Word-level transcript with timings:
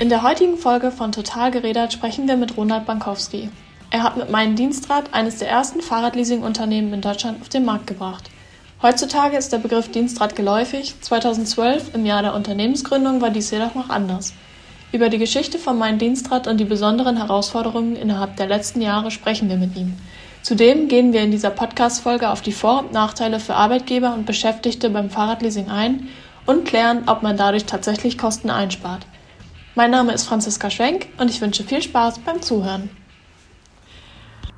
In 0.00 0.10
der 0.10 0.22
heutigen 0.22 0.56
Folge 0.56 0.92
von 0.92 1.10
Total 1.10 1.50
gerädert 1.50 1.92
sprechen 1.92 2.28
wir 2.28 2.36
mit 2.36 2.56
Ronald 2.56 2.86
Bankowski. 2.86 3.50
Er 3.90 4.04
hat 4.04 4.16
mit 4.16 4.30
meinem 4.30 4.54
Dienstrad 4.54 5.12
eines 5.12 5.38
der 5.38 5.48
ersten 5.48 5.80
Fahrradleasing-Unternehmen 5.80 6.92
in 6.92 7.00
Deutschland 7.00 7.40
auf 7.40 7.48
den 7.48 7.64
Markt 7.64 7.88
gebracht. 7.88 8.30
Heutzutage 8.80 9.36
ist 9.36 9.52
der 9.52 9.58
Begriff 9.58 9.90
Dienstrad 9.90 10.36
geläufig. 10.36 10.94
2012, 11.00 11.96
im 11.96 12.06
Jahr 12.06 12.22
der 12.22 12.34
Unternehmensgründung, 12.34 13.20
war 13.20 13.30
dies 13.30 13.50
jedoch 13.50 13.74
noch 13.74 13.90
anders. 13.90 14.34
Über 14.92 15.08
die 15.08 15.18
Geschichte 15.18 15.58
von 15.58 15.76
Mein 15.76 15.98
Dienstrad 15.98 16.46
und 16.46 16.58
die 16.58 16.64
besonderen 16.64 17.16
Herausforderungen 17.16 17.96
innerhalb 17.96 18.36
der 18.36 18.46
letzten 18.46 18.80
Jahre 18.80 19.10
sprechen 19.10 19.48
wir 19.48 19.56
mit 19.56 19.74
ihm. 19.74 19.96
Zudem 20.42 20.86
gehen 20.86 21.12
wir 21.12 21.22
in 21.22 21.32
dieser 21.32 21.50
Podcast-Folge 21.50 22.30
auf 22.30 22.40
die 22.40 22.52
Vor- 22.52 22.84
und 22.84 22.92
Nachteile 22.92 23.40
für 23.40 23.56
Arbeitgeber 23.56 24.14
und 24.14 24.26
Beschäftigte 24.26 24.90
beim 24.90 25.10
Fahrradleasing 25.10 25.68
ein 25.70 26.06
und 26.46 26.66
klären, 26.66 27.02
ob 27.06 27.24
man 27.24 27.36
dadurch 27.36 27.64
tatsächlich 27.64 28.16
Kosten 28.16 28.48
einspart. 28.48 29.04
Mein 29.78 29.92
Name 29.92 30.12
ist 30.12 30.26
Franziska 30.26 30.70
Schwenk 30.70 31.06
und 31.18 31.30
ich 31.30 31.40
wünsche 31.40 31.62
viel 31.62 31.80
Spaß 31.80 32.18
beim 32.26 32.42
Zuhören. 32.42 32.90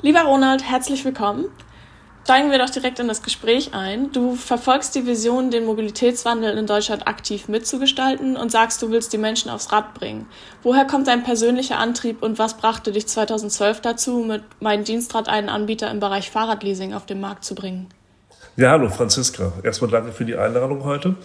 Lieber 0.01 0.23
Ronald, 0.23 0.65
herzlich 0.65 1.05
willkommen. 1.05 1.45
Steigen 2.24 2.51
wir 2.51 2.59
doch 2.59 2.70
direkt 2.70 3.01
in 3.01 3.06
das 3.06 3.23
Gespräch 3.23 3.74
ein. 3.74 4.12
Du 4.12 4.34
verfolgst 4.34 4.95
die 4.95 5.06
Vision, 5.06 5.51
den 5.51 5.66
Mobilitätswandel 5.66 6.56
in 6.56 6.66
Deutschland 6.66 7.06
aktiv 7.06 7.48
mitzugestalten 7.48 8.38
und 8.38 8.51
sagst, 8.51 8.80
du 8.80 8.91
willst 8.91 9.12
die 9.12 9.19
Menschen 9.19 9.51
aufs 9.51 9.70
Rad 9.73 9.93
bringen. 9.93 10.24
Woher 10.62 10.87
kommt 10.87 11.06
dein 11.06 11.23
persönlicher 11.23 11.77
Antrieb 11.77 12.23
und 12.23 12.38
was 12.38 12.57
brachte 12.57 12.91
dich 12.91 13.07
2012 13.07 13.82
dazu, 13.82 14.24
mit 14.27 14.43
meinem 14.60 14.84
Dienstrad 14.84 15.29
einen 15.29 15.51
Anbieter 15.51 15.91
im 15.91 16.01
Bereich 16.01 16.30
Fahrradleasing 16.30 16.95
auf 16.95 17.05
den 17.05 17.21
Markt 17.21 17.45
zu 17.45 17.55
bringen? 17.55 17.88
Ja, 18.57 18.71
hallo 18.71 18.88
Franziska. 18.88 19.52
Erstmal 19.62 19.91
danke 19.91 20.12
für 20.12 20.24
die 20.24 20.37
Einladung 20.37 20.82
heute. 20.84 21.16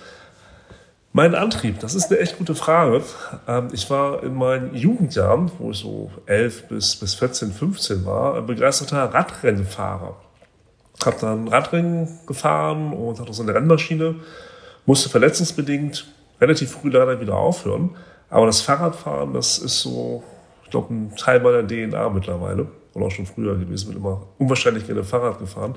Mein 1.18 1.34
Antrieb, 1.34 1.80
das 1.80 1.96
ist 1.96 2.12
eine 2.12 2.20
echt 2.20 2.38
gute 2.38 2.56
Frage. 2.56 3.02
Ähm, 3.48 3.70
ich 3.72 3.90
war 3.90 4.22
in 4.22 4.36
meinen 4.36 4.76
Jugendjahren, 4.76 5.50
wo 5.60 5.72
ich 5.72 5.78
so 5.78 6.12
11 6.26 6.68
bis, 6.68 6.98
bis 6.98 7.14
14, 7.14 7.54
15 7.54 8.06
war, 8.06 8.36
ein 8.36 8.46
begeisterter 8.46 9.14
Radrennfahrer. 9.14 10.18
Hab 11.06 11.20
dann 11.22 11.48
Radrennen 11.48 12.20
gefahren 12.28 12.92
und 12.92 13.18
hatte 13.18 13.32
so 13.32 13.44
eine 13.44 13.56
Rennmaschine, 13.56 14.16
musste 14.86 15.08
verletzungsbedingt 15.08 16.06
relativ 16.42 16.72
früh 16.72 16.90
leider 16.90 17.22
wieder 17.22 17.38
aufhören. 17.38 17.92
Aber 18.30 18.48
das 18.48 18.60
Fahrradfahren, 18.60 19.34
das 19.34 19.58
ist 19.58 19.80
so, 19.80 20.22
ich 20.66 20.70
glaube, 20.70 20.94
ein 20.94 21.16
Teil 21.16 21.40
meiner 21.40 21.66
DNA 21.66 22.10
mittlerweile. 22.10 22.68
Oder 22.94 23.06
auch 23.06 23.12
schon 23.12 23.26
früher 23.26 23.56
gewesen, 23.56 23.88
bin 23.88 24.00
immer 24.00 24.24
unwahrscheinlich 24.38 24.86
gerne 24.86 25.06
Fahrrad 25.06 25.40
gefahren. 25.40 25.76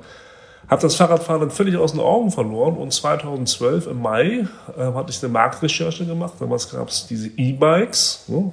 Habe 0.68 0.82
das 0.82 0.96
Fahrradfahren 0.96 1.40
dann 1.40 1.50
völlig 1.50 1.76
aus 1.76 1.92
den 1.92 2.00
Augen 2.00 2.30
verloren 2.30 2.76
und 2.76 2.92
2012 2.92 3.86
im 3.86 4.02
Mai 4.02 4.46
äh, 4.76 4.92
hatte 4.92 5.10
ich 5.10 5.22
eine 5.22 5.32
Marktrecherche 5.32 6.04
gemacht. 6.04 6.34
Damals 6.40 6.70
gab 6.70 6.88
es 6.88 7.06
diese 7.06 7.28
E-Bikes, 7.28 8.24
ne? 8.28 8.52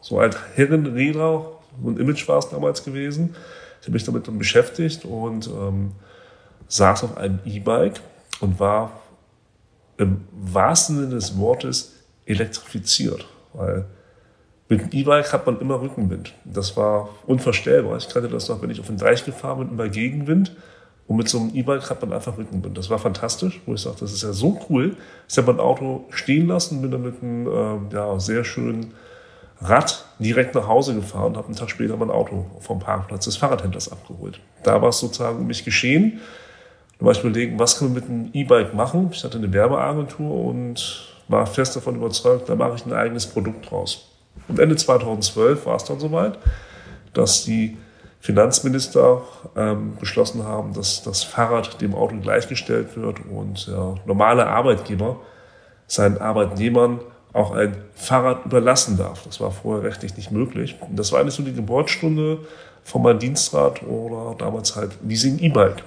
so 0.00 0.18
ein 0.18 0.30
Herrenräder, 0.54 1.46
so 1.82 1.88
ein 1.90 1.98
Image 1.98 2.26
war 2.28 2.38
es 2.38 2.48
damals 2.48 2.82
gewesen. 2.82 3.36
Ich 3.80 3.86
habe 3.86 3.92
mich 3.92 4.04
damit 4.04 4.26
dann 4.26 4.38
beschäftigt 4.38 5.04
und 5.04 5.48
ähm, 5.48 5.92
saß 6.68 7.04
auf 7.04 7.16
einem 7.18 7.40
E-Bike 7.44 8.00
und 8.40 8.58
war 8.58 8.92
im 9.98 10.24
wahrsten 10.32 10.96
Sinne 10.96 11.10
des 11.10 11.38
Wortes 11.38 11.92
elektrifiziert, 12.24 13.26
weil 13.52 13.84
mit 14.68 14.80
dem 14.80 14.88
E-Bike 14.92 15.32
hat 15.32 15.46
man 15.46 15.60
immer 15.60 15.80
Rückenwind. 15.80 16.34
Das 16.44 16.76
war 16.76 17.08
unvorstellbar. 17.26 17.96
Ich 17.96 18.08
kannte 18.08 18.28
das 18.28 18.48
noch, 18.48 18.60
wenn 18.62 18.70
ich 18.70 18.80
auf 18.80 18.86
den 18.86 18.98
Deich 18.98 19.24
gefahren 19.24 19.58
bin, 19.58 19.68
immer 19.70 19.88
Gegenwind. 19.88 20.54
Und 21.08 21.16
mit 21.16 21.28
so 21.28 21.38
einem 21.38 21.54
E-Bike 21.54 21.88
hat 21.88 22.02
man 22.02 22.12
einfach 22.12 22.36
Rückenwind. 22.36 22.76
Das 22.76 22.90
war 22.90 22.98
fantastisch, 22.98 23.62
wo 23.64 23.72
ich 23.72 23.80
sagte, 23.80 24.00
das 24.00 24.12
ist 24.12 24.22
ja 24.22 24.34
so 24.34 24.60
cool. 24.68 24.94
Ich 25.26 25.38
habe 25.38 25.52
mein 25.52 25.60
Auto 25.60 26.04
stehen 26.10 26.46
lassen, 26.46 26.82
bin 26.82 26.90
dann 26.90 27.02
mit 27.02 27.22
einem 27.22 27.46
äh, 27.46 27.94
ja, 27.94 28.20
sehr 28.20 28.44
schönen 28.44 28.92
Rad 29.62 30.04
direkt 30.18 30.54
nach 30.54 30.68
Hause 30.68 30.94
gefahren 30.94 31.28
und 31.28 31.36
habe 31.38 31.46
einen 31.46 31.56
Tag 31.56 31.70
später 31.70 31.96
mein 31.96 32.10
Auto 32.10 32.44
vom 32.60 32.78
Parkplatz 32.78 33.24
des 33.24 33.38
Fahrradhändlers 33.38 33.90
abgeholt. 33.90 34.38
Da 34.62 34.82
war 34.82 34.90
es 34.90 35.00
sozusagen 35.00 35.38
um 35.38 35.46
mich 35.46 35.64
geschehen. 35.64 36.20
Da 36.98 37.06
war 37.06 37.12
ich 37.12 37.20
überlegen, 37.20 37.58
was 37.58 37.78
kann 37.78 37.88
man 37.88 37.94
mit 37.94 38.04
einem 38.04 38.30
E-Bike 38.34 38.74
machen? 38.74 39.08
Ich 39.10 39.24
hatte 39.24 39.38
eine 39.38 39.50
Werbeagentur 39.50 40.44
und 40.44 41.08
war 41.28 41.46
fest 41.46 41.74
davon 41.74 41.96
überzeugt, 41.96 42.50
da 42.50 42.54
mache 42.54 42.74
ich 42.76 42.84
ein 42.84 42.92
eigenes 42.92 43.26
Produkt 43.26 43.70
draus. 43.70 44.08
Und 44.46 44.58
Ende 44.58 44.76
2012 44.76 45.64
war 45.64 45.76
es 45.76 45.84
dann 45.84 46.00
soweit, 46.00 46.38
dass 47.14 47.44
die 47.44 47.78
Finanzminister 48.20 49.22
ähm, 49.56 49.96
beschlossen 50.00 50.44
haben, 50.44 50.72
dass 50.74 51.02
das 51.02 51.22
Fahrrad 51.22 51.80
dem 51.80 51.94
Auto 51.94 52.16
gleichgestellt 52.16 52.96
wird 52.96 53.20
und 53.30 53.68
der 53.68 53.94
normale 54.06 54.46
Arbeitgeber 54.46 55.16
seinen 55.86 56.18
Arbeitnehmern 56.18 57.00
auch 57.32 57.52
ein 57.52 57.76
Fahrrad 57.94 58.44
überlassen 58.44 58.96
darf. 58.96 59.22
Das 59.24 59.40
war 59.40 59.50
vorher 59.50 59.84
rechtlich 59.84 60.16
nicht 60.16 60.30
möglich. 60.30 60.76
Und 60.80 60.98
das 60.98 61.12
war 61.12 61.20
eigentlich 61.20 61.34
so 61.34 61.42
die 61.42 61.54
Geburtsstunde 61.54 62.38
von 62.82 63.02
meinem 63.02 63.18
Dienstrad 63.18 63.82
oder 63.82 64.34
damals 64.36 64.74
halt 64.74 64.92
Leasing 65.06 65.38
E-Bike. 65.38 65.82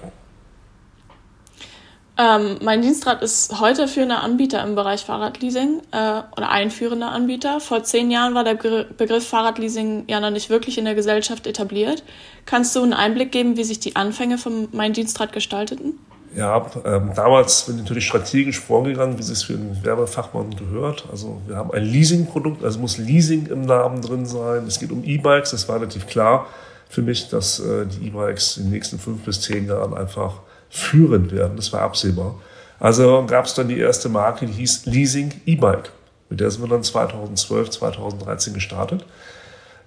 Ähm, 2.18 2.58
mein 2.60 2.82
Dienstrad 2.82 3.22
ist 3.22 3.58
heute 3.58 3.88
führender 3.88 4.22
Anbieter 4.22 4.62
im 4.62 4.74
Bereich 4.74 5.02
Fahrradleasing 5.02 5.80
äh, 5.92 6.22
oder 6.36 6.50
einführender 6.50 7.10
Anbieter. 7.10 7.58
Vor 7.58 7.84
zehn 7.84 8.10
Jahren 8.10 8.34
war 8.34 8.44
der 8.44 8.54
Begriff 8.54 9.26
Fahrradleasing 9.26 10.04
ja 10.08 10.20
noch 10.20 10.30
nicht 10.30 10.50
wirklich 10.50 10.76
in 10.76 10.84
der 10.84 10.94
Gesellschaft 10.94 11.46
etabliert. 11.46 12.02
Kannst 12.44 12.76
du 12.76 12.82
einen 12.82 12.92
Einblick 12.92 13.32
geben, 13.32 13.56
wie 13.56 13.64
sich 13.64 13.80
die 13.80 13.96
Anfänge 13.96 14.36
von 14.36 14.68
Mein 14.72 14.92
Dienstrad 14.92 15.32
gestalteten? 15.32 15.98
Ja, 16.36 16.66
ähm, 16.84 17.12
damals 17.14 17.66
bin 17.66 17.76
ich 17.76 17.82
natürlich 17.82 18.06
strategisch 18.06 18.60
vorgegangen, 18.60 19.18
wie 19.18 19.22
es 19.22 19.42
für 19.42 19.54
einen 19.54 19.82
Werbefachmann 19.82 20.54
gehört. 20.56 21.06
Also 21.10 21.40
wir 21.46 21.56
haben 21.56 21.70
ein 21.72 21.84
Leasing-Produkt, 21.84 22.62
also 22.62 22.78
muss 22.78 22.98
Leasing 22.98 23.46
im 23.46 23.62
Namen 23.62 24.02
drin 24.02 24.26
sein. 24.26 24.66
Es 24.66 24.78
geht 24.78 24.92
um 24.92 25.02
E-Bikes, 25.02 25.50
das 25.50 25.68
war 25.68 25.76
relativ 25.76 26.06
klar 26.06 26.46
für 26.88 27.00
mich, 27.00 27.30
dass 27.30 27.58
äh, 27.58 27.86
die 27.86 28.08
E-Bikes 28.08 28.58
in 28.58 28.64
den 28.64 28.72
nächsten 28.72 28.98
fünf 28.98 29.24
bis 29.24 29.40
zehn 29.40 29.66
Jahren 29.66 29.94
einfach 29.94 30.40
führend 30.72 31.32
werden. 31.32 31.56
Das 31.56 31.72
war 31.72 31.82
absehbar. 31.82 32.40
Also 32.80 33.24
gab 33.26 33.44
es 33.44 33.54
dann 33.54 33.68
die 33.68 33.78
erste 33.78 34.08
Marke, 34.08 34.46
die 34.46 34.52
hieß 34.54 34.86
Leasing 34.86 35.32
E-Bike. 35.46 35.92
Mit 36.30 36.40
der 36.40 36.50
sind 36.50 36.62
wir 36.62 36.68
dann 36.68 36.82
2012, 36.82 37.70
2013 37.70 38.54
gestartet. 38.54 39.04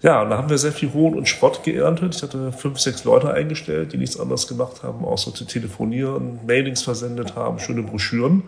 Ja, 0.01 0.21
und 0.21 0.29
da 0.29 0.37
haben 0.37 0.49
wir 0.49 0.59
sehr 0.59 0.71
viel 0.71 0.93
Hohn 0.93 1.15
und 1.15 1.27
Spott 1.27 1.63
geerntet. 1.63 2.15
Ich 2.15 2.21
hatte 2.21 2.51
fünf, 2.51 2.79
sechs 2.79 3.03
Leute 3.03 3.33
eingestellt, 3.33 3.93
die 3.93 3.97
nichts 3.97 4.19
anderes 4.19 4.47
gemacht 4.47 4.83
haben, 4.83 5.03
außer 5.03 5.33
zu 5.33 5.45
telefonieren, 5.45 6.39
Mailings 6.45 6.83
versendet 6.83 7.35
haben, 7.35 7.57
schöne 7.57 7.81
Broschüren. 7.81 8.43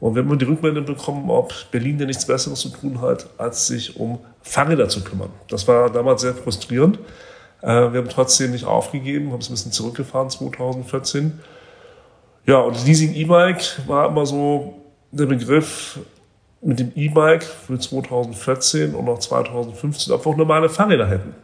Und 0.00 0.14
wir 0.14 0.22
haben 0.22 0.28
immer 0.28 0.38
die 0.38 0.46
Rückmeldung 0.46 0.86
bekommen, 0.86 1.28
ob 1.28 1.52
Berlin 1.70 1.98
ja 1.98 2.06
nichts 2.06 2.24
Besseres 2.24 2.60
zu 2.60 2.70
tun 2.70 3.02
hat, 3.02 3.26
als 3.36 3.66
sich 3.66 3.96
um 4.00 4.20
Fahrräder 4.40 4.88
zu 4.88 5.04
kümmern. 5.04 5.30
Das 5.48 5.68
war 5.68 5.90
damals 5.90 6.22
sehr 6.22 6.34
frustrierend. 6.34 6.98
Äh, 7.60 7.92
wir 7.92 8.00
haben 8.00 8.08
trotzdem 8.08 8.52
nicht 8.52 8.64
aufgegeben, 8.64 9.32
haben 9.32 9.40
es 9.40 9.50
ein 9.50 9.54
bisschen 9.54 9.72
zurückgefahren 9.72 10.30
2014 10.30 11.40
ja, 12.48 12.58
und 12.60 12.84
Leasing 12.86 13.14
E-Bike 13.14 13.62
war 13.86 14.08
immer 14.08 14.24
so 14.24 14.72
der 15.10 15.26
Begriff 15.26 15.98
mit 16.62 16.80
dem 16.80 16.92
E-Bike 16.96 17.42
für 17.42 17.78
2014 17.78 18.94
und 18.94 19.06
auch 19.06 19.18
2015 19.18 20.14
einfach 20.14 20.34
normale 20.34 20.70
Fahrräder 20.70 21.06
hätten. 21.06 21.34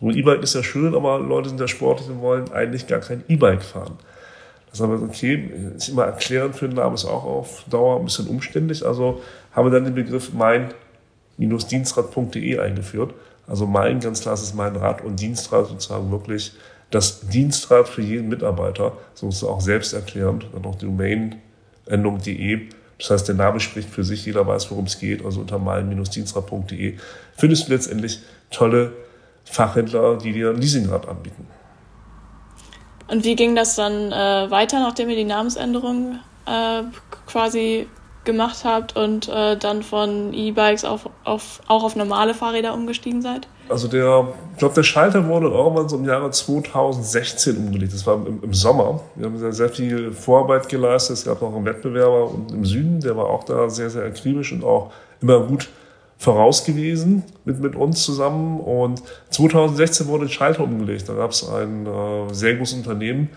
So 0.00 0.08
E-Bike 0.08 0.42
ist 0.42 0.54
ja 0.54 0.62
schön, 0.62 0.94
aber 0.94 1.18
Leute 1.18 1.50
sind 1.50 1.60
ja 1.60 1.68
sportlich 1.68 2.08
und 2.08 2.22
wollen 2.22 2.50
eigentlich 2.50 2.86
gar 2.86 3.00
kein 3.00 3.24
E-Bike 3.28 3.62
fahren. 3.62 3.98
Das 4.70 4.80
haben 4.80 4.98
wir 4.98 5.02
okay, 5.06 5.50
ist 5.76 5.90
immer 5.90 6.04
erklärend 6.04 6.56
für 6.56 6.66
den 6.66 6.76
Namen, 6.76 6.94
ist 6.94 7.04
auch 7.04 7.24
auf 7.24 7.64
Dauer 7.68 7.98
ein 7.98 8.06
bisschen 8.06 8.28
umständlich. 8.28 8.86
Also 8.86 9.20
haben 9.52 9.66
wir 9.66 9.70
dann 9.70 9.84
den 9.84 9.94
Begriff 9.94 10.32
mein-dienstrad.de 10.32 12.58
eingeführt. 12.58 13.12
Also 13.46 13.66
mein, 13.66 14.00
ganz 14.00 14.22
klar, 14.22 14.32
ist 14.32 14.54
mein 14.54 14.76
Rad 14.76 15.04
und 15.04 15.20
Dienstrad 15.20 15.66
sozusagen 15.66 16.10
wirklich 16.10 16.54
das 16.90 17.20
Dienstrad 17.28 17.88
für 17.88 18.02
jeden 18.02 18.28
Mitarbeiter, 18.28 18.96
so 19.14 19.28
ist 19.28 19.36
es 19.36 19.44
auch 19.44 19.60
selbsterklärend, 19.60 20.46
dann 20.52 20.62
noch 20.62 20.76
Domain-Endung 20.76 22.18
.de. 22.18 22.68
Das 22.98 23.10
heißt, 23.10 23.28
der 23.28 23.34
Name 23.36 23.60
spricht 23.60 23.90
für 23.90 24.04
sich, 24.04 24.24
jeder 24.26 24.46
weiß, 24.46 24.70
worum 24.70 24.86
es 24.86 24.98
geht. 24.98 25.24
Also 25.24 25.40
unter 25.40 25.58
malen-dienstrad.de 25.58 26.96
findest 27.36 27.68
du 27.68 27.72
letztendlich 27.72 28.20
tolle 28.50 28.92
Fachhändler, 29.44 30.16
die 30.16 30.32
dir 30.32 30.50
ein 30.50 30.56
Leasingrad 30.56 31.06
anbieten. 31.08 31.46
Und 33.06 33.24
wie 33.24 33.36
ging 33.36 33.54
das 33.54 33.76
dann 33.76 34.12
äh, 34.12 34.50
weiter, 34.50 34.80
nachdem 34.80 35.08
ihr 35.08 35.16
die 35.16 35.24
Namensänderung 35.24 36.18
äh, 36.46 36.82
quasi 37.26 37.88
gemacht 38.24 38.64
habt 38.64 38.96
und 38.96 39.28
äh, 39.28 39.56
dann 39.56 39.82
von 39.82 40.34
E-Bikes 40.34 40.84
auf, 40.84 41.08
auf, 41.24 41.60
auch 41.66 41.84
auf 41.84 41.96
normale 41.96 42.34
Fahrräder 42.34 42.74
umgestiegen 42.74 43.22
seid? 43.22 43.48
Also 43.68 43.86
der, 43.88 44.28
ich 44.52 44.58
glaube, 44.58 44.74
der 44.74 44.82
Schalter 44.82 45.26
wurde 45.28 45.48
irgendwann 45.48 45.88
so 45.88 45.96
im 45.96 46.04
Jahre 46.04 46.30
2016 46.30 47.56
umgelegt. 47.56 47.92
Das 47.92 48.06
war 48.06 48.14
im, 48.14 48.42
im 48.42 48.54
Sommer. 48.54 49.00
Wir 49.14 49.26
haben 49.26 49.38
sehr, 49.38 49.52
sehr 49.52 49.68
viel 49.68 50.12
Vorarbeit 50.12 50.68
geleistet. 50.68 51.18
Es 51.18 51.24
gab 51.24 51.42
noch 51.42 51.54
einen 51.54 51.64
Wettbewerber 51.64 52.30
im 52.50 52.64
Süden, 52.64 53.00
der 53.00 53.16
war 53.16 53.26
auch 53.26 53.44
da 53.44 53.68
sehr, 53.68 53.90
sehr 53.90 54.04
akribisch 54.04 54.52
und 54.52 54.64
auch 54.64 54.90
immer 55.20 55.40
gut 55.40 55.68
voraus 56.18 56.64
gewesen 56.64 57.22
mit, 57.44 57.60
mit 57.60 57.76
uns 57.76 58.02
zusammen. 58.02 58.58
Und 58.60 59.02
2016 59.30 60.06
wurde 60.08 60.26
der 60.26 60.32
Schalter 60.32 60.64
umgelegt. 60.64 61.08
Da 61.08 61.14
gab 61.14 61.30
es 61.30 61.48
ein 61.48 61.86
äh, 61.86 62.34
sehr 62.34 62.56
großes 62.56 62.78
Unternehmen, 62.78 63.30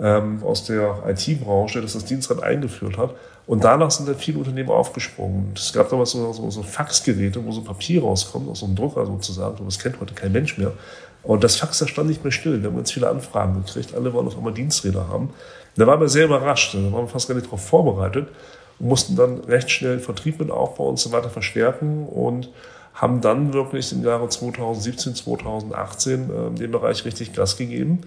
ähm, 0.00 0.42
aus 0.44 0.64
der 0.64 1.02
IT-Branche, 1.08 1.80
das 1.80 1.94
das 1.94 2.04
Dienstrad 2.04 2.42
eingeführt 2.42 2.98
hat. 2.98 3.14
Und 3.48 3.64
danach 3.64 3.90
sind 3.90 4.06
dann 4.06 4.16
viele 4.16 4.38
Unternehmen 4.38 4.68
aufgesprungen. 4.68 5.52
Es 5.56 5.72
gab 5.72 5.88
damals 5.88 6.10
so, 6.10 6.34
so, 6.34 6.50
so 6.50 6.62
Faxgeräte, 6.62 7.42
wo 7.42 7.50
so 7.50 7.62
Papier 7.62 8.02
rauskommt, 8.02 8.46
aus 8.46 8.60
so 8.60 8.66
einem 8.66 8.76
Drucker 8.76 9.06
sozusagen. 9.06 9.64
Das 9.64 9.78
kennt 9.78 9.98
heute 10.00 10.12
kein 10.12 10.32
Mensch 10.32 10.58
mehr. 10.58 10.74
Und 11.22 11.42
das 11.42 11.56
Fax, 11.56 11.78
das 11.78 11.88
stand 11.88 12.10
nicht 12.10 12.22
mehr 12.22 12.30
still. 12.30 12.60
Wir 12.60 12.68
haben 12.68 12.76
ganz 12.76 12.92
viele 12.92 13.08
Anfragen 13.08 13.64
gekriegt. 13.64 13.94
Alle 13.94 14.12
wollen 14.12 14.26
auf 14.26 14.36
einmal 14.36 14.52
Diensträder 14.52 15.08
haben. 15.08 15.30
Da 15.76 15.86
waren 15.86 15.98
wir 15.98 16.10
sehr 16.10 16.26
überrascht. 16.26 16.74
Da 16.74 16.78
waren 16.92 17.04
wir 17.04 17.08
fast 17.08 17.26
gar 17.26 17.36
nicht 17.36 17.46
darauf 17.46 17.64
vorbereitet 17.64 18.28
und 18.78 18.86
mussten 18.86 19.16
dann 19.16 19.40
recht 19.40 19.70
schnell 19.70 19.98
Vertrieb 19.98 20.38
mit 20.38 20.50
aufbauen 20.50 20.90
und 20.90 20.98
so 20.98 21.10
weiter 21.12 21.30
verstärken 21.30 22.06
und 22.06 22.50
haben 22.92 23.22
dann 23.22 23.54
wirklich 23.54 23.90
im 23.92 24.04
Jahre 24.04 24.28
2017, 24.28 25.14
2018 25.14 26.30
äh, 26.30 26.58
dem 26.58 26.70
Bereich 26.70 27.06
richtig 27.06 27.32
Gas 27.32 27.56
gegeben, 27.56 28.02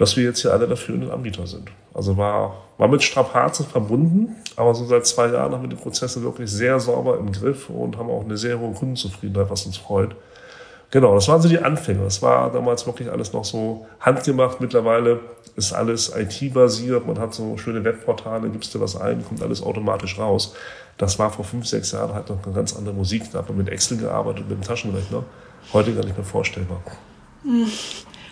dass 0.00 0.16
wir 0.16 0.24
jetzt 0.24 0.40
hier 0.40 0.50
alle 0.50 0.66
dafür 0.66 0.94
in 0.94 1.02
den 1.02 1.10
Anbieter 1.10 1.46
sind. 1.46 1.70
Also 1.92 2.16
war, 2.16 2.54
war 2.78 2.88
mit 2.88 3.02
Strapazen 3.02 3.66
verbunden, 3.66 4.34
aber 4.56 4.74
so 4.74 4.86
seit 4.86 5.04
zwei 5.04 5.26
Jahren 5.26 5.52
haben 5.52 5.62
wir 5.62 5.68
die 5.68 5.76
Prozesse 5.76 6.22
wirklich 6.22 6.50
sehr 6.50 6.80
sauber 6.80 7.18
im 7.18 7.30
Griff 7.30 7.68
und 7.68 7.98
haben 7.98 8.08
auch 8.08 8.24
eine 8.24 8.38
sehr 8.38 8.58
hohe 8.58 8.72
Kundenzufriedenheit, 8.72 9.50
was 9.50 9.66
uns 9.66 9.76
freut. 9.76 10.16
Genau, 10.90 11.14
das 11.14 11.28
waren 11.28 11.42
so 11.42 11.50
die 11.50 11.58
Anfänge. 11.58 12.02
Das 12.02 12.22
war 12.22 12.50
damals 12.50 12.86
wirklich 12.86 13.10
alles 13.10 13.34
noch 13.34 13.44
so 13.44 13.86
handgemacht. 14.00 14.58
Mittlerweile 14.62 15.20
ist 15.56 15.74
alles 15.74 16.10
IT-basiert. 16.16 17.06
Man 17.06 17.18
hat 17.18 17.34
so 17.34 17.58
schöne 17.58 17.84
Webportale, 17.84 18.48
gibst 18.48 18.74
du 18.74 18.80
was 18.80 18.96
ein, 18.96 19.22
kommt 19.22 19.42
alles 19.42 19.62
automatisch 19.62 20.18
raus. 20.18 20.54
Das 20.96 21.18
war 21.18 21.30
vor 21.30 21.44
fünf, 21.44 21.66
sechs 21.66 21.92
Jahren 21.92 22.14
halt 22.14 22.30
noch 22.30 22.42
eine 22.42 22.54
ganz 22.54 22.74
andere 22.74 22.94
Musik. 22.94 23.30
Da 23.32 23.40
hat 23.40 23.48
man 23.48 23.58
mit 23.58 23.68
Excel 23.68 23.98
gearbeitet, 23.98 24.48
mit 24.48 24.58
dem 24.58 24.64
Taschenrechner. 24.66 25.24
Heute 25.74 25.92
gar 25.92 26.04
nicht 26.04 26.16
mehr 26.16 26.26
vorstellbar. 26.26 26.80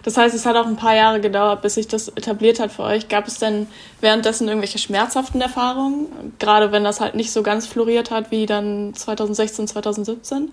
Das 0.08 0.16
heißt, 0.16 0.34
es 0.34 0.46
hat 0.46 0.56
auch 0.56 0.66
ein 0.66 0.76
paar 0.76 0.96
Jahre 0.96 1.20
gedauert, 1.20 1.60
bis 1.60 1.74
sich 1.74 1.86
das 1.86 2.08
etabliert 2.08 2.60
hat 2.60 2.72
für 2.72 2.82
euch. 2.82 3.10
Gab 3.10 3.28
es 3.28 3.40
denn 3.40 3.66
währenddessen 4.00 4.48
irgendwelche 4.48 4.78
schmerzhaften 4.78 5.42
Erfahrungen? 5.42 6.06
Gerade 6.38 6.72
wenn 6.72 6.82
das 6.82 7.02
halt 7.02 7.14
nicht 7.14 7.30
so 7.30 7.42
ganz 7.42 7.66
floriert 7.66 8.10
hat 8.10 8.30
wie 8.30 8.46
dann 8.46 8.94
2016, 8.94 9.68
2017? 9.68 10.50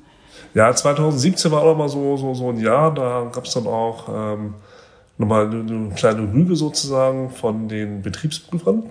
Ja, 0.56 0.76
2017 0.76 1.50
war 1.54 1.64
auch 1.64 1.78
mal 1.78 1.88
so, 1.88 2.18
so, 2.18 2.34
so 2.34 2.50
ein 2.50 2.60
Jahr, 2.60 2.94
da 2.94 3.32
gab 3.34 3.46
es 3.46 3.54
dann 3.54 3.66
auch 3.66 4.10
ähm, 4.10 4.56
nochmal 5.18 5.46
eine, 5.46 5.62
eine 5.62 5.90
kleine 5.96 6.24
Rüge 6.34 6.58
sozusagen 6.58 7.30
von 7.30 7.70
den 7.70 8.02
Betriebsprüfern. 8.02 8.84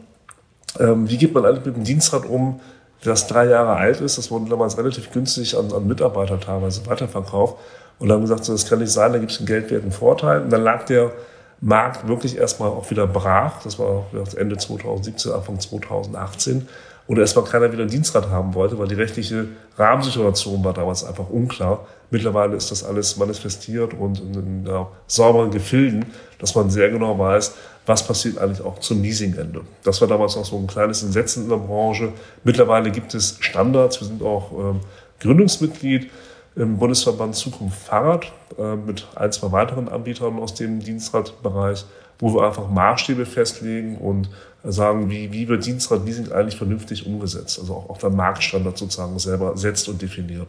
Ähm, 0.81 1.11
wie 1.11 1.19
geht 1.19 1.35
man 1.35 1.45
eigentlich 1.45 1.67
mit 1.67 1.77
dem 1.77 1.85
Dienstrad 1.85 2.25
um, 2.25 2.59
das 3.03 3.27
drei 3.27 3.49
Jahre 3.49 3.77
alt 3.77 4.01
ist? 4.01 4.17
Das 4.17 4.31
wurde 4.31 4.49
damals 4.49 4.79
relativ 4.79 5.13
günstig 5.13 5.59
an, 5.59 5.71
an 5.75 5.87
Mitarbeiter 5.87 6.41
teilweise 6.41 6.87
weiterverkauft. 6.87 7.59
Und 7.99 8.11
haben 8.11 8.23
gesagt, 8.23 8.45
so, 8.45 8.53
das 8.53 8.69
kann 8.69 8.81
nicht 8.81 8.93
sein, 8.93 9.13
da 9.13 9.19
gibt 9.19 9.33
es 9.33 9.39
einen 9.39 9.47
geldwerten 9.47 9.93
Vorteil. 9.93 10.43
Und 10.43 10.51
dann 10.51 10.63
lag 10.63 10.85
der 10.85 11.13
Markt 11.61 12.07
wirklich 12.09 12.37
erstmal 12.37 12.69
auch 12.69 12.91
wieder 12.91 13.07
brach. 13.07 13.63
Das 13.63 13.79
war 13.79 14.07
Ende 14.37 14.57
2017, 14.57 15.33
Anfang 15.33 15.61
2018 15.61 16.69
oder 17.07 17.21
erstmal 17.21 17.45
keiner 17.45 17.71
wieder 17.71 17.83
ein 17.83 17.89
Dienstrad 17.89 18.31
haben 18.31 18.55
wollte, 18.55 18.79
weil 18.79 18.89
die 18.89 18.95
rechtliche 18.95 19.47
Rahmensituation 19.77 20.65
war 20.65 20.73
damals 20.73 21.05
einfach 21.05 21.29
unklar. 21.29 21.87
Mittlerweile 22.11 22.57
ist 22.57 22.71
das 22.71 22.83
alles 22.83 23.17
manifestiert 23.17 23.93
und 23.95 24.21
in, 24.21 24.35
in 24.35 24.67
ja, 24.67 24.89
sauberen 25.07 25.51
Gefilden, 25.51 26.07
dass 26.39 26.55
man 26.55 26.71
sehr 26.71 26.89
genau 26.91 27.19
weiß, 27.19 27.55
was 27.87 28.07
passiert 28.07 28.39
eigentlich 28.39 28.65
auch 28.65 28.79
zum 28.79 29.03
Leasingende. 29.03 29.63
Das 29.83 30.01
war 30.01 30.09
damals 30.09 30.37
auch 30.37 30.47
so 30.47 30.57
ein 30.57 30.67
kleines 30.67 31.03
Entsetzen 31.03 31.45
in 31.45 31.51
der 31.51 31.57
Branche. 31.57 32.13
Mittlerweile 32.43 32.91
gibt 32.91 33.15
es 33.15 33.37
Standards. 33.41 34.01
Wir 34.01 34.09
sind 34.09 34.23
auch 34.23 34.53
ähm, 34.53 34.81
Gründungsmitglied 35.21 36.11
im 36.57 36.79
Bundesverband 36.79 37.35
Zukunft 37.35 37.79
Fahrrad 37.79 38.27
äh, 38.59 38.77
mit 38.77 39.07
ein, 39.17 39.33
zwei 39.33 39.53
weiteren 39.53 39.89
Anbietern 39.89 40.39
aus 40.39 40.55
dem 40.55 40.81
Dienstradbereich, 40.81 41.85
wo 42.19 42.35
wir 42.35 42.47
einfach 42.47 42.69
Maßstäbe 42.69 43.27
festlegen 43.27 43.99
und 43.99 44.31
sagen, 44.63 45.11
wie, 45.11 45.33
wie 45.33 45.49
wird 45.49 45.67
Dienstradleasing 45.67 46.33
eigentlich 46.33 46.57
vernünftig 46.57 47.07
umgesetzt. 47.07 47.59
Also 47.59 47.75
auch, 47.75 47.91
auch 47.91 47.99
der 47.99 48.11
Marktstandard 48.11 48.79
sozusagen 48.79 49.19
selber 49.19 49.57
setzt 49.57 49.89
und 49.89 50.01
definiert. 50.01 50.49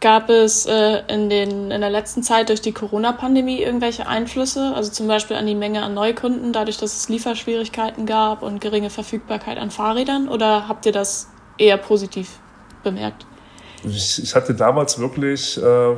Gab 0.00 0.30
es 0.30 0.64
äh, 0.66 1.02
in, 1.08 1.28
den, 1.28 1.72
in 1.72 1.80
der 1.80 1.90
letzten 1.90 2.22
Zeit 2.22 2.50
durch 2.50 2.60
die 2.60 2.70
Corona-Pandemie 2.70 3.60
irgendwelche 3.60 4.06
Einflüsse, 4.06 4.72
also 4.76 4.92
zum 4.92 5.08
Beispiel 5.08 5.36
an 5.36 5.44
die 5.44 5.56
Menge 5.56 5.82
an 5.82 5.92
Neukunden, 5.92 6.52
dadurch, 6.52 6.78
dass 6.78 6.94
es 6.94 7.08
Lieferschwierigkeiten 7.08 8.06
gab 8.06 8.44
und 8.44 8.60
geringe 8.60 8.90
Verfügbarkeit 8.90 9.58
an 9.58 9.72
Fahrrädern? 9.72 10.28
Oder 10.28 10.68
habt 10.68 10.86
ihr 10.86 10.92
das 10.92 11.28
eher 11.58 11.76
positiv 11.76 12.38
bemerkt? 12.84 13.26
Ich, 13.84 14.22
ich 14.22 14.34
hatte 14.34 14.54
damals 14.54 14.98
wirklich 14.98 15.62
äh, 15.62 15.96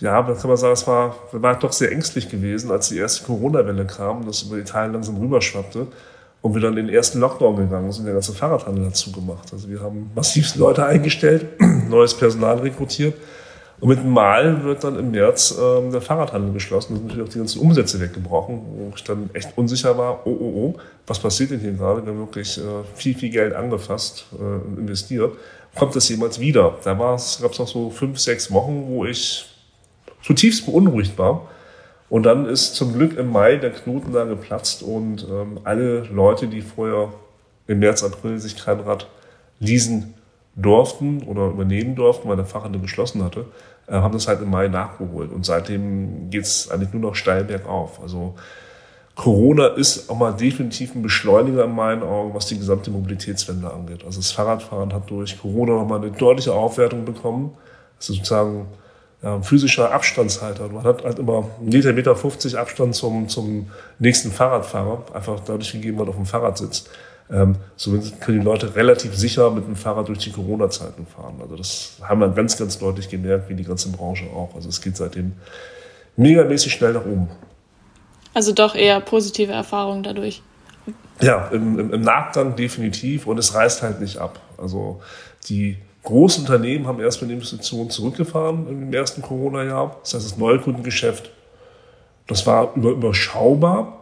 ja, 0.00 0.22
da 0.22 0.32
kann 0.32 0.48
man 0.48 0.56
sagen, 0.56 0.72
es 0.72 0.86
war, 0.86 1.14
war 1.32 1.58
doch 1.58 1.72
sehr 1.72 1.92
ängstlich 1.92 2.28
gewesen, 2.28 2.70
als 2.70 2.88
die 2.88 2.96
erste 2.96 3.24
Corona-Welle 3.24 3.84
kam, 3.84 4.24
das 4.24 4.42
über 4.42 4.56
Italien 4.56 4.94
langsam 4.94 5.18
rüberschwappte 5.18 5.86
und 6.40 6.54
wir 6.54 6.62
dann 6.62 6.76
in 6.78 6.86
den 6.86 6.94
ersten 6.94 7.20
Lockdown 7.20 7.56
gegangen 7.56 7.92
sind, 7.92 8.06
der 8.06 8.14
ganze 8.14 8.32
Fahrradhandel 8.32 8.86
dazu 8.86 9.12
gemacht. 9.12 9.52
Also 9.52 9.68
wir 9.68 9.80
haben 9.80 10.10
massivst 10.14 10.56
Leute 10.56 10.86
eingestellt, 10.86 11.46
neues 11.88 12.14
Personal 12.14 12.58
rekrutiert 12.60 13.14
und 13.80 13.90
mit 13.90 13.98
dem 13.98 14.10
Mal 14.10 14.64
wird 14.64 14.84
dann 14.84 14.98
im 14.98 15.10
März 15.10 15.54
ähm, 15.60 15.92
der 15.92 16.00
Fahrradhandel 16.00 16.54
geschlossen. 16.54 16.94
Da 16.94 16.98
sind 16.98 17.08
natürlich 17.08 17.28
auch 17.28 17.32
die 17.32 17.38
ganzen 17.38 17.60
Umsätze 17.60 18.00
weggebrochen, 18.00 18.60
wo 18.74 18.92
ich 18.94 19.04
dann 19.04 19.28
echt 19.34 19.56
unsicher 19.56 19.98
war, 19.98 20.26
oh, 20.26 20.30
oh, 20.30 20.74
oh, 20.74 20.80
was 21.06 21.18
passiert 21.18 21.50
denn 21.50 21.60
hier 21.60 21.72
gerade? 21.72 22.04
Wir 22.04 22.12
haben 22.12 22.20
wirklich 22.20 22.56
äh, 22.58 22.62
viel, 22.94 23.14
viel 23.14 23.30
Geld 23.30 23.54
angefasst 23.54 24.24
äh, 24.38 24.78
investiert. 24.80 25.34
Kommt 25.74 25.94
das 25.94 26.08
jemals 26.08 26.40
wieder? 26.40 26.78
Da 26.84 26.94
gab 26.94 27.18
es 27.18 27.40
noch 27.40 27.68
so 27.68 27.90
fünf, 27.90 28.18
sechs 28.18 28.50
Wochen, 28.52 28.86
wo 28.88 29.04
ich 29.04 29.46
zutiefst 30.22 30.66
beunruhigt 30.66 31.16
war. 31.18 31.48
Und 32.08 32.24
dann 32.24 32.46
ist 32.46 32.74
zum 32.74 32.92
Glück 32.92 33.16
im 33.16 33.30
Mai 33.30 33.56
der 33.56 33.70
Knoten 33.70 34.12
da 34.12 34.24
geplatzt 34.24 34.82
und 34.82 35.26
ähm, 35.30 35.60
alle 35.62 36.00
Leute, 36.00 36.48
die 36.48 36.60
vorher 36.60 37.12
im 37.68 37.78
März, 37.78 38.02
April 38.02 38.40
sich 38.40 38.56
kein 38.56 38.80
Rad 38.80 39.06
leasen 39.60 40.14
durften 40.56 41.22
oder 41.22 41.46
übernehmen 41.46 41.94
durften, 41.94 42.28
weil 42.28 42.36
der 42.36 42.46
Fachhandel 42.46 42.80
geschlossen 42.80 43.22
hatte, 43.22 43.46
äh, 43.86 43.92
haben 43.92 44.12
das 44.12 44.26
halt 44.26 44.42
im 44.42 44.50
Mai 44.50 44.66
nachgeholt. 44.66 45.30
Und 45.30 45.46
seitdem 45.46 46.30
geht 46.30 46.42
es 46.42 46.68
eigentlich 46.68 46.92
nur 46.92 47.02
noch 47.02 47.14
steil 47.14 47.44
bergauf. 47.44 48.00
Also 48.02 48.34
Corona 49.20 49.66
ist 49.66 50.08
auch 50.08 50.16
mal 50.16 50.32
definitiv 50.32 50.94
ein 50.94 51.02
Beschleuniger 51.02 51.64
in 51.64 51.74
meinen 51.74 52.02
Augen, 52.02 52.32
was 52.32 52.46
die 52.46 52.56
gesamte 52.56 52.90
Mobilitätswende 52.90 53.70
angeht. 53.70 54.02
Also 54.06 54.18
das 54.18 54.32
Fahrradfahren 54.32 54.94
hat 54.94 55.10
durch 55.10 55.38
Corona 55.38 55.74
nochmal 55.74 55.98
eine 55.98 56.10
deutliche 56.10 56.54
Aufwertung 56.54 57.04
bekommen. 57.04 57.52
Also 57.98 58.14
sozusagen 58.14 58.68
ja, 59.22 59.42
physischer 59.42 59.92
Abstandshalter. 59.92 60.68
Man 60.68 60.84
hat 60.84 61.04
halt 61.04 61.18
immer 61.18 61.44
einen 61.60 61.94
Meter, 61.94 62.16
50 62.16 62.56
Abstand 62.56 62.94
zum, 62.94 63.28
zum 63.28 63.70
nächsten 63.98 64.30
Fahrradfahrer, 64.30 65.04
einfach 65.12 65.38
dadurch 65.40 65.72
gegeben, 65.72 65.98
weil 65.98 66.06
man 66.06 66.14
auf 66.14 66.16
dem 66.16 66.24
Fahrrad 66.24 66.56
sitzt. 66.56 66.88
Ähm, 67.30 67.56
so 67.76 67.90
können 68.20 68.38
die 68.38 68.44
Leute 68.44 68.74
relativ 68.74 69.14
sicher 69.14 69.50
mit 69.50 69.66
dem 69.66 69.76
Fahrrad 69.76 70.08
durch 70.08 70.20
die 70.20 70.32
Corona-Zeiten 70.32 71.06
fahren. 71.06 71.34
Also 71.42 71.56
das 71.56 71.98
haben 72.00 72.20
wir 72.20 72.30
ganz, 72.30 72.56
ganz 72.56 72.78
deutlich 72.78 73.10
gemerkt, 73.10 73.50
wie 73.50 73.54
die 73.54 73.64
ganze 73.64 73.90
Branche 73.90 74.24
auch. 74.34 74.54
Also 74.54 74.70
es 74.70 74.80
geht 74.80 74.96
seitdem 74.96 75.32
megamäßig 76.16 76.72
schnell 76.72 76.94
nach 76.94 77.04
oben. 77.04 77.28
Also 78.34 78.52
doch 78.52 78.74
eher 78.74 79.00
positive 79.00 79.52
Erfahrungen 79.52 80.02
dadurch. 80.02 80.42
Ja, 81.20 81.48
im, 81.48 81.78
im, 81.78 81.92
im 81.92 82.00
Nachgang 82.00 82.56
definitiv 82.56 83.26
und 83.26 83.38
es 83.38 83.54
reißt 83.54 83.82
halt 83.82 84.00
nicht 84.00 84.18
ab. 84.18 84.40
Also 84.56 85.00
die 85.48 85.76
Große 86.02 86.40
Unternehmen 86.40 86.86
haben 86.86 86.98
erstmal 87.00 87.28
die 87.28 87.34
Investitionen 87.34 87.90
zurückgefahren 87.90 88.66
im 88.68 88.92
ersten 88.92 89.20
Corona-Jahr. 89.20 89.96
Das 90.02 90.14
heißt, 90.14 90.24
das 90.24 90.38
Neukundengeschäft, 90.38 91.30
das 92.26 92.46
war 92.46 92.74
über, 92.74 92.90
überschaubar. 92.90 93.98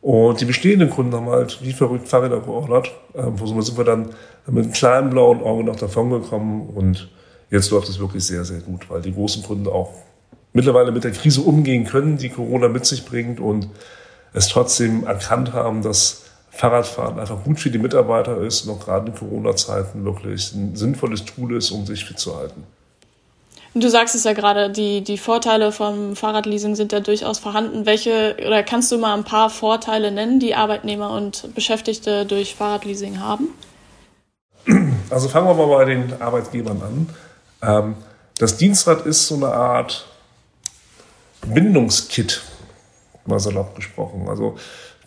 Und 0.00 0.40
die 0.40 0.44
bestehenden 0.44 0.90
Kunden 0.90 1.14
haben 1.14 1.28
halt 1.28 1.62
wie 1.62 1.72
verrückt 1.72 2.08
Fahrräder 2.08 2.40
geordert. 2.40 2.90
Ähm, 3.14 3.36
so 3.36 3.60
sind 3.60 3.76
wir 3.78 3.84
dann 3.84 4.10
mit 4.46 4.64
einem 4.64 4.72
kleinen 4.72 5.10
blauen 5.10 5.42
Auge 5.42 5.62
noch 5.62 5.76
davon 5.76 6.10
gekommen. 6.10 6.68
Und 6.70 7.08
jetzt 7.50 7.70
läuft 7.70 7.88
es 7.88 8.00
wirklich 8.00 8.24
sehr, 8.24 8.44
sehr 8.44 8.60
gut, 8.60 8.90
weil 8.90 9.00
die 9.00 9.14
großen 9.14 9.44
Kunden 9.44 9.68
auch 9.68 9.92
mittlerweile 10.58 10.90
mit 10.90 11.04
der 11.04 11.12
Krise 11.12 11.42
umgehen 11.42 11.84
können, 11.84 12.18
die 12.18 12.30
Corona 12.30 12.66
mit 12.66 12.84
sich 12.84 13.04
bringt 13.04 13.38
und 13.38 13.68
es 14.32 14.48
trotzdem 14.48 15.06
erkannt 15.06 15.52
haben, 15.52 15.82
dass 15.82 16.24
Fahrradfahren 16.50 17.20
einfach 17.20 17.44
gut 17.44 17.60
für 17.60 17.70
die 17.70 17.78
Mitarbeiter 17.78 18.38
ist 18.38 18.62
und 18.62 18.72
auch 18.72 18.84
gerade 18.84 19.06
in 19.06 19.14
Corona-Zeiten 19.14 20.04
wirklich 20.04 20.52
ein 20.54 20.74
sinnvolles 20.74 21.24
Tool 21.24 21.56
ist, 21.56 21.70
um 21.70 21.86
sich 21.86 22.04
fit 22.04 22.18
zu 22.18 22.36
halten. 22.36 22.64
Du 23.74 23.88
sagst 23.88 24.16
es 24.16 24.24
ja 24.24 24.32
gerade, 24.32 24.68
die, 24.68 25.04
die 25.04 25.16
Vorteile 25.16 25.70
vom 25.70 26.16
Fahrradleasing 26.16 26.74
sind 26.74 26.90
ja 26.90 26.98
durchaus 26.98 27.38
vorhanden. 27.38 27.86
Welche, 27.86 28.36
oder 28.44 28.64
kannst 28.64 28.90
du 28.90 28.98
mal 28.98 29.14
ein 29.14 29.22
paar 29.22 29.50
Vorteile 29.50 30.10
nennen, 30.10 30.40
die 30.40 30.56
Arbeitnehmer 30.56 31.10
und 31.10 31.54
Beschäftigte 31.54 32.26
durch 32.26 32.56
Fahrradleasing 32.56 33.20
haben? 33.20 33.48
Also 35.10 35.28
fangen 35.28 35.46
wir 35.46 35.54
mal 35.54 35.68
bei 35.68 35.84
den 35.84 36.20
Arbeitgebern 36.20 36.82
an. 36.82 37.08
Ähm, 37.62 37.94
das 38.38 38.56
Dienstrad 38.56 39.06
ist 39.06 39.28
so 39.28 39.36
eine 39.36 39.48
Art 39.48 40.06
Bindungskit, 41.46 42.42
mal 43.26 43.38
salopp 43.38 43.74
gesprochen. 43.76 44.28
Also 44.28 44.56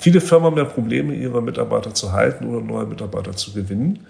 Viele 0.02 0.20
Firmen 0.20 0.48
haben 0.48 0.58
ja 0.58 0.64
Probleme, 0.64 1.14
ihre 1.14 1.44
Mitarbeiter 1.44 1.94
zu 1.94 2.12
halten 2.12 2.48
oder 2.48 2.66
neue 2.66 2.88
Mitarbeiter 2.88 3.34
zu 3.34 3.54
gewinnen. 3.54 4.08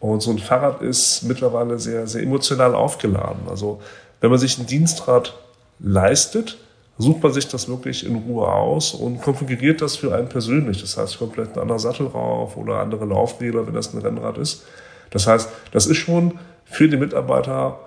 Und 0.00 0.22
so 0.22 0.30
ein 0.30 0.38
Fahrrad 0.38 0.80
ist 0.80 1.22
mittlerweile 1.24 1.78
sehr, 1.78 2.06
sehr 2.06 2.22
emotional 2.22 2.74
aufgeladen. 2.74 3.42
Also 3.50 3.82
wenn 4.22 4.30
man 4.30 4.38
sich 4.38 4.56
ein 4.56 4.64
Dienstrad 4.64 5.34
leistet, 5.78 6.56
sucht 6.96 7.22
man 7.22 7.30
sich 7.34 7.46
das 7.46 7.68
wirklich 7.68 8.06
in 8.06 8.16
Ruhe 8.16 8.48
aus 8.48 8.94
und 8.94 9.20
konfiguriert 9.20 9.82
das 9.82 9.96
für 9.96 10.14
einen 10.14 10.30
persönlich. 10.30 10.80
Das 10.80 10.96
heißt, 10.96 11.18
kommt 11.18 11.34
vielleicht 11.34 11.56
ein 11.56 11.60
anderer 11.60 11.78
Sattel 11.78 12.08
drauf 12.08 12.56
oder 12.56 12.78
andere 12.78 13.04
Laufräder, 13.04 13.66
wenn 13.66 13.74
das 13.74 13.92
ein 13.92 14.00
Rennrad 14.00 14.38
ist. 14.38 14.62
Das 15.10 15.26
heißt, 15.26 15.50
das 15.72 15.84
ist 15.84 15.98
schon 15.98 16.38
für 16.64 16.88
die 16.88 16.96
Mitarbeiter 16.96 17.80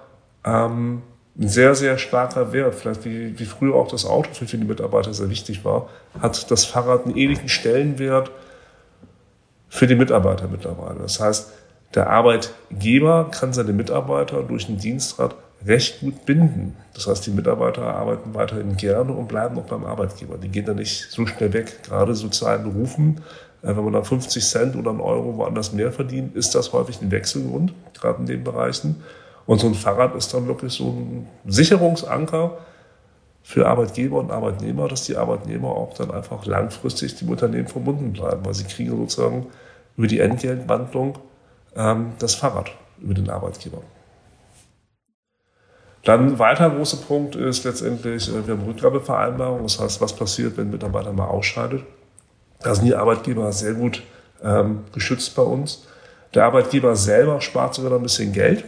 ähm, 0.45 1.01
ein 1.39 1.47
sehr, 1.47 1.75
sehr 1.75 1.97
starker 1.97 2.51
Wert. 2.51 2.75
Vielleicht 2.75 3.05
wie, 3.05 3.37
wie 3.37 3.45
früher 3.45 3.75
auch 3.75 3.87
das 3.87 4.05
Auto 4.05 4.29
für 4.33 4.47
viele 4.47 4.65
Mitarbeiter 4.65 5.13
sehr 5.13 5.29
wichtig 5.29 5.63
war, 5.63 5.89
hat 6.19 6.49
das 6.49 6.65
Fahrrad 6.65 7.05
einen 7.05 7.15
ähnlichen 7.15 7.49
Stellenwert 7.49 8.31
für 9.69 9.87
die 9.87 9.95
Mitarbeiter 9.95 10.47
mittlerweile. 10.47 10.99
Das 10.99 11.19
heißt, 11.19 11.51
der 11.93 12.09
Arbeitgeber 12.09 13.29
kann 13.31 13.53
seine 13.53 13.73
Mitarbeiter 13.73 14.43
durch 14.43 14.67
ein 14.67 14.77
Dienstrad 14.77 15.35
recht 15.65 16.01
gut 16.01 16.25
binden. 16.25 16.75
Das 16.93 17.07
heißt, 17.07 17.25
die 17.25 17.31
Mitarbeiter 17.31 17.83
arbeiten 17.83 18.33
weiterhin 18.33 18.77
gerne 18.77 19.13
und 19.13 19.27
bleiben 19.27 19.57
auch 19.57 19.65
beim 19.65 19.85
Arbeitgeber. 19.85 20.37
Die 20.37 20.49
gehen 20.49 20.65
da 20.65 20.73
nicht 20.73 21.07
so 21.09 21.25
schnell 21.25 21.53
weg. 21.53 21.83
Gerade 21.83 22.13
sozialen 22.15 22.63
Berufen, 22.63 23.21
äh, 23.63 23.67
wenn 23.67 23.83
man 23.83 23.93
da 23.93 24.03
50 24.03 24.43
Cent 24.43 24.75
oder 24.75 24.91
einen 24.91 25.01
Euro 25.01 25.37
woanders 25.37 25.73
mehr 25.73 25.91
verdient, 25.91 26.35
ist 26.35 26.55
das 26.55 26.73
häufig 26.73 27.01
ein 27.01 27.11
Wechselgrund, 27.11 27.73
gerade 27.99 28.19
in 28.19 28.25
den 28.25 28.43
Bereichen. 28.43 29.03
Und 29.47 29.59
so 29.59 29.67
ein 29.67 29.73
Fahrrad 29.73 30.13
ist 30.15 30.33
dann 30.33 30.45
wirklich 30.47 30.73
so 30.73 30.89
ein 30.89 31.27
Sicherungsanker 31.45 32.57
für 33.41 33.65
Arbeitgeber 33.65 34.19
und 34.19 34.29
Arbeitnehmer, 34.29 34.89
dass 34.89 35.05
die 35.05 35.15
Arbeitnehmer 35.15 35.69
auch 35.69 35.93
dann 35.93 36.11
einfach 36.11 36.45
langfristig 36.45 37.15
dem 37.15 37.29
Unternehmen 37.29 37.69
verbunden 37.69 38.11
bleiben, 38.11 38.45
weil 38.45 38.53
sie 38.53 38.65
kriegen 38.65 38.95
sozusagen 38.97 39.47
über 39.95 40.07
die 40.07 40.19
Entgeltwandlung 40.19 41.17
ähm, 41.77 42.11
das 42.19 42.35
Fahrrad 42.35 42.71
über 42.99 43.13
den 43.13 43.29
Arbeitgeber. 43.29 43.81
Dann 46.03 46.27
ein 46.27 46.39
weiter 46.39 46.69
großer 46.69 46.97
Punkt 46.97 47.37
ist 47.37 47.63
letztendlich, 47.63 48.27
äh, 48.27 48.45
wir 48.45 48.53
haben 48.53 48.65
Rückgabevereinbarungen. 48.65 49.63
Das 49.63 49.79
heißt, 49.79 50.01
was 50.01 50.13
passiert, 50.13 50.57
wenn 50.57 50.67
ein 50.67 50.71
Mitarbeiter 50.71 51.13
mal 51.13 51.27
ausscheidet? 51.27 51.83
Da 52.59 52.75
sind 52.75 52.85
die 52.85 52.95
Arbeitgeber 52.95 53.51
sehr 53.53 53.73
gut 53.73 54.03
ähm, 54.43 54.83
geschützt 54.93 55.35
bei 55.35 55.43
uns. 55.43 55.87
Der 56.33 56.43
Arbeitgeber 56.43 56.97
selber 56.97 57.39
spart 57.39 57.75
sogar 57.75 57.91
noch 57.91 57.97
ein 57.99 58.03
bisschen 58.03 58.33
Geld 58.33 58.65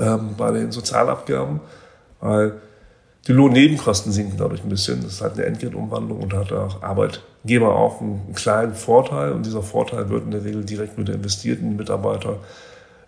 ähm, 0.00 0.34
bei 0.36 0.50
den 0.50 0.72
Sozialabgaben, 0.72 1.60
weil 2.20 2.54
die 3.26 3.32
Lohnnebenkosten 3.32 4.12
sinken 4.12 4.36
dadurch 4.36 4.64
ein 4.64 4.68
bisschen. 4.68 5.02
Das 5.02 5.14
ist 5.14 5.20
halt 5.20 5.34
eine 5.34 5.44
Entgeltumwandlung 5.44 6.20
und 6.20 6.34
hat 6.34 6.50
der 6.50 6.68
Arbeitgeber 6.80 7.76
auch 7.76 8.00
einen, 8.00 8.22
einen 8.24 8.34
kleinen 8.34 8.74
Vorteil. 8.74 9.32
Und 9.32 9.46
dieser 9.46 9.62
Vorteil 9.62 10.08
wird 10.08 10.24
in 10.24 10.32
der 10.32 10.44
Regel 10.44 10.64
direkt 10.64 10.98
wieder 10.98 11.14
investiert 11.14 11.60
in 11.60 11.70
den 11.70 11.76
Mitarbeiter 11.76 12.38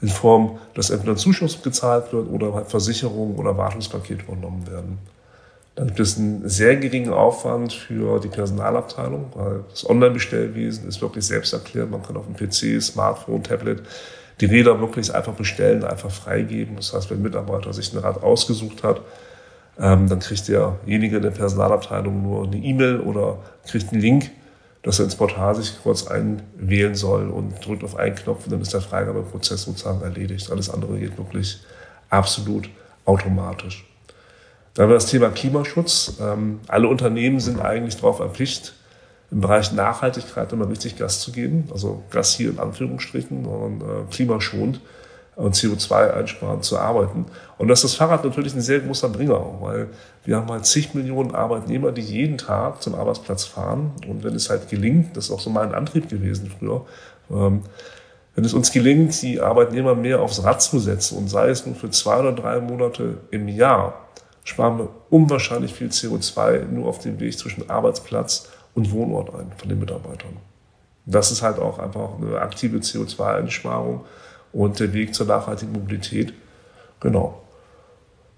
in 0.00 0.08
Form, 0.08 0.58
dass 0.74 0.90
entweder 0.90 1.16
Zuschuss 1.16 1.62
gezahlt 1.62 2.12
wird 2.12 2.28
oder 2.30 2.54
halt 2.54 2.68
Versicherungen 2.68 3.36
oder 3.36 3.56
Wartungspakete 3.56 4.22
übernommen 4.22 4.66
werden. 4.70 4.98
Dann 5.74 5.88
gibt 5.88 6.00
es 6.00 6.18
einen 6.18 6.48
sehr 6.48 6.76
geringen 6.76 7.12
Aufwand 7.12 7.72
für 7.72 8.20
die 8.20 8.28
Personalabteilung, 8.28 9.32
weil 9.34 9.64
das 9.70 9.88
Online-Bestellwesen 9.88 10.86
ist 10.86 11.00
wirklich 11.02 11.26
selbsterklärend. 11.26 11.90
Man 11.90 12.02
kann 12.02 12.16
auf 12.16 12.26
dem 12.26 12.36
PC, 12.36 12.80
Smartphone, 12.80 13.42
Tablet 13.42 13.82
die 14.40 14.46
Räder 14.46 14.80
wirklich 14.80 15.14
einfach 15.14 15.34
bestellen, 15.34 15.84
einfach 15.84 16.10
freigeben. 16.10 16.76
Das 16.76 16.92
heißt, 16.92 17.10
wenn 17.10 17.18
ein 17.18 17.22
Mitarbeiter 17.22 17.72
sich 17.72 17.92
ein 17.92 17.98
Rad 17.98 18.22
ausgesucht 18.22 18.82
hat, 18.82 19.00
ähm, 19.78 20.08
dann 20.08 20.20
kriegt 20.20 20.48
derjenige 20.48 21.16
in 21.16 21.22
der 21.22 21.30
Personalabteilung 21.30 22.22
nur 22.22 22.44
eine 22.44 22.56
E-Mail 22.56 23.00
oder 23.00 23.38
kriegt 23.66 23.92
einen 23.92 24.00
Link 24.00 24.30
dass 24.84 24.98
er 24.98 25.06
ins 25.06 25.16
Portal 25.16 25.54
sich 25.54 25.82
kurz 25.82 26.06
einwählen 26.06 26.94
soll 26.94 27.30
und 27.30 27.66
drückt 27.66 27.82
auf 27.82 27.96
einen 27.96 28.14
Knopf 28.14 28.44
und 28.44 28.52
dann 28.52 28.60
ist 28.60 28.74
der 28.74 28.82
Freigabeprozess 28.82 29.62
sozusagen 29.62 30.02
erledigt. 30.02 30.50
Alles 30.50 30.68
andere 30.68 30.98
geht 30.98 31.16
wirklich 31.16 31.58
absolut 32.10 32.68
automatisch. 33.06 33.86
Dann 34.74 34.84
haben 34.84 34.90
wir 34.90 34.96
das 34.96 35.06
Thema 35.06 35.30
Klimaschutz. 35.30 36.18
Ähm, 36.20 36.60
alle 36.68 36.88
Unternehmen 36.88 37.40
sind 37.40 37.60
eigentlich 37.60 37.96
darauf 37.96 38.20
erpicht, 38.20 38.74
im 39.34 39.40
Bereich 39.40 39.72
Nachhaltigkeit 39.72 40.52
immer 40.52 40.70
richtig 40.70 40.96
Gas 40.96 41.20
zu 41.20 41.32
geben. 41.32 41.68
Also 41.72 42.04
Gas 42.10 42.36
hier 42.36 42.50
in 42.50 42.60
Anführungsstrichen, 42.60 43.44
sondern 43.44 43.80
äh, 43.80 44.12
klimaschonend 44.12 44.80
und 45.34 45.56
CO2 45.56 46.12
einsparen 46.12 46.62
zu 46.62 46.78
arbeiten. 46.78 47.26
Und 47.58 47.66
das 47.66 47.80
ist 47.80 47.90
das 47.90 47.94
Fahrrad 47.96 48.24
natürlich 48.24 48.54
ein 48.54 48.60
sehr 48.60 48.78
großer 48.78 49.08
Bringer, 49.08 49.44
weil 49.60 49.88
wir 50.24 50.36
haben 50.36 50.48
halt 50.48 50.64
zig 50.66 50.94
Millionen 50.94 51.34
Arbeitnehmer, 51.34 51.90
die 51.90 52.02
jeden 52.02 52.38
Tag 52.38 52.80
zum 52.80 52.94
Arbeitsplatz 52.94 53.44
fahren. 53.44 53.90
Und 54.06 54.22
wenn 54.22 54.36
es 54.36 54.50
halt 54.50 54.68
gelingt, 54.68 55.16
das 55.16 55.24
ist 55.24 55.30
auch 55.32 55.40
so 55.40 55.50
mein 55.50 55.74
Antrieb 55.74 56.08
gewesen 56.08 56.52
früher, 56.56 56.86
ähm, 57.28 57.62
wenn 58.36 58.44
es 58.44 58.54
uns 58.54 58.70
gelingt, 58.70 59.20
die 59.20 59.40
Arbeitnehmer 59.40 59.96
mehr 59.96 60.20
aufs 60.20 60.44
Rad 60.44 60.62
zu 60.62 60.78
setzen 60.78 61.18
und 61.18 61.28
sei 61.28 61.48
es 61.48 61.66
nur 61.66 61.74
für 61.74 61.90
zwei 61.90 62.20
oder 62.20 62.32
drei 62.32 62.60
Monate 62.60 63.18
im 63.32 63.48
Jahr, 63.48 63.94
sparen 64.44 64.78
wir 64.78 64.88
unwahrscheinlich 65.10 65.74
viel 65.74 65.88
CO2 65.88 66.66
nur 66.66 66.86
auf 66.86 67.00
dem 67.00 67.18
Weg 67.18 67.36
zwischen 67.36 67.68
Arbeitsplatz 67.68 68.48
und 68.74 68.90
Wohnort 68.92 69.34
ein 69.34 69.52
von 69.56 69.68
den 69.68 69.78
Mitarbeitern. 69.78 70.36
Das 71.06 71.30
ist 71.30 71.42
halt 71.42 71.58
auch 71.58 71.78
einfach 71.78 72.18
eine 72.20 72.40
aktive 72.40 72.78
CO2-Einsparung 72.78 74.04
und 74.52 74.80
der 74.80 74.92
Weg 74.92 75.14
zur 75.14 75.26
nachhaltigen 75.26 75.72
Mobilität. 75.72 76.32
Genau. 77.00 77.42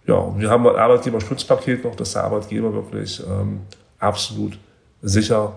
Ja, 0.06 0.32
wir 0.36 0.50
haben 0.50 0.66
ein 0.66 0.76
Arbeitgeberschutzpaket 0.76 1.84
noch, 1.84 1.94
dass 1.94 2.12
der 2.12 2.24
Arbeitgeber 2.24 2.72
wirklich 2.72 3.22
ähm, 3.26 3.60
absolut 3.98 4.58
sicher 5.02 5.52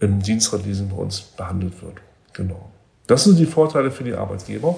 im 0.00 0.20
Dienstradleasing 0.20 0.88
bei 0.88 0.96
uns 0.96 1.20
behandelt 1.20 1.80
wird. 1.82 1.94
Genau. 2.32 2.70
Das 3.06 3.24
sind 3.24 3.38
die 3.38 3.46
Vorteile 3.46 3.90
für 3.90 4.04
die 4.04 4.14
Arbeitgeber. 4.14 4.76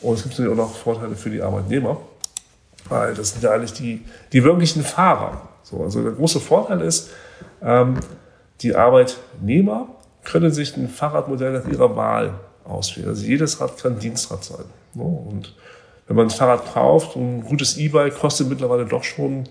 Und 0.00 0.14
es 0.14 0.22
gibt 0.22 0.38
natürlich 0.38 0.52
auch 0.52 0.68
noch 0.68 0.74
Vorteile 0.74 1.14
für 1.14 1.30
die 1.30 1.40
Arbeitnehmer, 1.40 1.96
weil 2.88 3.14
das 3.14 3.30
sind 3.30 3.42
ja 3.42 3.52
eigentlich 3.52 3.72
die, 3.72 4.04
die 4.32 4.42
wirklichen 4.42 4.82
Fahrer. 4.82 5.48
So, 5.62 5.82
also 5.82 6.02
der 6.02 6.12
große 6.12 6.40
Vorteil 6.40 6.80
ist, 6.80 7.10
ähm, 7.62 7.98
die 8.62 8.74
Arbeitnehmer 8.74 9.88
können 10.24 10.52
sich 10.52 10.76
ein 10.76 10.88
Fahrradmodell 10.88 11.52
nach 11.52 11.68
ihrer 11.68 11.96
Wahl 11.96 12.34
auswählen. 12.64 13.08
Also 13.08 13.24
jedes 13.24 13.60
Rad 13.60 13.78
kann 13.78 13.98
Dienstrad 13.98 14.44
sein. 14.44 14.64
Und 14.94 15.54
wenn 16.06 16.16
man 16.16 16.26
ein 16.26 16.30
Fahrrad 16.30 16.72
kauft, 16.72 17.16
ein 17.16 17.42
gutes 17.42 17.76
E-Bike 17.76 18.18
kostet 18.18 18.48
mittlerweile 18.48 18.86
doch 18.86 19.04
schon 19.04 19.48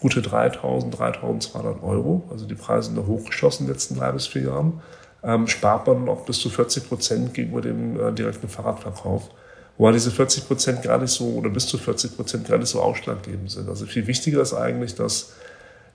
gute 0.00 0.22
3000, 0.22 0.98
3200 0.98 1.82
Euro. 1.82 2.22
Also 2.30 2.46
die 2.46 2.54
Preise 2.54 2.88
sind 2.88 2.98
da 2.98 3.06
hochgeschossen 3.06 3.64
in 3.64 3.66
den 3.66 3.74
letzten 3.74 3.96
drei 3.96 4.12
bis 4.12 4.26
vier 4.26 4.42
Jahren. 4.42 4.80
Ähm, 5.22 5.46
spart 5.46 5.86
man 5.86 6.08
auch 6.08 6.24
bis 6.26 6.38
zu 6.38 6.50
40 6.50 6.88
Prozent 6.88 7.34
gegenüber 7.34 7.62
dem 7.62 7.98
äh, 7.98 8.12
direkten 8.12 8.48
Fahrradverkauf. 8.48 9.30
Wobei 9.76 9.92
diese 9.92 10.10
40 10.10 10.46
Prozent 10.46 10.82
gar 10.82 10.98
nicht 10.98 11.10
so, 11.10 11.26
oder 11.30 11.48
bis 11.48 11.66
zu 11.66 11.78
40 11.78 12.16
Prozent 12.16 12.46
gar 12.46 12.58
nicht 12.58 12.68
so 12.68 12.80
ausschlaggebend 12.80 13.50
sind. 13.50 13.68
Also 13.68 13.86
viel 13.86 14.06
wichtiger 14.06 14.40
ist 14.42 14.54
eigentlich, 14.54 14.94
dass 14.94 15.32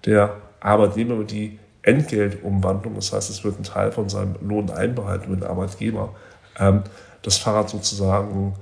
der 0.06 0.36
Arbeitnehmer 0.60 1.24
die 1.24 1.60
Entgeltumwandlung, 1.82 2.96
das 2.96 3.14
heißt, 3.14 3.30
es 3.30 3.44
wird 3.44 3.60
ein 3.60 3.64
Teil 3.64 3.92
von 3.92 4.10
seinem 4.10 4.36
Lohn 4.42 4.70
einbehalten 4.70 5.32
mit 5.32 5.42
dem 5.42 5.50
Arbeitgeber, 5.50 6.14
ähm, 6.58 6.84
das 7.22 7.38
Fahrrad 7.38 7.70
sozusagen 7.70 8.54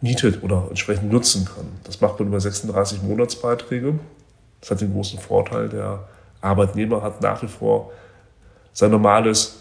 mietet 0.00 0.42
oder 0.42 0.66
entsprechend 0.68 1.12
nutzen 1.12 1.44
kann. 1.44 1.66
Das 1.84 2.00
macht 2.00 2.18
man 2.18 2.28
über 2.28 2.40
36 2.40 3.02
Monatsbeiträge. 3.02 3.98
Das 4.60 4.70
hat 4.70 4.80
den 4.80 4.92
großen 4.92 5.18
Vorteil, 5.18 5.68
der 5.68 6.08
Arbeitnehmer 6.40 7.02
hat 7.02 7.20
nach 7.20 7.42
wie 7.42 7.48
vor 7.48 7.92
sein 8.72 8.90
normales 8.90 9.60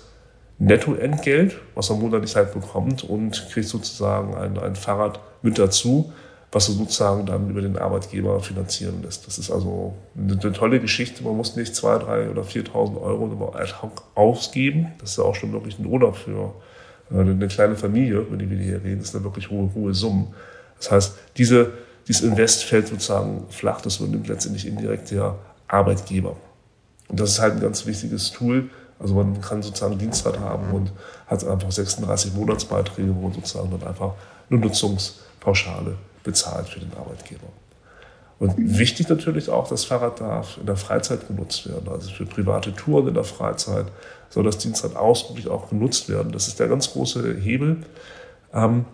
Nettoentgelt, 0.59 1.57
was 1.75 1.89
er 1.89 1.95
monatlich 1.95 2.35
halt 2.35 2.53
bekommt 2.53 3.03
und 3.03 3.47
kriegt 3.51 3.67
sozusagen 3.67 4.35
ein, 4.35 4.57
ein 4.57 4.75
Fahrrad 4.75 5.19
mit 5.41 5.57
dazu, 5.57 6.11
was 6.51 6.67
er 6.67 6.75
sozusagen 6.75 7.25
dann 7.25 7.49
über 7.49 7.61
den 7.61 7.77
Arbeitgeber 7.77 8.39
finanzieren 8.39 9.03
lässt. 9.03 9.27
Das 9.27 9.37
ist 9.37 9.51
also 9.51 9.93
eine, 10.17 10.39
eine 10.39 10.53
tolle 10.53 10.79
Geschichte. 10.79 11.23
Man 11.23 11.37
muss 11.37 11.55
nicht 11.55 11.73
2.000, 11.73 12.05
3.000 12.05 12.31
oder 12.31 12.41
4.000 12.41 13.01
Euro 13.01 13.25
immer 13.27 13.53
ausgeben. 14.15 14.87
Das 14.99 15.11
ist 15.11 15.17
ja 15.17 15.25
auch 15.25 15.35
schon 15.35 15.53
wirklich 15.53 15.77
ein 15.77 15.85
Urlaub 15.85 16.15
für 16.15 16.53
äh, 17.11 17.19
eine 17.19 17.47
kleine 17.47 17.75
Familie, 17.75 18.19
über 18.19 18.37
die 18.37 18.49
wir 18.49 18.57
hier 18.57 18.83
reden, 18.83 19.01
ist 19.01 19.13
da 19.13 19.23
wirklich 19.23 19.51
hohe, 19.51 19.69
hohe 19.75 19.93
Summen. 19.93 20.33
Das 20.77 20.91
heißt, 20.91 21.13
diese, 21.37 21.71
dieses 22.07 22.23
Invest 22.23 22.63
fällt 22.63 22.87
sozusagen 22.87 23.45
flach, 23.49 23.81
das 23.81 23.97
übernimmt 23.97 24.27
letztendlich 24.27 24.65
indirekt 24.65 25.11
der 25.11 25.35
Arbeitgeber. 25.67 26.35
Und 27.09 27.19
das 27.19 27.31
ist 27.31 27.39
halt 27.39 27.55
ein 27.55 27.61
ganz 27.61 27.85
wichtiges 27.85 28.31
Tool. 28.31 28.69
Also 28.97 29.13
man 29.13 29.39
kann 29.39 29.61
sozusagen 29.61 29.97
Dienstrad 29.97 30.39
haben 30.39 30.71
und 30.71 30.91
hat 31.27 31.45
einfach 31.45 31.71
36 31.71 32.33
Monatsbeiträge, 32.33 33.15
wo 33.15 33.31
sozusagen 33.31 33.69
dann 33.71 33.87
einfach 33.87 34.13
eine 34.49 34.59
Nutzungspauschale 34.59 35.95
bezahlt 36.29 36.69
für 36.69 36.79
den 36.79 36.93
Arbeitgeber. 36.93 37.47
Und 38.37 38.53
wichtig 38.57 39.09
natürlich 39.09 39.49
auch, 39.49 39.67
das 39.67 39.83
Fahrrad 39.83 40.21
darf 40.21 40.57
in 40.59 40.65
der 40.65 40.77
Freizeit 40.77 41.27
genutzt 41.27 41.67
werden, 41.67 41.89
also 41.89 42.09
für 42.09 42.25
private 42.25 42.73
Touren 42.73 43.07
in 43.07 43.13
der 43.15 43.25
Freizeit 43.25 43.87
soll 44.29 44.43
das 44.43 44.59
Dienstrad 44.59 44.95
ausdrücklich 44.95 45.47
auch 45.47 45.69
genutzt 45.69 46.07
werden. 46.07 46.31
Das 46.31 46.47
ist 46.47 46.59
der 46.59 46.67
ganz 46.67 46.91
große 46.91 47.35
Hebel. 47.35 47.77
Ähm, 48.53 48.85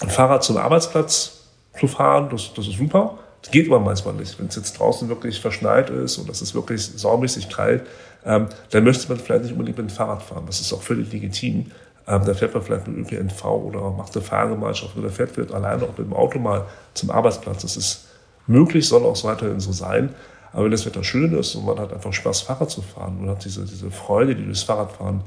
ein 0.00 0.10
Fahrrad 0.10 0.42
zum 0.42 0.56
Arbeitsplatz 0.56 1.44
zu 1.78 1.86
fahren, 1.86 2.28
das, 2.30 2.52
das 2.54 2.66
ist 2.66 2.78
super. 2.78 3.18
Das 3.40 3.52
geht 3.52 3.68
aber 3.68 3.78
manchmal 3.78 4.14
nicht. 4.14 4.38
Wenn 4.38 4.48
es 4.48 4.56
jetzt 4.56 4.78
draußen 4.78 5.08
wirklich 5.08 5.40
verschneit 5.40 5.90
ist 5.90 6.18
und 6.18 6.28
es 6.28 6.42
ist 6.42 6.54
wirklich 6.54 6.84
saumäßig 6.84 7.48
kalt, 7.48 7.86
ähm, 8.26 8.48
dann 8.70 8.84
möchte 8.84 9.08
man 9.08 9.18
vielleicht 9.18 9.44
nicht 9.44 9.52
unbedingt 9.52 9.78
mit 9.78 9.88
dem 9.88 9.94
Fahrrad 9.94 10.22
fahren. 10.22 10.44
Das 10.46 10.60
ist 10.60 10.72
auch 10.72 10.82
völlig 10.82 11.12
legitim. 11.12 11.70
Ähm, 12.08 12.24
da 12.24 12.32
fährt 12.32 12.54
man 12.54 12.62
vielleicht 12.62 12.88
mit 12.88 13.12
ÖPNV 13.12 13.44
oder 13.44 13.90
macht 13.90 14.16
eine 14.16 14.24
Fahrgemeinschaft 14.24 14.96
oder 14.96 15.10
fährt 15.10 15.32
vielleicht 15.32 15.52
alleine 15.52 15.82
auch 15.82 15.88
mit 15.88 15.98
dem 15.98 16.14
Auto 16.14 16.38
mal 16.38 16.64
zum 16.94 17.10
Arbeitsplatz. 17.10 17.62
Das 17.62 17.76
ist 17.76 18.08
möglich, 18.46 18.88
soll 18.88 19.04
auch 19.04 19.22
weiterhin 19.24 19.60
so 19.60 19.72
sein. 19.72 20.14
Aber 20.52 20.64
wenn 20.64 20.70
das 20.70 20.86
Wetter 20.86 21.04
schön 21.04 21.36
ist 21.36 21.54
und 21.54 21.66
man 21.66 21.78
hat 21.78 21.92
einfach 21.92 22.12
Spaß, 22.12 22.40
Fahrrad 22.40 22.70
zu 22.70 22.80
fahren 22.80 23.18
und 23.20 23.28
hat 23.28 23.44
diese, 23.44 23.64
diese 23.66 23.90
Freude, 23.90 24.34
die 24.34 24.44
durchs 24.44 24.62
Fahrradfahren 24.62 25.20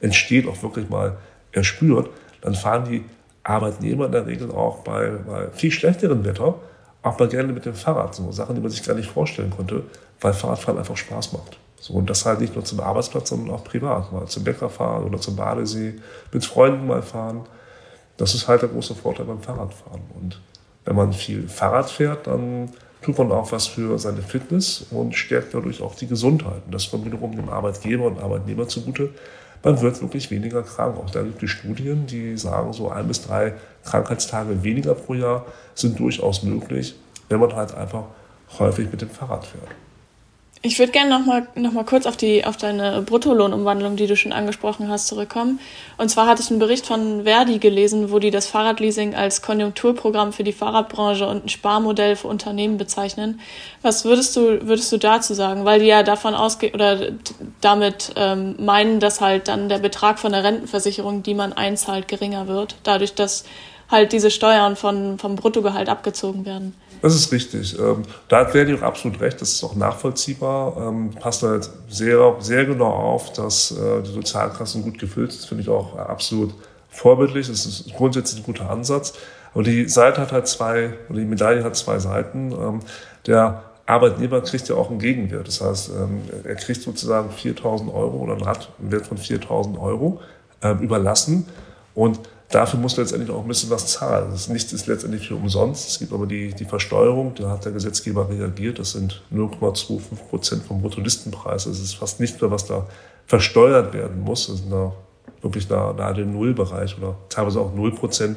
entsteht, 0.00 0.48
auch 0.48 0.62
wirklich 0.62 0.88
mal 0.88 1.18
erspürt, 1.52 2.08
dann 2.40 2.54
fahren 2.54 2.86
die 2.90 3.04
Arbeitnehmer 3.44 4.06
in 4.06 4.12
der 4.12 4.26
Regel 4.26 4.50
auch 4.50 4.78
bei, 4.78 5.10
bei 5.10 5.48
viel 5.52 5.70
schlechterem 5.70 6.24
Wetter 6.24 6.54
auch 7.02 7.18
mal 7.18 7.28
gerne 7.28 7.52
mit 7.52 7.66
dem 7.66 7.74
Fahrrad. 7.74 8.14
So 8.14 8.32
Sachen, 8.32 8.54
die 8.54 8.60
man 8.60 8.70
sich 8.70 8.82
gar 8.82 8.94
nicht 8.94 9.10
vorstellen 9.10 9.50
konnte, 9.50 9.82
weil 10.20 10.32
Fahrradfahren 10.32 10.78
einfach 10.78 10.96
Spaß 10.96 11.32
macht. 11.32 11.58
So, 11.82 11.94
und 11.94 12.08
das 12.08 12.24
halt 12.24 12.40
nicht 12.40 12.54
nur 12.54 12.64
zum 12.64 12.78
Arbeitsplatz, 12.78 13.30
sondern 13.30 13.56
auch 13.56 13.64
privat. 13.64 14.12
Mal 14.12 14.28
zum 14.28 14.44
Bäcker 14.44 14.70
fahren 14.70 15.02
oder 15.02 15.20
zum 15.20 15.34
Badesee, 15.34 15.94
mit 16.32 16.44
Freunden 16.44 16.86
mal 16.86 17.02
fahren. 17.02 17.40
Das 18.16 18.36
ist 18.36 18.46
halt 18.46 18.62
der 18.62 18.68
große 18.68 18.94
Vorteil 18.94 19.26
beim 19.26 19.40
Fahrradfahren. 19.40 20.02
Und 20.14 20.40
wenn 20.84 20.94
man 20.94 21.12
viel 21.12 21.48
Fahrrad 21.48 21.90
fährt, 21.90 22.28
dann 22.28 22.68
tut 23.00 23.18
man 23.18 23.32
auch 23.32 23.50
was 23.50 23.66
für 23.66 23.98
seine 23.98 24.22
Fitness 24.22 24.86
und 24.92 25.16
stärkt 25.16 25.54
dadurch 25.54 25.82
auch 25.82 25.96
die 25.96 26.06
Gesundheit. 26.06 26.62
Und 26.66 26.72
das 26.72 26.88
kommt 26.88 27.04
wiederum 27.04 27.34
dem 27.34 27.48
Arbeitgeber 27.48 28.04
und 28.04 28.20
Arbeitnehmer 28.20 28.68
zugute. 28.68 29.10
Man 29.64 29.80
wird 29.80 30.00
wirklich 30.00 30.30
weniger 30.30 30.62
krank. 30.62 30.96
Auch 30.96 31.10
da 31.10 31.22
gibt 31.22 31.42
es 31.42 31.50
Studien, 31.50 32.06
die 32.06 32.38
sagen, 32.38 32.72
so 32.72 32.90
ein 32.90 33.08
bis 33.08 33.22
drei 33.22 33.54
Krankheitstage 33.84 34.62
weniger 34.62 34.94
pro 34.94 35.14
Jahr 35.14 35.46
sind 35.74 35.98
durchaus 35.98 36.44
möglich, 36.44 36.94
wenn 37.28 37.40
man 37.40 37.56
halt 37.56 37.74
einfach 37.74 38.04
häufig 38.60 38.88
mit 38.92 39.02
dem 39.02 39.10
Fahrrad 39.10 39.46
fährt. 39.46 39.74
Ich 40.64 40.78
würde 40.78 40.92
gerne 40.92 41.10
nochmal 41.10 41.48
noch 41.56 41.72
mal 41.72 41.84
kurz 41.84 42.06
auf, 42.06 42.16
die, 42.16 42.44
auf 42.44 42.56
deine 42.56 43.02
Bruttolohnumwandlung, 43.02 43.96
die 43.96 44.06
du 44.06 44.16
schon 44.16 44.32
angesprochen 44.32 44.88
hast, 44.88 45.08
zurückkommen. 45.08 45.58
Und 45.98 46.08
zwar 46.08 46.28
hatte 46.28 46.40
ich 46.40 46.50
einen 46.50 46.60
Bericht 46.60 46.86
von 46.86 47.24
Verdi 47.24 47.58
gelesen, 47.58 48.12
wo 48.12 48.20
die 48.20 48.30
das 48.30 48.46
Fahrradleasing 48.46 49.16
als 49.16 49.42
Konjunkturprogramm 49.42 50.32
für 50.32 50.44
die 50.44 50.52
Fahrradbranche 50.52 51.26
und 51.26 51.46
ein 51.46 51.48
Sparmodell 51.48 52.14
für 52.14 52.28
Unternehmen 52.28 52.78
bezeichnen. 52.78 53.40
Was 53.82 54.04
würdest 54.04 54.36
du, 54.36 54.64
würdest 54.64 54.92
du 54.92 54.98
dazu 54.98 55.34
sagen? 55.34 55.64
Weil 55.64 55.80
die 55.80 55.86
ja 55.86 56.04
davon 56.04 56.36
ausgehen 56.36 56.74
oder 56.74 57.08
damit 57.60 58.12
ähm, 58.14 58.54
meinen, 58.60 59.00
dass 59.00 59.20
halt 59.20 59.48
dann 59.48 59.68
der 59.68 59.78
Betrag 59.78 60.20
von 60.20 60.30
der 60.30 60.44
Rentenversicherung, 60.44 61.24
die 61.24 61.34
man 61.34 61.52
einzahlt, 61.52 62.06
geringer 62.06 62.46
wird, 62.46 62.76
dadurch, 62.84 63.16
dass 63.16 63.42
halt 63.90 64.12
diese 64.12 64.30
Steuern 64.30 64.76
von, 64.76 65.18
vom 65.18 65.34
Bruttogehalt 65.34 65.88
abgezogen 65.88 66.46
werden. 66.46 66.76
Das 67.02 67.16
ist 67.16 67.32
richtig. 67.32 67.76
Ähm, 67.78 68.02
da 68.28 68.38
hat 68.38 68.52
Verdi 68.52 68.74
auch 68.74 68.82
absolut 68.82 69.20
recht, 69.20 69.40
das 69.40 69.50
ist 69.50 69.64
auch 69.64 69.74
nachvollziehbar. 69.74 70.76
Ähm, 70.78 71.10
passt 71.10 71.42
halt 71.42 71.68
sehr, 71.88 72.36
sehr 72.38 72.64
genau 72.64 72.92
auf, 72.92 73.32
dass 73.32 73.72
äh, 73.72 74.02
die 74.02 74.12
Sozialkassen 74.12 74.84
gut 74.84 75.00
gefüllt 75.00 75.32
sind. 75.32 75.44
Finde 75.44 75.62
ich 75.64 75.68
auch 75.68 75.96
absolut 75.96 76.54
vorbildlich. 76.88 77.48
Das 77.48 77.66
ist 77.66 77.92
grundsätzlich 77.96 78.40
ein 78.42 78.46
guter 78.46 78.70
Ansatz. 78.70 79.14
Aber 79.52 79.64
die 79.64 79.88
Seite 79.88 80.20
hat 80.20 80.30
halt 80.30 80.46
zwei, 80.46 80.94
oder 81.10 81.18
die 81.18 81.26
Medaille 81.26 81.64
hat 81.64 81.74
zwei 81.74 81.98
Seiten. 81.98 82.52
Ähm, 82.52 82.80
der 83.26 83.64
Arbeitnehmer 83.84 84.40
kriegt 84.40 84.68
ja 84.68 84.76
auch 84.76 84.88
einen 84.88 85.00
Gegenwert. 85.00 85.48
Das 85.48 85.60
heißt, 85.60 85.90
er 86.44 86.54
kriegt 86.54 86.82
sozusagen 86.82 87.30
4.000 87.30 87.92
Euro 87.92 88.18
oder 88.18 88.34
einen 88.34 88.92
Wert 88.92 89.06
von 89.06 89.18
4.000 89.18 89.78
Euro 89.78 90.20
überlassen. 90.80 91.46
Und 91.94 92.20
dafür 92.52 92.78
muss 92.78 92.96
letztendlich 92.96 93.30
auch 93.30 93.42
ein 93.42 93.48
bisschen 93.48 93.70
was 93.70 93.86
zahlen. 93.86 94.28
Das 94.30 94.48
Nichts 94.48 94.72
ist 94.72 94.86
letztendlich 94.86 95.26
für 95.26 95.34
umsonst. 95.34 95.88
Es 95.88 95.98
gibt 95.98 96.12
aber 96.12 96.26
die, 96.26 96.54
die 96.54 96.64
Versteuerung, 96.64 97.34
da 97.34 97.50
hat 97.50 97.64
der 97.64 97.72
Gesetzgeber 97.72 98.28
reagiert. 98.28 98.78
Das 98.78 98.92
sind 98.92 99.22
0,25 99.34 100.00
Prozent 100.30 100.62
vom 100.64 100.80
Bruttolistenpreis. 100.80 101.64
Das 101.64 101.80
ist 101.80 101.94
fast 101.94 102.20
nicht 102.20 102.40
mehr, 102.40 102.50
was 102.50 102.66
da 102.66 102.86
versteuert 103.26 103.92
werden 103.92 104.20
muss. 104.20 104.46
Das 104.46 104.56
ist 104.56 104.70
da 104.70 104.92
wirklich 105.40 105.68
nahe, 105.68 106.14
dem 106.14 106.32
Nullbereich 106.32 106.96
oder 106.98 107.16
teilweise 107.28 107.60
auch 107.60 107.74
Null 107.74 107.92
Prozent. 107.92 108.36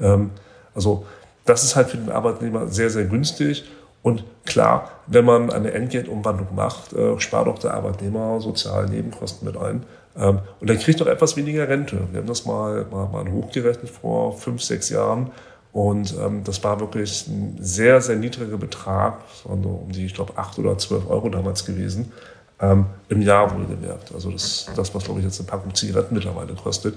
Ähm, 0.00 0.30
also 0.74 1.04
das 1.44 1.62
ist 1.64 1.76
halt 1.76 1.90
für 1.90 1.96
den 1.96 2.10
Arbeitnehmer 2.10 2.68
sehr, 2.68 2.90
sehr 2.90 3.04
günstig. 3.04 3.64
Und 4.02 4.24
klar, 4.46 4.90
wenn 5.06 5.26
man 5.26 5.50
eine 5.50 5.72
Entgeltumwandlung 5.72 6.54
macht, 6.54 6.92
äh, 6.94 7.18
spart 7.20 7.48
auch 7.48 7.58
der 7.58 7.74
Arbeitnehmer 7.74 8.40
soziale 8.40 8.88
Nebenkosten 8.88 9.46
mit 9.46 9.56
ein. 9.56 9.84
Ähm, 10.16 10.40
und 10.60 10.70
dann 10.70 10.78
kriegt 10.78 11.00
auch 11.02 11.06
etwas 11.06 11.36
weniger 11.36 11.68
Rente. 11.68 12.08
Wir 12.10 12.20
haben 12.20 12.26
das 12.26 12.44
mal, 12.44 12.86
mal, 12.90 13.08
mal 13.08 13.30
hochgerechnet 13.30 13.90
vor 13.90 14.36
fünf, 14.36 14.62
sechs 14.62 14.88
Jahren. 14.88 15.30
Und 15.72 16.14
ähm, 16.18 16.42
das 16.42 16.62
war 16.64 16.80
wirklich 16.80 17.28
ein 17.28 17.56
sehr, 17.60 18.00
sehr 18.00 18.16
niedriger 18.16 18.58
Betrag, 18.58 19.20
das 19.28 19.48
waren 19.48 19.62
so 19.62 19.68
um 19.68 19.92
die, 19.92 20.04
ich 20.04 20.14
glaube, 20.14 20.36
acht 20.36 20.58
oder 20.58 20.76
zwölf 20.78 21.08
Euro 21.08 21.28
damals 21.28 21.64
gewesen, 21.64 22.12
ähm, 22.60 22.86
im 23.08 23.22
Jahr 23.22 23.54
wohlgemerkt. 23.54 24.12
Also 24.12 24.32
das, 24.32 24.68
das 24.74 24.92
was, 24.94 25.04
glaube 25.04 25.20
ich, 25.20 25.26
jetzt 25.26 25.38
eine 25.38 25.48
Packung 25.48 25.74
Zigaretten 25.74 26.14
mittlerweile 26.14 26.54
kostet, 26.54 26.96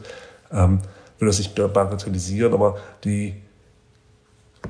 ähm, 0.52 0.80
will 1.20 1.28
das 1.28 1.38
nicht 1.38 1.54
bagatellisieren, 1.54 2.54
aber 2.54 2.78
die 3.04 3.36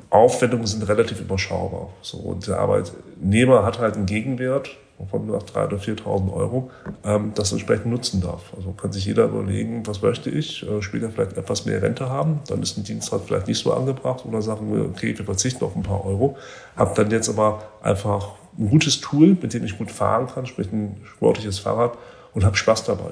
Aufwendungen 0.09 0.67
sind 0.67 0.87
relativ 0.87 1.21
überschaubar. 1.21 1.89
So, 2.01 2.17
und 2.17 2.47
der 2.47 2.59
Arbeitnehmer 2.59 3.63
hat 3.63 3.79
halt 3.79 3.95
einen 3.95 4.05
Gegenwert 4.05 4.69
von 5.07 5.29
3.000 5.29 5.67
oder 5.67 5.77
4.000 5.77 6.33
Euro, 6.33 6.71
ähm, 7.03 7.31
das 7.35 7.51
entsprechend 7.51 7.87
nutzen 7.87 8.21
darf. 8.21 8.53
Also 8.55 8.71
kann 8.71 8.91
sich 8.91 9.05
jeder 9.05 9.25
überlegen, 9.25 9.85
was 9.85 10.01
möchte 10.01 10.29
ich, 10.29 10.67
äh, 10.67 10.81
später 10.81 11.09
vielleicht 11.09 11.37
etwas 11.37 11.65
mehr 11.65 11.81
Rente 11.81 12.09
haben, 12.09 12.39
dann 12.47 12.61
ist 12.61 12.77
ein 12.77 12.83
Dienstrat 12.83 13.21
vielleicht 13.25 13.47
nicht 13.47 13.59
so 13.59 13.73
angebracht 13.73 14.25
oder 14.25 14.41
sagen 14.41 14.73
wir, 14.73 14.85
okay, 14.85 15.17
wir 15.17 15.25
verzichten 15.25 15.63
auf 15.63 15.75
ein 15.75 15.83
paar 15.83 16.05
Euro, 16.05 16.37
habe 16.75 16.93
dann 16.95 17.11
jetzt 17.11 17.29
aber 17.29 17.63
einfach 17.81 18.33
ein 18.57 18.69
gutes 18.69 19.01
Tool, 19.01 19.37
mit 19.41 19.53
dem 19.53 19.63
ich 19.63 19.77
gut 19.77 19.91
fahren 19.91 20.27
kann, 20.27 20.45
sprich 20.45 20.71
ein 20.71 21.01
sportliches 21.05 21.59
Fahrrad 21.59 21.97
und 22.33 22.43
habe 22.43 22.55
Spaß 22.55 22.85
dabei. 22.85 23.11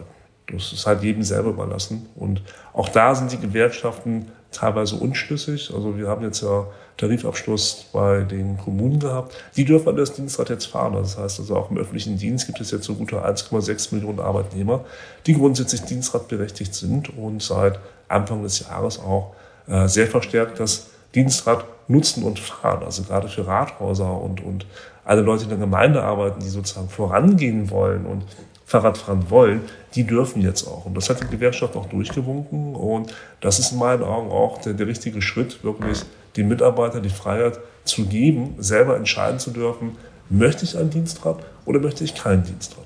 Das 0.51 0.73
ist 0.73 0.85
halt 0.85 1.03
jedem 1.03 1.23
selber 1.23 1.49
überlassen. 1.49 2.07
Und 2.15 2.41
auch 2.73 2.89
da 2.89 3.15
sind 3.15 3.31
die 3.31 3.39
Gewerkschaften 3.39 4.27
teilweise 4.51 4.95
unschlüssig. 4.95 5.71
Also 5.73 5.97
wir 5.97 6.07
haben 6.07 6.23
jetzt 6.23 6.41
ja 6.41 6.67
Tarifabschluss 6.97 7.85
bei 7.91 8.21
den 8.21 8.57
Kommunen 8.57 8.99
gehabt. 8.99 9.35
Die 9.55 9.65
dürfen 9.65 9.95
das 9.95 10.13
Dienstrad 10.13 10.49
jetzt 10.49 10.65
fahren. 10.65 10.93
Das 10.93 11.17
heißt 11.17 11.39
also 11.39 11.55
auch 11.55 11.71
im 11.71 11.77
öffentlichen 11.77 12.17
Dienst 12.17 12.45
gibt 12.45 12.61
es 12.61 12.71
jetzt 12.71 12.85
so 12.85 12.95
gute 12.95 13.25
1,6 13.25 13.93
Millionen 13.95 14.19
Arbeitnehmer, 14.19 14.85
die 15.25 15.33
grundsätzlich 15.33 15.81
dienstradberechtigt 15.81 16.73
sind 16.75 17.17
und 17.17 17.41
seit 17.41 17.79
Anfang 18.07 18.43
des 18.43 18.59
Jahres 18.59 18.99
auch 18.99 19.33
äh, 19.67 19.87
sehr 19.87 20.07
verstärkt 20.07 20.59
das 20.59 20.87
Dienstrad 21.15 21.65
nutzen 21.87 22.23
und 22.23 22.39
fahren. 22.39 22.83
Also 22.83 23.03
gerade 23.03 23.27
für 23.27 23.45
Rathäuser 23.45 24.21
und, 24.21 24.41
und 24.41 24.65
alle 25.03 25.21
Leute, 25.21 25.43
in 25.43 25.49
der 25.49 25.57
Gemeinde 25.57 26.03
arbeiten, 26.03 26.39
die 26.41 26.49
sozusagen 26.49 26.89
vorangehen 26.89 27.69
wollen 27.69 28.05
und 28.05 28.23
Fahrrad 28.65 28.97
fahren 28.97 29.29
wollen, 29.29 29.61
die 29.95 30.05
dürfen 30.05 30.41
jetzt 30.41 30.65
auch. 30.65 30.85
Und 30.85 30.95
das 30.95 31.09
hat 31.09 31.21
die 31.21 31.27
Gewerkschaft 31.27 31.75
auch 31.75 31.87
durchgewunken. 31.87 32.75
Und 32.75 33.13
das 33.41 33.59
ist 33.59 33.73
in 33.73 33.79
meinen 33.79 34.03
Augen 34.03 34.31
auch 34.31 34.61
der, 34.61 34.73
der 34.73 34.87
richtige 34.87 35.21
Schritt, 35.21 35.63
wirklich 35.63 36.03
den 36.37 36.47
Mitarbeitern 36.47 37.03
die 37.03 37.09
Freiheit 37.09 37.59
zu 37.83 38.05
geben, 38.05 38.55
selber 38.59 38.95
entscheiden 38.95 39.39
zu 39.39 39.51
dürfen, 39.51 39.97
möchte 40.29 40.65
ich 40.65 40.77
ein 40.77 40.89
Dienstrad 40.89 41.39
oder 41.65 41.79
möchte 41.79 42.03
ich 42.03 42.15
kein 42.15 42.43
Dienstrad. 42.43 42.85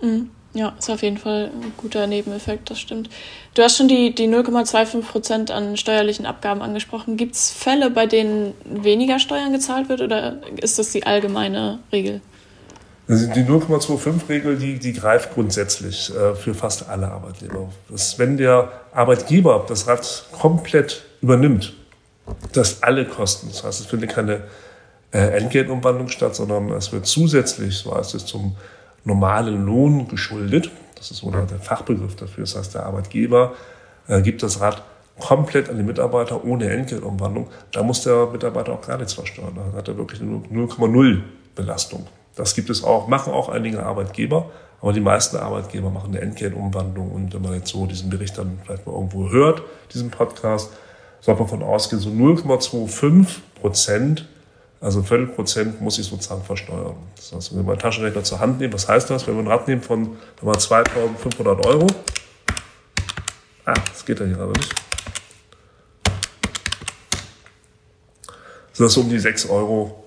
Mhm. 0.00 0.30
Ja, 0.52 0.74
ist 0.76 0.90
auf 0.90 1.02
jeden 1.02 1.16
Fall 1.16 1.50
ein 1.54 1.72
guter 1.76 2.08
Nebeneffekt, 2.08 2.70
das 2.70 2.80
stimmt. 2.80 3.08
Du 3.54 3.62
hast 3.62 3.76
schon 3.76 3.86
die, 3.86 4.12
die 4.12 4.26
0,25 4.26 5.02
Prozent 5.02 5.50
an 5.52 5.76
steuerlichen 5.76 6.26
Abgaben 6.26 6.60
angesprochen. 6.60 7.16
Gibt 7.16 7.36
es 7.36 7.52
Fälle, 7.52 7.88
bei 7.88 8.06
denen 8.06 8.54
weniger 8.64 9.20
Steuern 9.20 9.52
gezahlt 9.52 9.88
wird 9.88 10.00
oder 10.00 10.38
ist 10.60 10.78
das 10.80 10.90
die 10.90 11.06
allgemeine 11.06 11.78
Regel? 11.92 12.20
Also 13.08 13.26
die 13.32 13.40
0,25-Regel, 13.40 14.56
die, 14.56 14.78
die 14.78 14.92
greift 14.92 15.34
grundsätzlich 15.34 16.12
äh, 16.14 16.34
für 16.34 16.54
fast 16.54 16.88
alle 16.88 17.08
Arbeitnehmer. 17.08 17.68
Das, 17.88 18.18
wenn 18.18 18.36
der 18.36 18.72
Arbeitgeber 18.92 19.64
das 19.68 19.86
Rad 19.86 20.26
komplett 20.32 21.02
übernimmt, 21.20 21.74
dass 22.52 22.82
alle 22.82 23.06
Kosten, 23.06 23.48
das 23.48 23.64
heißt, 23.64 23.80
es 23.80 23.86
findet 23.86 24.10
keine 24.10 24.42
äh, 25.12 25.38
Entgeltumwandlung 25.38 26.08
statt, 26.08 26.34
sondern 26.34 26.70
es 26.72 26.92
wird 26.92 27.06
zusätzlich, 27.06 27.76
so 27.76 27.94
heißt 27.94 28.14
es, 28.14 28.26
zum 28.26 28.56
normalen 29.04 29.64
Lohn 29.64 30.08
geschuldet. 30.08 30.70
Das 30.94 31.10
ist 31.10 31.18
so 31.18 31.30
der 31.30 31.46
Fachbegriff 31.58 32.16
dafür. 32.16 32.44
Das 32.44 32.56
heißt, 32.56 32.74
der 32.74 32.86
Arbeitgeber 32.86 33.54
äh, 34.08 34.20
gibt 34.22 34.42
das 34.42 34.60
Rad 34.60 34.82
komplett 35.18 35.68
an 35.68 35.76
die 35.76 35.82
Mitarbeiter 35.82 36.44
ohne 36.44 36.68
Entgeltumwandlung. 36.70 37.48
Da 37.72 37.82
muss 37.82 38.02
der 38.02 38.26
Mitarbeiter 38.26 38.72
auch 38.72 38.86
gar 38.86 38.96
nichts 38.96 39.14
versteuern. 39.14 39.52
Da 39.54 39.76
hat 39.76 39.88
er 39.88 39.96
wirklich 39.96 40.20
eine 40.20 40.38
0,0 40.38 41.22
Belastung. 41.54 42.06
Das 42.36 42.54
gibt 42.54 42.70
es 42.70 42.84
auch, 42.84 43.08
machen 43.08 43.32
auch 43.32 43.48
einige 43.48 43.84
Arbeitgeber, 43.84 44.50
aber 44.80 44.92
die 44.92 45.00
meisten 45.00 45.36
Arbeitgeber 45.36 45.90
machen 45.90 46.10
eine 46.10 46.20
Entgeltumwandlung. 46.20 47.12
Und 47.12 47.34
wenn 47.34 47.42
man 47.42 47.54
jetzt 47.54 47.68
so 47.68 47.86
diesen 47.86 48.10
Bericht 48.10 48.38
dann 48.38 48.58
vielleicht 48.64 48.86
mal 48.86 48.94
irgendwo 48.94 49.30
hört, 49.30 49.62
diesen 49.92 50.10
Podcast, 50.10 50.70
sollte 51.20 51.40
man 51.40 51.50
davon 51.50 51.62
ausgehen, 51.62 52.00
so 52.00 52.10
0,25 52.10 53.26
Prozent, 53.60 54.28
also 54.80 55.00
ein 55.00 55.04
Viertelprozent 55.04 55.80
muss 55.80 55.98
ich 55.98 56.06
sozusagen 56.06 56.42
versteuern. 56.42 56.96
Das 57.16 57.32
heißt, 57.32 57.56
wenn 57.56 57.66
wir 57.66 57.72
einen 57.72 57.80
Taschenrechner 57.80 58.24
zur 58.24 58.40
Hand 58.40 58.60
nehmen, 58.60 58.72
was 58.72 58.88
heißt 58.88 59.10
das? 59.10 59.26
Wenn 59.26 59.34
wir 59.34 59.42
ein 59.42 59.48
Rad 59.48 59.68
nehmen 59.68 59.82
von 59.82 60.16
2500 60.40 61.66
Euro, 61.66 61.86
ah, 63.66 63.74
das 63.74 64.04
geht 64.06 64.20
ja 64.20 64.26
hier 64.26 64.36
gerade 64.36 64.52
nicht. 64.52 64.74
So, 68.72 68.84
das 68.84 68.92
ist 68.92 68.98
um 68.98 69.10
die 69.10 69.18
6 69.18 69.50
Euro, 69.50 70.04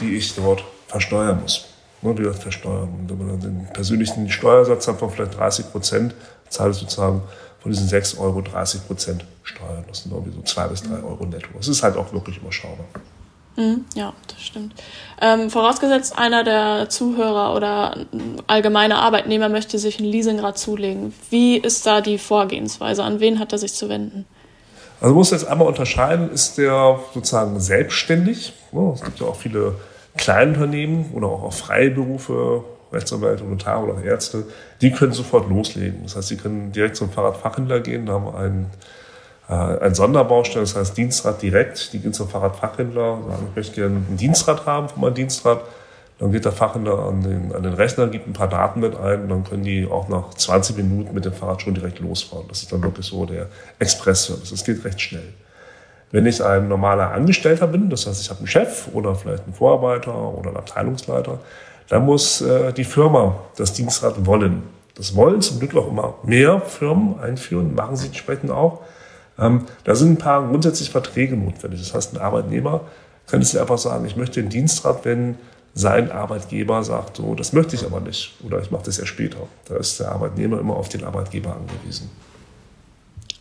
die 0.00 0.16
ich 0.16 0.34
dort 0.34 0.64
versteuern 0.88 1.40
muss. 1.40 1.68
Ne, 2.02 2.12
die 2.16 2.24
das 2.24 2.40
versteuern. 2.40 2.88
Und 2.98 3.10
wenn 3.10 3.18
man 3.18 3.28
dann 3.28 3.40
den 3.40 3.72
persönlichen 3.72 4.28
Steuersatz 4.28 4.88
hat 4.88 4.98
von 4.98 5.10
vielleicht 5.10 5.38
30 5.38 5.70
Prozent, 5.70 6.14
zahlt 6.48 6.74
sozusagen 6.74 7.22
von 7.62 7.70
diesen 7.70 7.88
6 7.88 8.18
Euro 8.18 8.40
30 8.40 8.86
Prozent 8.86 9.24
Steuern. 9.44 9.84
Das 9.88 10.02
sind 10.02 10.12
irgendwie 10.12 10.32
so 10.32 10.42
2 10.42 10.68
bis 10.68 10.82
3 10.82 11.02
Euro 11.02 11.24
netto. 11.26 11.48
Das 11.56 11.68
ist 11.68 11.82
halt 11.82 11.96
auch 11.96 12.12
wirklich 12.12 12.38
überschaubar. 12.38 12.86
Mhm, 13.56 13.84
ja, 13.94 14.12
das 14.28 14.42
stimmt. 14.42 14.74
Ähm, 15.20 15.50
vorausgesetzt, 15.50 16.18
einer 16.18 16.42
der 16.42 16.88
Zuhörer 16.88 17.54
oder 17.54 18.06
allgemeine 18.46 18.96
Arbeitnehmer 18.96 19.48
möchte 19.48 19.78
sich 19.78 20.00
ein 20.00 20.06
Leasingrad 20.06 20.58
zulegen. 20.58 21.12
Wie 21.30 21.58
ist 21.58 21.86
da 21.86 22.00
die 22.00 22.18
Vorgehensweise? 22.18 23.04
An 23.04 23.20
wen 23.20 23.38
hat 23.38 23.52
er 23.52 23.58
sich 23.58 23.74
zu 23.74 23.88
wenden? 23.88 24.26
Also 25.00 25.14
man 25.14 25.18
muss 25.18 25.30
jetzt 25.30 25.46
einmal 25.46 25.68
unterscheiden, 25.68 26.30
ist 26.30 26.58
der 26.58 26.98
sozusagen 27.12 27.60
selbstständig? 27.60 28.54
Es 28.94 29.02
gibt 29.02 29.20
ja 29.20 29.26
auch 29.26 29.36
viele 29.36 29.74
Kleinunternehmen 30.16 31.12
oder 31.12 31.26
auch 31.26 31.52
Freiberufe, 31.52 32.64
Rechtsanwälte, 32.92 33.44
Notare 33.44 33.84
oder 33.84 34.02
Ärzte, 34.02 34.44
die 34.80 34.90
können 34.90 35.12
sofort 35.12 35.48
loslegen. 35.48 36.02
Das 36.02 36.16
heißt, 36.16 36.28
sie 36.28 36.36
können 36.36 36.72
direkt 36.72 36.96
zum 36.96 37.10
Fahrradfachhändler 37.10 37.80
gehen, 37.80 38.06
da 38.06 38.14
haben 38.14 38.26
wir 38.26 38.36
einen 38.36 38.70
äh, 39.48 39.84
ein 39.84 39.94
Sonderbaustelle, 39.94 40.64
das 40.64 40.76
heißt 40.76 40.96
Dienstrad 40.96 41.42
direkt. 41.42 41.92
Die 41.92 41.98
gehen 41.98 42.12
zum 42.12 42.28
Fahrradfachhändler, 42.28 43.18
sagen, 43.28 43.46
ich 43.50 43.56
möchte 43.56 43.74
gerne 43.74 43.96
ein 43.96 44.16
Dienstrad 44.16 44.66
haben 44.66 44.88
von 44.88 45.02
meinem 45.02 45.14
Dienstrad. 45.14 45.60
Dann 46.18 46.30
geht 46.30 46.44
der 46.44 46.52
Fachhändler 46.52 46.98
an 47.00 47.22
den, 47.22 47.52
an 47.52 47.62
den 47.64 47.74
Rechner, 47.74 48.06
gibt 48.06 48.28
ein 48.28 48.32
paar 48.32 48.48
Daten 48.48 48.80
mit 48.80 48.96
ein 48.96 49.22
und 49.22 49.28
dann 49.28 49.44
können 49.44 49.64
die 49.64 49.88
auch 49.90 50.08
nach 50.08 50.30
20 50.30 50.76
Minuten 50.76 51.12
mit 51.14 51.24
dem 51.24 51.32
Fahrrad 51.32 51.62
schon 51.62 51.74
direkt 51.74 51.98
losfahren. 51.98 52.46
Das 52.48 52.62
ist 52.62 52.72
dann 52.72 52.82
wirklich 52.82 53.06
so 53.06 53.26
der 53.26 53.48
Express-Service. 53.80 54.50
Das 54.50 54.64
geht 54.64 54.84
recht 54.84 55.00
schnell. 55.00 55.34
Wenn 56.12 56.26
ich 56.26 56.44
ein 56.44 56.68
normaler 56.68 57.10
Angestellter 57.10 57.66
bin, 57.66 57.90
das 57.90 58.06
heißt, 58.06 58.20
ich 58.20 58.30
habe 58.30 58.38
einen 58.38 58.46
Chef 58.46 58.88
oder 58.92 59.14
vielleicht 59.14 59.44
einen 59.44 59.54
Vorarbeiter 59.54 60.14
oder 60.14 60.48
einen 60.48 60.58
Abteilungsleiter, 60.58 61.40
dann 61.88 62.06
muss 62.06 62.40
äh, 62.40 62.72
die 62.72 62.84
Firma 62.84 63.36
das 63.56 63.72
Dienstrad 63.72 64.26
wollen. 64.26 64.62
Das 64.94 65.14
wollen 65.16 65.40
zum 65.40 65.58
Glück 65.58 65.74
auch 65.76 65.88
immer 65.88 66.14
mehr 66.22 66.60
Firmen 66.60 67.18
einführen, 67.18 67.74
machen 67.74 67.96
sie 67.96 68.06
entsprechend 68.06 68.50
auch. 68.50 68.80
Ähm, 69.38 69.64
da 69.84 69.94
sind 69.94 70.12
ein 70.12 70.18
paar 70.18 70.46
grundsätzlich 70.48 70.90
Verträge 70.90 71.36
notwendig. 71.36 71.80
Das 71.80 71.94
heißt, 71.94 72.14
ein 72.14 72.20
Arbeitnehmer 72.20 72.82
könnte 73.26 73.46
sich 73.46 73.60
einfach 73.60 73.78
sagen, 73.78 74.04
ich 74.04 74.16
möchte 74.16 74.40
den 74.40 74.50
Dienstrat, 74.50 75.04
wenn 75.04 75.36
sein 75.74 76.10
Arbeitgeber 76.10 76.84
sagt, 76.84 77.16
so, 77.16 77.34
das 77.34 77.52
möchte 77.52 77.76
ich 77.76 77.84
aber 77.84 78.00
nicht 78.00 78.34
oder 78.44 78.60
ich 78.60 78.70
mache 78.70 78.84
das 78.84 78.98
ja 78.98 79.06
später. 79.06 79.38
Da 79.68 79.76
ist 79.76 80.00
der 80.00 80.12
Arbeitnehmer 80.12 80.60
immer 80.60 80.76
auf 80.76 80.88
den 80.88 81.04
Arbeitgeber 81.04 81.56
angewiesen. 81.56 82.10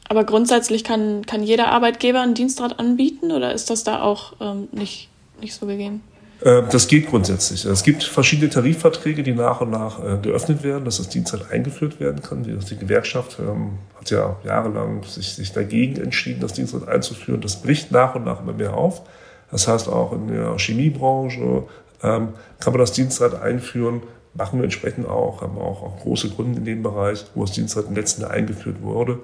Aber 0.08 0.24
grundsätzlich 0.24 0.84
kann, 0.84 1.26
kann 1.26 1.44
jeder 1.44 1.70
Arbeitgeber 1.70 2.22
einen 2.22 2.34
Dienstrat 2.34 2.80
anbieten 2.80 3.32
oder 3.32 3.54
ist 3.54 3.70
das 3.70 3.84
da 3.84 4.02
auch 4.02 4.34
ähm, 4.42 4.68
nicht, 4.72 5.10
nicht 5.42 5.54
so 5.54 5.66
gegeben? 5.66 6.02
Ähm, 6.44 6.66
das 6.72 6.88
geht 6.88 7.08
grundsätzlich. 7.08 7.66
Es 7.66 7.84
gibt 7.84 8.04
verschiedene 8.04 8.50
Tarifverträge, 8.50 9.24
die 9.24 9.34
nach 9.34 9.62
und 9.62 9.70
nach 9.70 10.04
äh, 10.04 10.18
geöffnet 10.22 10.64
werden, 10.64 10.86
dass 10.86 10.98
das 10.98 11.10
Dienstzeit 11.10 11.52
eingeführt 11.52 12.00
werden 12.00 12.22
kann. 12.22 12.44
Die 12.44 12.78
Gewerkschaft 12.78 13.38
ähm, 13.40 13.74
hat 14.00 14.10
ja 14.10 14.38
jahrelang 14.44 15.04
sich, 15.04 15.34
sich 15.34 15.52
dagegen 15.52 16.02
entschieden, 16.02 16.42
das 16.42 16.54
Dienstzeit 16.54 16.88
einzuführen. 16.88 17.42
Das 17.42 17.62
bricht 17.62 17.92
nach 17.92 18.16
und 18.16 18.26
nach 18.26 18.42
immer 18.42 18.54
mehr 18.54 18.74
auf. 18.74 19.04
Das 19.52 19.68
heißt, 19.68 19.88
auch 19.90 20.14
in 20.14 20.30
der 20.30 20.58
Chemiebranche 20.58 21.64
ähm, 22.04 22.30
kann 22.60 22.74
man 22.74 22.80
das 22.80 22.94
Dienstzeit 22.94 23.40
einführen. 23.40 24.02
Machen 24.34 24.60
wir 24.60 24.64
entsprechend 24.64 25.08
auch, 25.08 25.42
haben 25.42 25.58
wir 25.58 25.64
auch, 25.64 25.84
auch 25.84 26.00
große 26.00 26.30
Kunden 26.30 26.58
in 26.58 26.66
dem 26.66 26.84
Bereich, 26.84 27.26
wo 27.36 27.46
das 27.46 27.52
Dienstzeit 27.52 27.86
im 27.88 27.96
letzten 27.96 28.22
Jahr 28.22 28.32
eingeführt 28.32 28.82
wurde. 28.82 29.20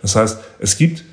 Das 0.00 0.16
heißt, 0.16 0.38
es 0.60 0.78
gibt 0.78 1.04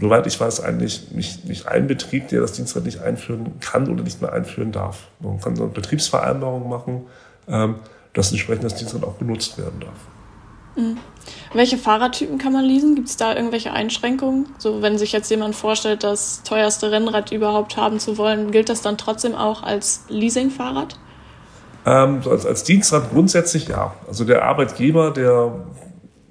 soweit 0.00 0.26
ich 0.26 0.38
weiß, 0.38 0.60
eigentlich 0.60 1.10
nicht, 1.12 1.44
nicht 1.46 1.66
ein 1.68 1.86
Betrieb, 1.86 2.28
der 2.28 2.40
das 2.40 2.52
Dienstrad 2.52 2.84
nicht 2.84 3.00
einführen 3.00 3.58
kann 3.60 3.88
oder 3.90 4.02
nicht 4.02 4.20
mehr 4.20 4.32
einführen 4.32 4.72
darf. 4.72 5.08
Man 5.20 5.40
kann 5.40 5.56
so 5.56 5.64
eine 5.64 5.72
Betriebsvereinbarung 5.72 6.68
machen, 6.68 7.06
ähm, 7.48 7.76
dass 8.12 8.30
entsprechend 8.30 8.64
das 8.64 8.74
Dienstrad 8.74 9.04
auch 9.04 9.18
genutzt 9.18 9.58
werden 9.58 9.80
darf. 9.80 9.98
Mhm. 10.76 10.98
Welche 11.54 11.78
Fahrradtypen 11.78 12.38
kann 12.38 12.52
man 12.52 12.64
leasen? 12.64 12.94
Gibt 12.94 13.08
es 13.08 13.16
da 13.16 13.34
irgendwelche 13.34 13.72
Einschränkungen? 13.72 14.46
So, 14.58 14.82
wenn 14.82 14.98
sich 14.98 15.12
jetzt 15.12 15.30
jemand 15.30 15.54
vorstellt, 15.54 16.04
das 16.04 16.42
teuerste 16.42 16.90
Rennrad 16.90 17.32
überhaupt 17.32 17.76
haben 17.76 17.98
zu 17.98 18.18
wollen, 18.18 18.50
gilt 18.50 18.68
das 18.68 18.82
dann 18.82 18.98
trotzdem 18.98 19.34
auch 19.34 19.62
als 19.62 20.04
Leasingfahrrad? 20.08 20.98
Ähm, 21.86 22.20
als, 22.28 22.44
als 22.44 22.64
Dienstrad 22.64 23.10
grundsätzlich 23.10 23.68
ja. 23.68 23.94
Also 24.06 24.24
der 24.24 24.44
Arbeitgeber, 24.44 25.12
der 25.12 25.66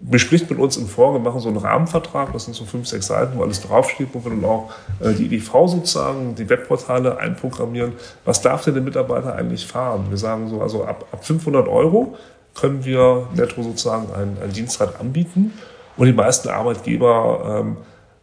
bespricht 0.10 0.50
mit 0.50 0.60
uns 0.60 0.78
im 0.78 0.88
Vorgang, 0.88 1.24
machen 1.24 1.39
so 1.39 1.50
einen 1.50 1.58
Rahmenvertrag, 1.58 2.32
das 2.34 2.46
sind 2.46 2.54
so 2.54 2.65
fünf, 2.65 2.88
sechs 2.88 3.08
Seiten, 3.08 3.38
wo 3.38 3.44
alles 3.44 3.62
draufsteht, 3.62 4.10
wo 4.13 4.24
wir 4.24 4.32
dann 4.32 4.46
auch 4.46 4.72
äh, 5.00 5.13
die 5.13 5.26
EDV 5.26 5.68
sozusagen, 5.68 6.36
die 6.36 6.50
Webportale 6.50 7.18
einprogrammieren. 7.18 7.94
Was 8.24 8.41
darf 8.41 8.63
denn 8.63 8.76
der 8.76 8.84
Mitarbeiter 8.84 9.36
eigentlich 9.36 9.65
fahren? 9.65 10.06
Wir 10.10 10.18
sagen 10.18 10.50
so, 10.50 10.62
also 10.62 10.86
ab, 10.86 11.06
ab 11.12 11.26
500 11.26 11.68
Euro 11.68 12.15
können 12.54 12.86
wir 12.86 13.28
netto 13.36 13.63
sozusagen 13.63 14.13
ein, 14.13 14.38
ein 14.44 14.52
Dienstrad 14.54 15.00
anbieten. 15.00 15.54
Und 15.98 16.08
die 16.08 16.13
meisten 16.13 16.50
Arbeitgeber 16.50 17.63
ähm, 17.63 17.78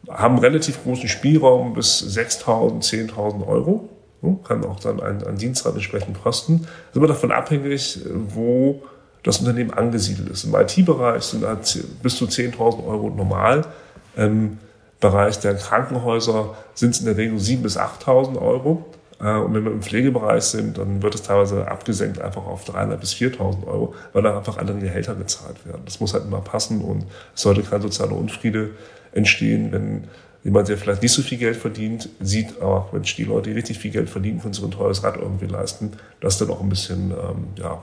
haben 0.09 0.38
relativ 0.38 0.83
großen 0.83 1.09
Spielraum 1.09 1.75
bis 1.75 2.03
6.000, 2.03 3.12
10.000 3.12 3.47
Euro. 3.47 3.88
Kann 4.45 4.64
auch 4.64 4.79
dann 4.79 5.01
ein, 5.01 5.27
ein 5.27 5.37
Dienstrad 5.37 5.75
entsprechend 5.75 6.23
kosten. 6.23 6.66
Ist 6.90 6.97
immer 6.97 7.09
davon 7.09 7.33
abhängig, 7.33 7.99
wo 8.29 8.83
das 9.22 9.38
Unternehmen 9.38 9.72
angesiedelt 9.72 10.28
ist. 10.30 10.44
Im 10.44 10.54
IT-Bereich 10.54 11.22
sind 11.22 11.44
bis 12.02 12.16
zu 12.16 12.26
10.000 12.26 12.87
Euro 12.87 13.11
normal. 13.11 13.64
Im 14.16 14.58
Bereich 15.00 15.38
der 15.40 15.54
Krankenhäuser 15.54 16.56
sind 16.74 16.90
es 16.90 17.00
in 17.00 17.06
der 17.06 17.16
Regel 17.16 17.38
7.000 17.38 17.62
bis 17.62 17.78
8.000 17.78 18.40
Euro. 18.40 18.85
Äh, 19.20 19.37
und 19.37 19.54
wenn 19.54 19.64
wir 19.64 19.72
im 19.72 19.82
Pflegebereich 19.82 20.44
sind, 20.44 20.78
dann 20.78 21.02
wird 21.02 21.14
es 21.14 21.22
teilweise 21.22 21.68
abgesenkt 21.68 22.20
einfach 22.20 22.44
auf 22.46 22.64
3.500 22.68 22.96
bis 22.96 23.12
4.000 23.14 23.66
Euro, 23.66 23.94
weil 24.12 24.22
da 24.22 24.37
einfach 24.37 24.58
andere 24.58 24.78
Gehälter 24.78 25.14
gezahlt 25.14 25.64
werden. 25.64 25.82
Das 25.85 26.00
muss 26.00 26.14
halt 26.14 26.24
immer 26.24 26.40
passen 26.40 26.82
und 26.82 27.04
es 27.35 27.42
sollte 27.42 27.62
kein 27.62 27.82
sozialer 27.82 28.16
Unfriede 28.16 28.70
entstehen, 29.12 29.72
wenn 29.72 30.04
jemand, 30.44 30.68
der 30.68 30.76
vielleicht 30.76 31.02
nicht 31.02 31.12
so 31.12 31.22
viel 31.22 31.38
Geld 31.38 31.56
verdient, 31.56 32.08
sieht, 32.20 32.61
aber 32.61 32.88
wenn 32.90 33.02
die 33.02 33.24
Leute, 33.24 33.50
die 33.50 33.54
richtig 33.54 33.78
viel 33.78 33.92
Geld 33.92 34.11
verdienen, 34.11 34.40
können 34.40 34.54
sich 34.54 34.64
ein 34.64 34.72
teures 34.72 35.04
Rad 35.04 35.16
irgendwie 35.16 35.46
leisten, 35.46 35.92
das 36.20 36.35
ist 36.35 36.40
dann 36.40 36.50
auch 36.50 36.61
ein 36.61 36.68
bisschen 36.68 37.12
ähm, 37.12 37.46
ja, 37.56 37.80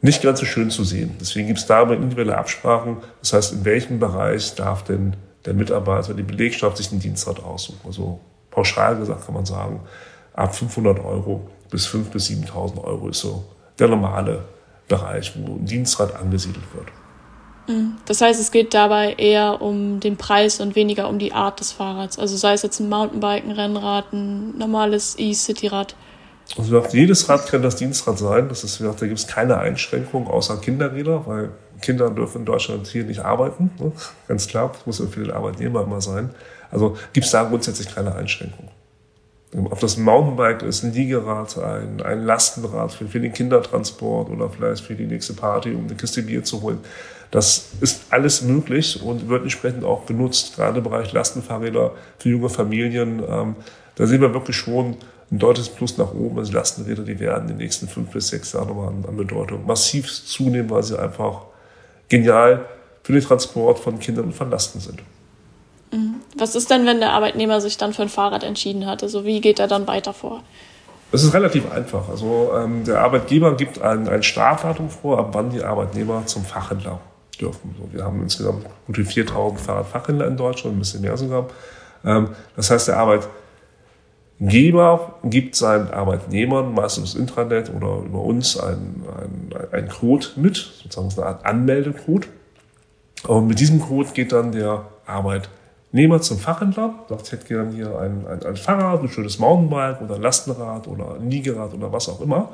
nicht 0.00 0.22
ganz 0.22 0.40
so 0.40 0.46
schön 0.46 0.70
zu 0.70 0.84
sehen. 0.84 1.16
Deswegen 1.20 1.46
gibt 1.48 1.58
es 1.58 1.66
da 1.66 1.82
individuelle 1.82 2.36
Absprachen. 2.36 2.98
Das 3.20 3.32
heißt, 3.32 3.52
in 3.52 3.64
welchem 3.64 3.98
Bereich 3.98 4.54
darf 4.54 4.84
denn 4.84 5.16
der 5.44 5.54
Mitarbeiter, 5.54 6.14
die 6.14 6.22
Belegschaft 6.22 6.76
sich 6.76 6.88
den 6.90 7.00
Dienstrat 7.00 7.42
aussuchen? 7.42 7.80
Also 7.84 8.20
pauschal 8.50 8.96
gesagt 8.96 9.26
kann 9.26 9.34
man 9.34 9.46
sagen, 9.46 9.80
ab 10.34 10.54
500 10.54 11.04
Euro 11.04 11.48
bis 11.70 11.86
5.000 11.88 12.10
bis 12.10 12.30
7.000 12.30 12.84
Euro 12.84 13.08
ist 13.08 13.20
so 13.20 13.44
der 13.78 13.88
normale 13.88 14.44
Bereich, 14.88 15.32
wo 15.36 15.54
ein 15.54 15.66
Dienstrat 15.66 16.14
angesiedelt 16.14 16.64
wird. 16.74 16.86
Mhm. 17.68 17.96
Das 18.06 18.20
heißt, 18.20 18.40
es 18.40 18.50
geht 18.52 18.74
dabei 18.74 19.14
eher 19.14 19.60
um 19.60 20.00
den 20.00 20.16
Preis 20.16 20.60
und 20.60 20.76
weniger 20.76 21.08
um 21.08 21.18
die 21.18 21.32
Art 21.32 21.60
des 21.60 21.72
Fahrrads. 21.72 22.18
Also 22.18 22.36
sei 22.36 22.52
es 22.52 22.62
jetzt 22.62 22.80
ein 22.80 22.88
Mountainbike, 22.88 23.44
ein 23.44 23.50
Rennrad, 23.50 24.12
ein 24.12 24.56
normales 24.56 25.16
E-City-Rad. 25.18 25.96
Also 26.50 26.70
gesagt, 26.70 26.94
jedes 26.94 27.28
Rad 27.28 27.46
kann 27.48 27.62
das 27.62 27.76
Dienstrad 27.76 28.18
sein. 28.18 28.48
Das 28.48 28.62
ist, 28.62 28.78
gesagt, 28.78 29.02
da 29.02 29.06
gibt 29.06 29.18
es 29.18 29.26
keine 29.26 29.58
Einschränkung 29.58 30.28
außer 30.28 30.58
Kinderräder, 30.58 31.26
weil 31.26 31.50
Kinder 31.82 32.10
dürfen 32.10 32.38
in 32.38 32.44
Deutschland 32.44 32.86
hier 32.86 33.04
nicht 33.04 33.20
arbeiten. 33.20 33.70
Ne? 33.78 33.92
Ganz 34.28 34.46
klar, 34.46 34.70
das 34.72 34.86
muss 34.86 34.98
ja 35.00 35.06
für 35.06 35.24
den 35.24 35.32
Arbeitnehmer 35.32 35.82
immer 35.82 36.00
sein. 36.00 36.30
Also 36.70 36.96
gibt 37.12 37.26
es 37.26 37.32
da 37.32 37.44
grundsätzlich 37.44 37.94
keine 37.94 38.14
Einschränkung. 38.14 38.68
Ob 39.54 39.80
das 39.80 39.96
Mountainbike 39.96 40.62
ist, 40.62 40.82
ein 40.82 40.92
Liegerad, 40.92 41.56
ein, 41.58 42.02
ein 42.02 42.24
Lastenrad 42.24 42.92
für, 42.92 43.06
für 43.06 43.20
den 43.20 43.32
Kindertransport 43.32 44.28
oder 44.30 44.50
vielleicht 44.50 44.84
für 44.84 44.94
die 44.94 45.06
nächste 45.06 45.34
Party, 45.34 45.72
um 45.72 45.86
eine 45.86 45.94
Kiste 45.94 46.22
Bier 46.22 46.44
zu 46.44 46.62
holen. 46.62 46.78
Das 47.30 47.70
ist 47.80 48.04
alles 48.10 48.42
möglich 48.42 49.02
und 49.02 49.28
wird 49.28 49.42
entsprechend 49.42 49.84
auch 49.84 50.06
genutzt, 50.06 50.56
gerade 50.56 50.78
im 50.78 50.84
Bereich 50.84 51.12
Lastenfahrräder 51.12 51.92
für 52.18 52.28
junge 52.28 52.48
Familien. 52.48 53.22
Ähm, 53.28 53.56
da 53.94 54.06
sehen 54.06 54.20
wir 54.20 54.34
wirklich 54.34 54.56
schon, 54.56 54.96
ein 55.30 55.38
deutliches 55.38 55.72
Plus 55.74 55.98
nach 55.98 56.14
oben. 56.14 56.38
Also 56.38 56.52
Lastenräder, 56.52 57.02
die 57.02 57.18
werden 57.18 57.42
in 57.42 57.48
den 57.48 57.56
nächsten 57.58 57.88
fünf 57.88 58.10
bis 58.10 58.28
sechs 58.28 58.52
Jahren 58.52 58.68
nochmal 58.68 58.88
an, 58.88 59.04
an 59.08 59.16
Bedeutung 59.16 59.66
massiv 59.66 60.12
zunehmen, 60.12 60.70
weil 60.70 60.82
sie 60.82 60.98
einfach 60.98 61.42
genial 62.08 62.64
für 63.02 63.12
den 63.12 63.22
Transport 63.22 63.78
von 63.78 63.98
Kindern 63.98 64.26
und 64.26 64.34
von 64.34 64.50
Lasten 64.50 64.80
sind. 64.80 65.00
Mhm. 65.92 66.16
Was 66.36 66.54
ist 66.54 66.70
denn, 66.70 66.86
wenn 66.86 67.00
der 67.00 67.12
Arbeitnehmer 67.12 67.60
sich 67.60 67.76
dann 67.76 67.92
für 67.92 68.02
ein 68.02 68.08
Fahrrad 68.08 68.44
entschieden 68.44 68.86
hat? 68.86 69.02
Also 69.02 69.24
wie 69.24 69.40
geht 69.40 69.58
er 69.58 69.68
dann 69.68 69.86
weiter 69.86 70.12
vor? 70.12 70.42
Das 71.12 71.22
ist 71.22 71.32
relativ 71.34 71.70
einfach. 71.70 72.08
Also 72.08 72.52
ähm, 72.56 72.84
der 72.84 73.00
Arbeitgeber 73.00 73.56
gibt 73.56 73.80
ein, 73.80 74.08
ein 74.08 74.22
Startdatum 74.22 74.90
vor, 74.90 75.18
ab 75.18 75.30
wann 75.32 75.50
die 75.50 75.62
Arbeitnehmer 75.62 76.26
zum 76.26 76.44
Fachhändler 76.44 77.00
dürfen. 77.40 77.74
So, 77.78 77.92
wir 77.92 78.04
haben 78.04 78.22
insgesamt 78.22 78.66
gut 78.86 78.96
4000 78.96 79.60
Fahrradfachhändler 79.60 80.26
in 80.26 80.36
Deutschland, 80.36 80.76
ein 80.76 80.78
bisschen 80.80 81.02
mehr 81.02 81.16
sogar. 81.16 81.46
Ähm, 82.04 82.30
das 82.56 82.70
heißt, 82.70 82.88
der 82.88 82.98
Arbeitgeber 82.98 83.32
Geber 84.38 85.14
gibt 85.24 85.56
seinen 85.56 85.90
Arbeitnehmern 85.90 86.74
meistens 86.74 87.14
im 87.14 87.22
Intranet 87.22 87.70
oder 87.74 88.04
über 88.04 88.20
uns 88.20 88.58
einen, 88.58 89.02
einen 89.72 89.88
Code 89.88 90.26
mit, 90.36 90.56
sozusagen 90.56 91.10
eine 91.16 91.26
Art 91.26 91.46
Anmeldecode. 91.46 92.28
Und 93.26 93.46
mit 93.46 93.60
diesem 93.60 93.80
Code 93.80 94.10
geht 94.12 94.32
dann 94.32 94.52
der 94.52 94.84
Arbeitnehmer 95.06 96.20
zum 96.20 96.38
Fachhändler, 96.38 96.94
sagt, 97.08 97.26
ich 97.26 97.32
hätte 97.32 97.46
gerne 97.46 97.72
hier 97.72 97.98
ein, 97.98 98.26
ein, 98.26 98.42
ein 98.42 98.56
Fahrrad, 98.56 99.02
ein 99.02 99.08
schönes 99.08 99.38
Mountainbike 99.38 100.02
oder 100.02 100.16
ein 100.16 100.22
Lastenrad 100.22 100.86
oder 100.86 101.14
ein 101.14 101.30
Liegerad 101.30 101.72
oder 101.72 101.90
was 101.90 102.08
auch 102.10 102.20
immer 102.20 102.50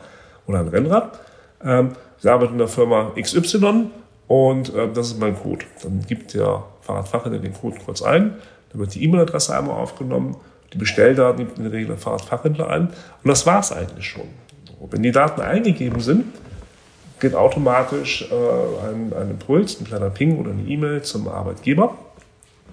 oder 0.47 0.61
ein 0.61 0.69
Rennrad. 0.69 1.19
Ähm, 1.65 1.93
ich 2.21 2.31
arbeite 2.31 2.53
in 2.53 2.59
der 2.59 2.69
Firma 2.69 3.11
XY 3.21 3.91
und 4.29 4.73
äh, 4.73 4.89
das 4.93 5.09
ist 5.09 5.19
mein 5.21 5.37
Code. 5.37 5.65
Dann 5.83 6.05
gibt 6.07 6.35
der 6.35 6.63
Fahrradfachhändler 6.83 7.41
den 7.41 7.55
Code 7.55 7.79
kurz 7.85 8.03
ein, 8.03 8.37
dann 8.71 8.81
wird 8.81 8.95
die 8.95 9.03
E-Mail-Adresse 9.03 9.57
einmal 9.57 9.77
aufgenommen 9.77 10.37
die 10.73 10.79
Bestelldaten 10.79 11.39
gibt 11.39 11.59
in 11.59 11.65
der 11.65 11.73
Regel 11.73 11.89
der 11.89 11.97
Fahrradfachhändler 11.99 12.69
ein. 12.69 12.89
Und 12.89 13.29
das 13.29 13.47
war 13.47 13.61
es 13.61 13.73
eigentlich 13.73 14.07
schon. 14.07 14.29
Wenn 14.91 15.03
die 15.03 15.13
Daten 15.13 15.41
eingegeben 15.41 16.01
sind, 16.01 16.25
geht 17.21 17.35
automatisch 17.35 18.29
äh, 18.31 18.35
ein, 18.89 19.13
ein 19.13 19.31
Impuls, 19.31 19.81
ein 19.81 19.85
kleiner 19.85 20.11
Ping 20.11 20.39
oder 20.39 20.51
eine 20.51 20.63
E-Mail 20.63 21.03
zum 21.03 21.29
Arbeitgeber. 21.29 21.97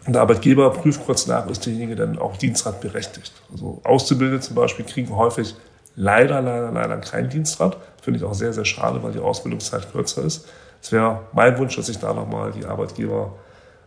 Und 0.06 0.14
der 0.14 0.22
Arbeitgeber 0.22 0.72
prüft 0.72 1.06
kurz 1.06 1.28
nach, 1.28 1.48
ist 1.48 1.66
derjenige 1.66 1.96
denn 1.96 2.18
auch 2.18 2.36
Dienstrad 2.38 2.82
berechtigt. 2.82 3.32
Also 3.52 3.80
Auszubildende 3.84 4.42
zum 4.42 4.56
Beispiel 4.56 4.86
kriegen 4.86 5.16
häufig 5.16 5.56
leider, 5.96 6.42
leider, 6.42 6.72
leider 6.72 6.98
keinen 6.98 7.30
Dienstrad. 7.30 7.78
Finde 8.02 8.20
ich 8.20 8.26
auch 8.26 8.34
sehr, 8.34 8.54
sehr 8.54 8.66
schade, 8.66 9.04
weil 9.04 9.12
die 9.12 9.20
Ausbildungszeit 9.20 9.92
kürzer 9.92 10.24
ist. 10.24 10.48
Es 10.82 10.92
wäre 10.92 11.22
mein 11.34 11.58
Wunsch, 11.58 11.76
dass 11.76 11.88
sich 11.88 12.00
da 12.00 12.14
nochmal 12.14 12.52
die 12.52 12.66
Arbeitgeber 12.66 13.34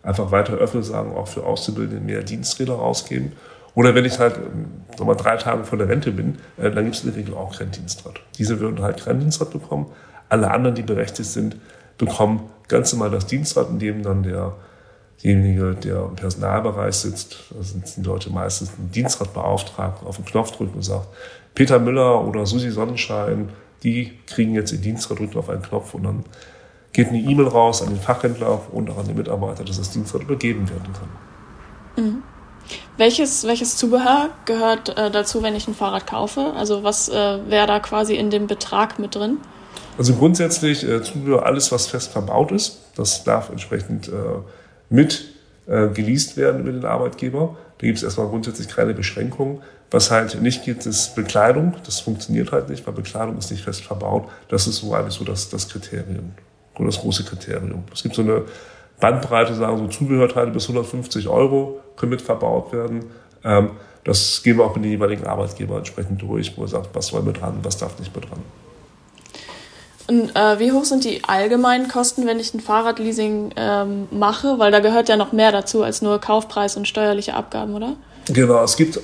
einfach 0.03 0.31
weiter 0.31 0.55
öffnen, 0.55 0.83
sagen, 0.83 1.17
auch 1.17 1.29
für 1.29 1.45
Auszubildende 1.45 2.05
mehr 2.05 2.23
Diensträder 2.23 2.75
rausgeben. 2.75 3.33
Oder 3.75 3.95
wenn 3.95 4.05
ich 4.05 4.19
halt 4.19 4.39
sag 4.97 5.07
mal, 5.07 5.15
drei 5.15 5.37
Tage 5.37 5.65
vor 5.65 5.79
der 5.79 5.89
Rente 5.89 6.13
bin, 6.13 6.39
äh, 6.59 6.71
dann 6.71 6.85
gibt 6.85 6.97
es 6.97 7.05
in 7.05 7.11
der 7.11 7.19
Regel 7.19 7.35
auch 7.35 7.59
keinen 7.59 7.71
Dienstrad. 7.71 8.21
Diese 8.39 8.61
würden 8.61 8.83
halt 8.83 9.05
keinen 9.05 9.21
Dienstrad 9.21 9.51
bekommen. 9.51 9.87
Alle 10.29 10.51
anderen, 10.51 10.75
die 10.75 10.83
berechtigt 10.83 11.31
sind, 11.31 11.57
bekommen 11.99 12.51
ganz 12.69 12.93
normal 12.93 13.11
das 13.11 13.27
Dienstrad, 13.27 13.71
in 13.71 13.79
dem 13.79 14.03
dann 14.03 14.23
derjenige, 14.23 15.75
der 15.75 16.05
im 16.07 16.17
Personalbereich 16.17 16.95
sitzt, 16.95 17.37
da 17.51 17.63
sind 17.63 17.97
die 17.97 18.03
Leute 18.03 18.31
meistens 18.31 18.71
ein 18.79 18.91
Dienstradbeauftragten, 18.93 20.07
auf 20.07 20.17
den 20.17 20.25
Knopf 20.25 20.53
drücken 20.53 20.77
und 20.77 20.83
sagt, 20.83 21.09
Peter 21.55 21.79
Müller 21.79 22.27
oder 22.27 22.47
Susi 22.47 22.71
Sonnenschein, 22.71 23.51
die 23.83 24.19
kriegen 24.27 24.55
jetzt 24.55 24.73
den 24.73 24.81
Dienstrad, 24.81 25.19
drücken 25.19 25.39
auf 25.39 25.51
einen 25.51 25.63
Knopf 25.63 25.95
und 25.95 26.05
dann 26.05 26.25
geht 26.93 27.09
eine 27.09 27.19
E-Mail 27.19 27.49
raus 27.49 27.83
an 27.83 27.89
den 27.89 28.01
Fachhändler 28.01 28.61
und 28.73 28.91
auch 28.91 28.99
an 28.99 29.07
den 29.07 29.17
Mitarbeiter, 29.17 29.65
dass 29.65 29.79
das 29.79 29.91
Dienstrad 29.91 30.23
übergeben 30.23 30.69
werden 30.69 30.93
kann. 30.93 32.05
Mhm. 32.05 32.23
Welches, 32.97 33.45
welches 33.45 33.77
Zubehör 33.77 34.31
gehört 34.45 34.97
äh, 34.97 35.11
dazu, 35.11 35.43
wenn 35.43 35.55
ich 35.55 35.67
ein 35.69 35.75
Fahrrad 35.75 36.07
kaufe? 36.07 36.53
Also 36.57 36.83
was 36.83 37.09
äh, 37.09 37.39
wäre 37.49 37.67
da 37.67 37.81
quasi 37.81 38.15
in 38.15 38.31
dem 38.31 38.47
Betrag 38.47 38.99
mit 38.99 39.15
drin? 39.15 39.39
Also 39.99 40.15
grundsätzlich 40.15 40.87
äh, 40.89 41.03
Zubehör, 41.03 41.47
alles, 41.47 41.73
was 41.73 41.87
fest 41.87 42.13
verbaut 42.13 42.53
ist, 42.53 42.79
das 42.97 43.25
darf 43.25 43.51
entsprechend 43.51 44.09
äh, 44.09 44.13
mit 44.89 45.25
äh, 45.67 45.89
geleast 45.89 46.37
werden 46.37 46.61
über 46.63 46.73
den 46.73 46.85
Arbeitgeber. 46.85 47.57
Da 47.79 47.87
gibt 47.87 47.99
es 47.99 48.05
erstmal 48.05 48.29
grundsätzlich 48.29 48.69
keine 48.69 48.95
Beschränkungen. 48.95 49.63
Was 49.91 50.11
halt 50.11 50.41
nicht 50.41 50.65
geht, 50.65 50.87
ist 50.87 51.15
Bekleidung. 51.15 51.75
Das 51.85 52.01
funktioniert 52.01 52.53
halt 52.53 52.71
nicht, 52.71 52.87
weil 52.87 52.95
Bekleidung 52.95 53.37
ist 53.37 53.51
nicht 53.51 53.63
fest 53.63 53.85
verbaut. 53.85 54.29
Das 54.49 54.67
ist 54.67 54.77
so 54.77 54.95
eigentlich 54.95 55.15
so 55.15 55.25
das, 55.25 55.51
das 55.51 55.69
Kriterium 55.69 56.33
oder 56.77 56.87
das 56.87 56.99
große 56.99 57.25
Kriterium. 57.25 57.85
Es 57.93 58.03
gibt 58.03 58.15
so 58.15 58.23
eine 58.23 58.45
Bandbreite, 59.01 59.55
sagen 59.55 59.79
so 59.79 59.87
Zubehörteile 59.89 60.51
bis 60.51 60.65
150 60.65 61.29
Euro 61.29 61.81
können 61.97 62.11
mit 62.11 62.23
verbaut 62.23 62.73
werden. 62.73 63.05
Ähm, 63.45 63.71
das 64.05 64.43
gehen 64.43 64.59
wir 64.59 64.65
auch 64.65 64.75
mit 64.75 64.85
den 64.85 64.91
jeweiligen 64.91 65.27
Arbeitgeber 65.27 65.77
entsprechend 65.79 66.23
durch, 66.23 66.57
wo 66.57 66.63
er 66.63 66.69
sagt, 66.69 66.91
was 66.95 67.09
soll 67.09 67.23
mit 67.23 67.41
dran, 67.41 67.59
was 67.63 67.77
darf 67.77 67.99
nicht 67.99 68.15
mit 68.15 68.29
dran. 68.29 68.41
Und 70.09 70.35
äh, 70.35 70.59
wie 70.59 70.73
hoch 70.73 70.85
sind 70.85 71.05
die 71.05 71.23
allgemeinen 71.25 71.89
Kosten, 71.89 72.27
wenn 72.27 72.41
ich 72.41 72.53
ein 72.55 72.61
Fahrradleasing 72.61 73.53
ähm, 73.57 74.09
mache? 74.11 74.59
Weil 74.59 74.73
da 74.73 74.81
gehört 74.81 75.09
ja 75.09 75.17
noch 75.17 75.33
mehr 75.33 75.53
dazu 75.53 75.85
als 75.85 76.03
nur 76.03 76.21
Kaufpreis 76.21 76.77
und 76.77 76.89
steuerliche 76.89 77.35
Abgaben, 77.35 77.75
oder? 77.75 77.95
Genau, 78.27 78.63
es 78.63 78.77
gibt, 78.77 78.97
äh, 78.99 79.01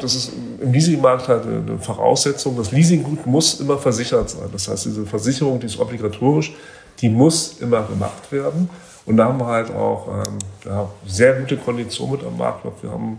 das 0.00 0.14
ist 0.14 0.32
im 0.60 0.72
Leasingmarkt 0.72 1.28
halt 1.28 1.44
eine 1.44 1.78
Voraussetzung, 1.78 2.56
das 2.56 2.72
Leasinggut 2.72 3.26
muss 3.26 3.60
immer 3.60 3.78
versichert 3.78 4.30
sein. 4.30 4.48
Das 4.52 4.68
heißt, 4.68 4.86
diese 4.86 5.04
Versicherung, 5.04 5.60
die 5.60 5.66
ist 5.66 5.78
obligatorisch, 5.78 6.54
die 7.00 7.08
muss 7.08 7.56
immer 7.60 7.82
gemacht 7.82 8.30
werden. 8.30 8.70
Und 9.04 9.16
da 9.16 9.26
haben 9.26 9.38
wir 9.38 9.46
halt 9.46 9.74
auch 9.74 10.08
ähm, 10.08 10.38
ja, 10.64 10.88
sehr 11.06 11.40
gute 11.40 11.56
Konditionen 11.56 12.16
mit 12.16 12.24
am 12.24 12.36
Markt. 12.36 12.64
Wir 12.82 12.90
haben, 12.90 13.18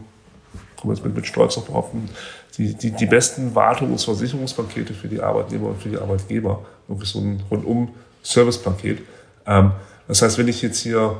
kommen 0.80 0.96
jetzt 0.96 1.04
mit, 1.04 1.15
mit 1.15 1.26
Stolz 1.26 1.58
auf 1.58 1.65
behaupten, 1.65 2.10
die, 2.58 2.74
die, 2.74 2.91
die 2.91 3.06
besten 3.06 3.54
Wartung- 3.56 3.91
und 3.91 4.02
Versicherungspakete 4.02 4.93
für 4.93 5.08
die 5.08 5.22
Arbeitnehmer 5.22 5.69
und 5.69 5.82
für 5.82 5.89
die 5.89 5.98
Arbeitgeber. 5.98 6.63
Wirklich 6.88 7.10
so 7.10 7.19
ein 7.19 7.43
rundum 7.50 7.89
Servicepaket. 8.22 9.02
Ähm, 9.46 9.72
das 10.08 10.22
heißt, 10.22 10.38
wenn 10.38 10.48
ich 10.48 10.62
jetzt 10.62 10.80
hier, 10.80 11.17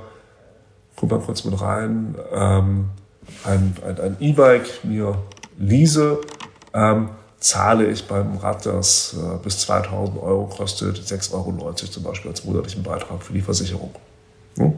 guck 0.96 1.12
mal 1.12 1.20
kurz 1.20 1.44
mit 1.44 1.60
rein, 1.60 2.16
ähm, 2.32 2.90
ein 3.44 4.18
E-Bike 4.20 4.70
ein, 4.84 4.90
ein 4.90 4.90
mir 4.90 5.18
lease, 5.58 6.20
ähm, 6.74 7.10
zahle 7.40 7.88
ich 7.88 8.08
beim 8.08 8.38
Rad, 8.38 8.66
das 8.66 9.16
äh, 9.18 9.38
bis 9.44 9.60
2000 9.60 10.22
Euro 10.22 10.46
kostet, 10.46 10.98
6,90 10.98 11.34
Euro 11.34 11.74
zum 11.74 12.04
Beispiel 12.04 12.32
als 12.32 12.46
monatlichen 12.46 12.84
Beitrag 12.84 13.22
für 13.22 13.34
die 13.34 13.42
Versicherung. 13.42 13.94
Hm? 14.58 14.74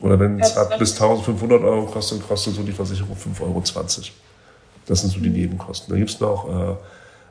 Oder 0.00 0.18
wenn 0.18 0.38
das 0.38 0.56
Rad 0.56 0.78
bis 0.78 0.92
1500 0.92 1.62
Euro 1.62 1.86
kostet, 1.86 2.26
kostet 2.26 2.54
so 2.54 2.62
die 2.62 2.72
Versicherung 2.72 3.14
5,20 3.14 3.42
Euro. 3.42 3.62
Das 4.86 5.00
sind 5.02 5.10
so 5.10 5.20
die 5.20 5.28
Nebenkosten. 5.28 5.92
Da 5.92 5.98
gibt 5.98 6.10
es 6.10 6.20
noch 6.20 6.48
äh, 6.48 6.76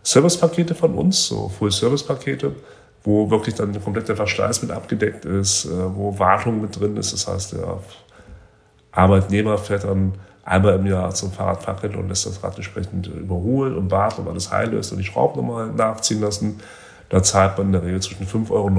Servicepakete 0.03 0.75
von 0.75 0.93
uns, 0.93 1.27
so 1.27 1.49
Full-Service-Pakete, 1.49 2.55
wo 3.03 3.29
wirklich 3.29 3.55
dann 3.55 3.73
der 3.73 3.81
komplette 3.81 4.15
Verschleiß 4.15 4.61
mit 4.61 4.71
abgedeckt 4.71 5.25
ist, 5.25 5.65
äh, 5.65 5.69
wo 5.95 6.17
Wartung 6.19 6.61
mit 6.61 6.79
drin 6.79 6.95
ist. 6.97 7.11
Das 7.11 7.27
heißt, 7.27 7.53
der 7.53 7.79
Arbeitnehmer 8.91 9.57
fährt 9.57 9.83
dann 9.83 10.13
einmal 10.43 10.75
im 10.75 10.85
Jahr 10.87 11.13
zum 11.13 11.31
Fahrradfachhändler 11.31 11.99
und 11.99 12.09
lässt 12.09 12.25
das 12.25 12.43
Rad 12.43 12.55
entsprechend 12.55 13.07
überholen 13.07 13.77
und 13.77 13.91
warten, 13.91 14.21
ob 14.21 14.29
alles 14.29 14.51
heil 14.51 14.73
ist 14.73 14.91
und 14.91 14.99
die 14.99 15.03
Schrauben 15.03 15.37
nochmal 15.41 15.67
nachziehen 15.67 16.21
lassen. 16.21 16.59
Da 17.09 17.23
zahlt 17.23 17.57
man 17.57 17.67
in 17.67 17.73
der 17.73 17.83
Regel 17.83 18.01
zwischen 18.01 18.27
5,90 18.27 18.51
Euro 18.51 18.69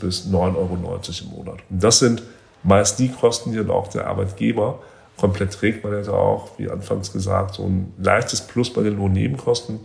bis 0.00 0.26
9,90 0.26 0.56
Euro 0.56 0.74
im 0.74 1.30
Monat. 1.36 1.58
Und 1.70 1.82
das 1.82 1.98
sind 1.98 2.22
meist 2.62 2.98
die 2.98 3.08
Kosten, 3.08 3.52
die 3.52 3.58
dann 3.58 3.70
auch 3.70 3.88
der 3.88 4.06
Arbeitgeber 4.06 4.78
komplett 5.16 5.52
trägt, 5.52 5.84
er 5.84 6.02
da 6.02 6.12
auch, 6.12 6.50
wie 6.58 6.70
anfangs 6.70 7.12
gesagt, 7.12 7.56
so 7.56 7.64
ein 7.64 7.92
leichtes 7.98 8.40
Plus 8.42 8.72
bei 8.72 8.82
den 8.82 8.96
Lohnnebenkosten. 8.96 9.80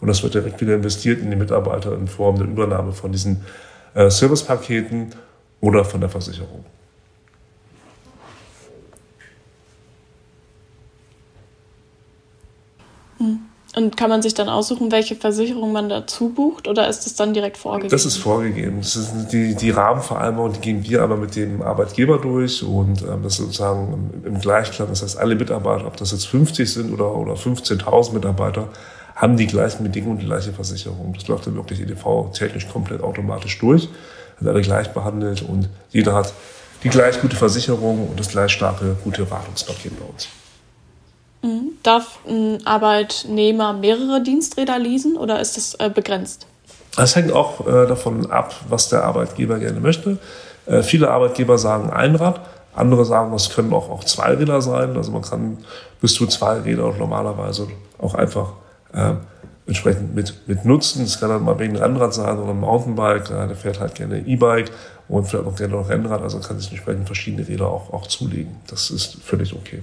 Und 0.00 0.08
das 0.08 0.22
wird 0.22 0.34
direkt 0.34 0.60
wieder 0.60 0.74
investiert 0.74 1.20
in 1.20 1.30
die 1.30 1.36
Mitarbeiter 1.36 1.94
in 1.94 2.06
Form 2.06 2.36
der 2.36 2.46
Übernahme 2.46 2.92
von 2.92 3.10
diesen 3.10 3.44
äh, 3.94 4.10
Servicepaketen 4.10 5.14
oder 5.60 5.84
von 5.84 6.00
der 6.00 6.10
Versicherung. 6.10 6.64
Und 13.78 13.94
kann 13.94 14.08
man 14.08 14.22
sich 14.22 14.32
dann 14.32 14.48
aussuchen, 14.48 14.90
welche 14.90 15.16
Versicherung 15.16 15.70
man 15.70 15.90
dazu 15.90 16.30
bucht 16.30 16.66
oder 16.66 16.88
ist 16.88 17.04
das 17.04 17.14
dann 17.14 17.34
direkt 17.34 17.58
vorgegeben? 17.58 17.90
Das 17.90 18.06
ist 18.06 18.16
vorgegeben. 18.16 18.78
Das 18.80 18.96
ist 18.96 19.12
die, 19.32 19.54
die 19.54 19.68
Rahmenvereinbarung, 19.68 20.54
die 20.54 20.60
gehen 20.60 20.82
wir 20.82 21.02
aber 21.02 21.18
mit 21.18 21.36
dem 21.36 21.60
Arbeitgeber 21.60 22.16
durch 22.16 22.62
und 22.62 23.02
ähm, 23.02 23.22
das 23.22 23.34
ist 23.34 23.40
sozusagen 23.40 24.22
im, 24.24 24.40
Gleichklang. 24.40 24.88
Das 24.88 25.02
heißt, 25.02 25.18
alle 25.18 25.34
Mitarbeiter, 25.34 25.86
ob 25.86 25.98
das 25.98 26.12
jetzt 26.12 26.26
50 26.26 26.72
sind 26.72 26.90
oder, 26.90 27.14
oder 27.14 27.34
15.000 27.34 28.14
Mitarbeiter, 28.14 28.70
haben 29.14 29.36
die 29.36 29.46
gleichen 29.46 29.82
Bedingungen 29.82 30.14
und 30.14 30.22
die 30.22 30.26
gleiche 30.26 30.54
Versicherung. 30.54 31.12
Das 31.12 31.28
läuft 31.28 31.46
dann 31.46 31.56
wirklich 31.56 31.78
EDV 31.78 32.30
technisch 32.32 32.66
komplett 32.70 33.02
automatisch 33.02 33.58
durch, 33.58 33.90
sind 34.38 34.48
alle 34.48 34.62
gleich 34.62 34.88
behandelt 34.94 35.42
und 35.42 35.68
jeder 35.90 36.14
hat 36.14 36.32
die 36.82 36.88
gleich 36.88 37.20
gute 37.20 37.36
Versicherung 37.36 38.08
und 38.08 38.18
das 38.18 38.28
gleich 38.28 38.52
starke, 38.52 38.96
gute 39.04 39.30
Wartungspaket 39.30 40.00
bei 40.00 40.06
uns. 40.06 40.28
Darf 41.82 42.18
ein 42.28 42.66
Arbeitnehmer 42.66 43.72
mehrere 43.72 44.20
Diensträder 44.22 44.78
leasen 44.78 45.16
oder 45.16 45.40
ist 45.40 45.56
das 45.56 45.74
äh, 45.74 45.88
begrenzt? 45.88 46.46
Das 46.96 47.14
hängt 47.14 47.30
auch 47.30 47.66
äh, 47.66 47.86
davon 47.86 48.30
ab, 48.30 48.54
was 48.68 48.88
der 48.88 49.04
Arbeitgeber 49.04 49.58
gerne 49.58 49.80
möchte. 49.80 50.18
Äh, 50.66 50.82
viele 50.82 51.10
Arbeitgeber 51.10 51.58
sagen 51.58 51.90
ein 51.90 52.16
Rad, 52.16 52.40
andere 52.74 53.04
sagen, 53.04 53.32
das 53.32 53.50
können 53.50 53.72
auch, 53.72 53.90
auch 53.90 54.04
zwei 54.04 54.34
Räder 54.34 54.60
sein. 54.62 54.96
Also 54.96 55.12
man 55.12 55.22
kann 55.22 55.58
bis 56.00 56.14
zu 56.14 56.26
zwei 56.26 56.58
Räder 56.58 56.92
normalerweise 56.98 57.68
auch 57.98 58.14
einfach 58.14 58.52
äh, 58.92 59.12
entsprechend 59.66 60.14
mit, 60.14 60.48
mit 60.48 60.64
nutzen. 60.64 61.04
Das 61.04 61.20
kann 61.20 61.28
dann 61.28 61.44
mal 61.44 61.58
wegen 61.58 61.76
Rennrad 61.76 62.14
sein 62.14 62.38
oder 62.38 62.54
Mountainbike. 62.54 63.30
Ja, 63.30 63.46
der 63.46 63.56
fährt 63.56 63.80
halt 63.80 63.94
gerne 63.94 64.18
E-Bike 64.26 64.70
und 65.08 65.26
vielleicht 65.26 65.46
auch 65.46 65.56
gerne 65.56 65.74
noch 65.74 65.88
Rennrad. 65.88 66.22
Also 66.22 66.40
kann 66.40 66.58
sich 66.58 66.70
entsprechend 66.70 67.06
verschiedene 67.06 67.46
Räder 67.46 67.68
auch, 67.68 67.92
auch 67.92 68.06
zulegen. 68.06 68.56
Das 68.66 68.90
ist 68.90 69.18
völlig 69.22 69.54
okay. 69.54 69.82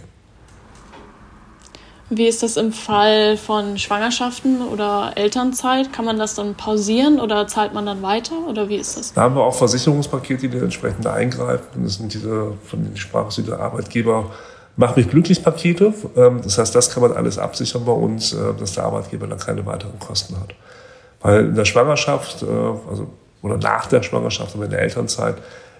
Wie 2.09 2.27
ist 2.27 2.43
das 2.43 2.57
im 2.57 2.73
Fall 2.73 3.37
von 3.37 3.77
Schwangerschaften 3.77 4.61
oder 4.61 5.13
Elternzeit? 5.15 5.91
Kann 5.93 6.05
man 6.05 6.19
das 6.19 6.35
dann 6.35 6.55
pausieren 6.55 7.19
oder 7.19 7.47
zahlt 7.47 7.73
man 7.73 7.85
dann 7.85 8.01
weiter 8.01 8.35
oder 8.47 8.69
wie 8.69 8.75
ist 8.75 8.97
das? 8.97 9.13
Da 9.13 9.21
haben 9.21 9.35
wir 9.35 9.43
auch 9.43 9.55
Versicherungspakete, 9.55 10.49
die 10.49 10.57
entsprechend 10.57 11.07
eingreifen. 11.07 11.83
Das 11.83 11.95
sind 11.95 12.13
diese, 12.13 12.53
von 12.65 12.83
den 12.83 12.93
diese 12.93 13.59
Arbeitgeber 13.59 14.29
Mach 14.75 14.95
mich 14.95 15.09
glücklich 15.09 15.43
Pakete. 15.43 15.93
Ähm, 16.15 16.41
das 16.43 16.57
heißt, 16.57 16.73
das 16.73 16.89
kann 16.89 17.03
man 17.03 17.11
alles 17.11 17.37
absichern 17.37 17.85
bei 17.85 17.91
uns, 17.91 18.33
äh, 18.33 18.37
dass 18.59 18.73
der 18.73 18.85
Arbeitgeber 18.85 19.27
dann 19.27 19.37
keine 19.37 19.65
weiteren 19.65 19.99
Kosten 19.99 20.35
hat. 20.39 20.55
Weil 21.21 21.45
in 21.45 21.55
der 21.55 21.65
Schwangerschaft, 21.65 22.41
äh, 22.41 22.45
also, 22.45 23.07
oder 23.41 23.57
nach 23.57 23.85
der 23.85 24.01
Schwangerschaft 24.01 24.55
oder 24.55 24.65
in 24.65 24.71
der 24.71 24.81
Elternzeit, 24.81 25.35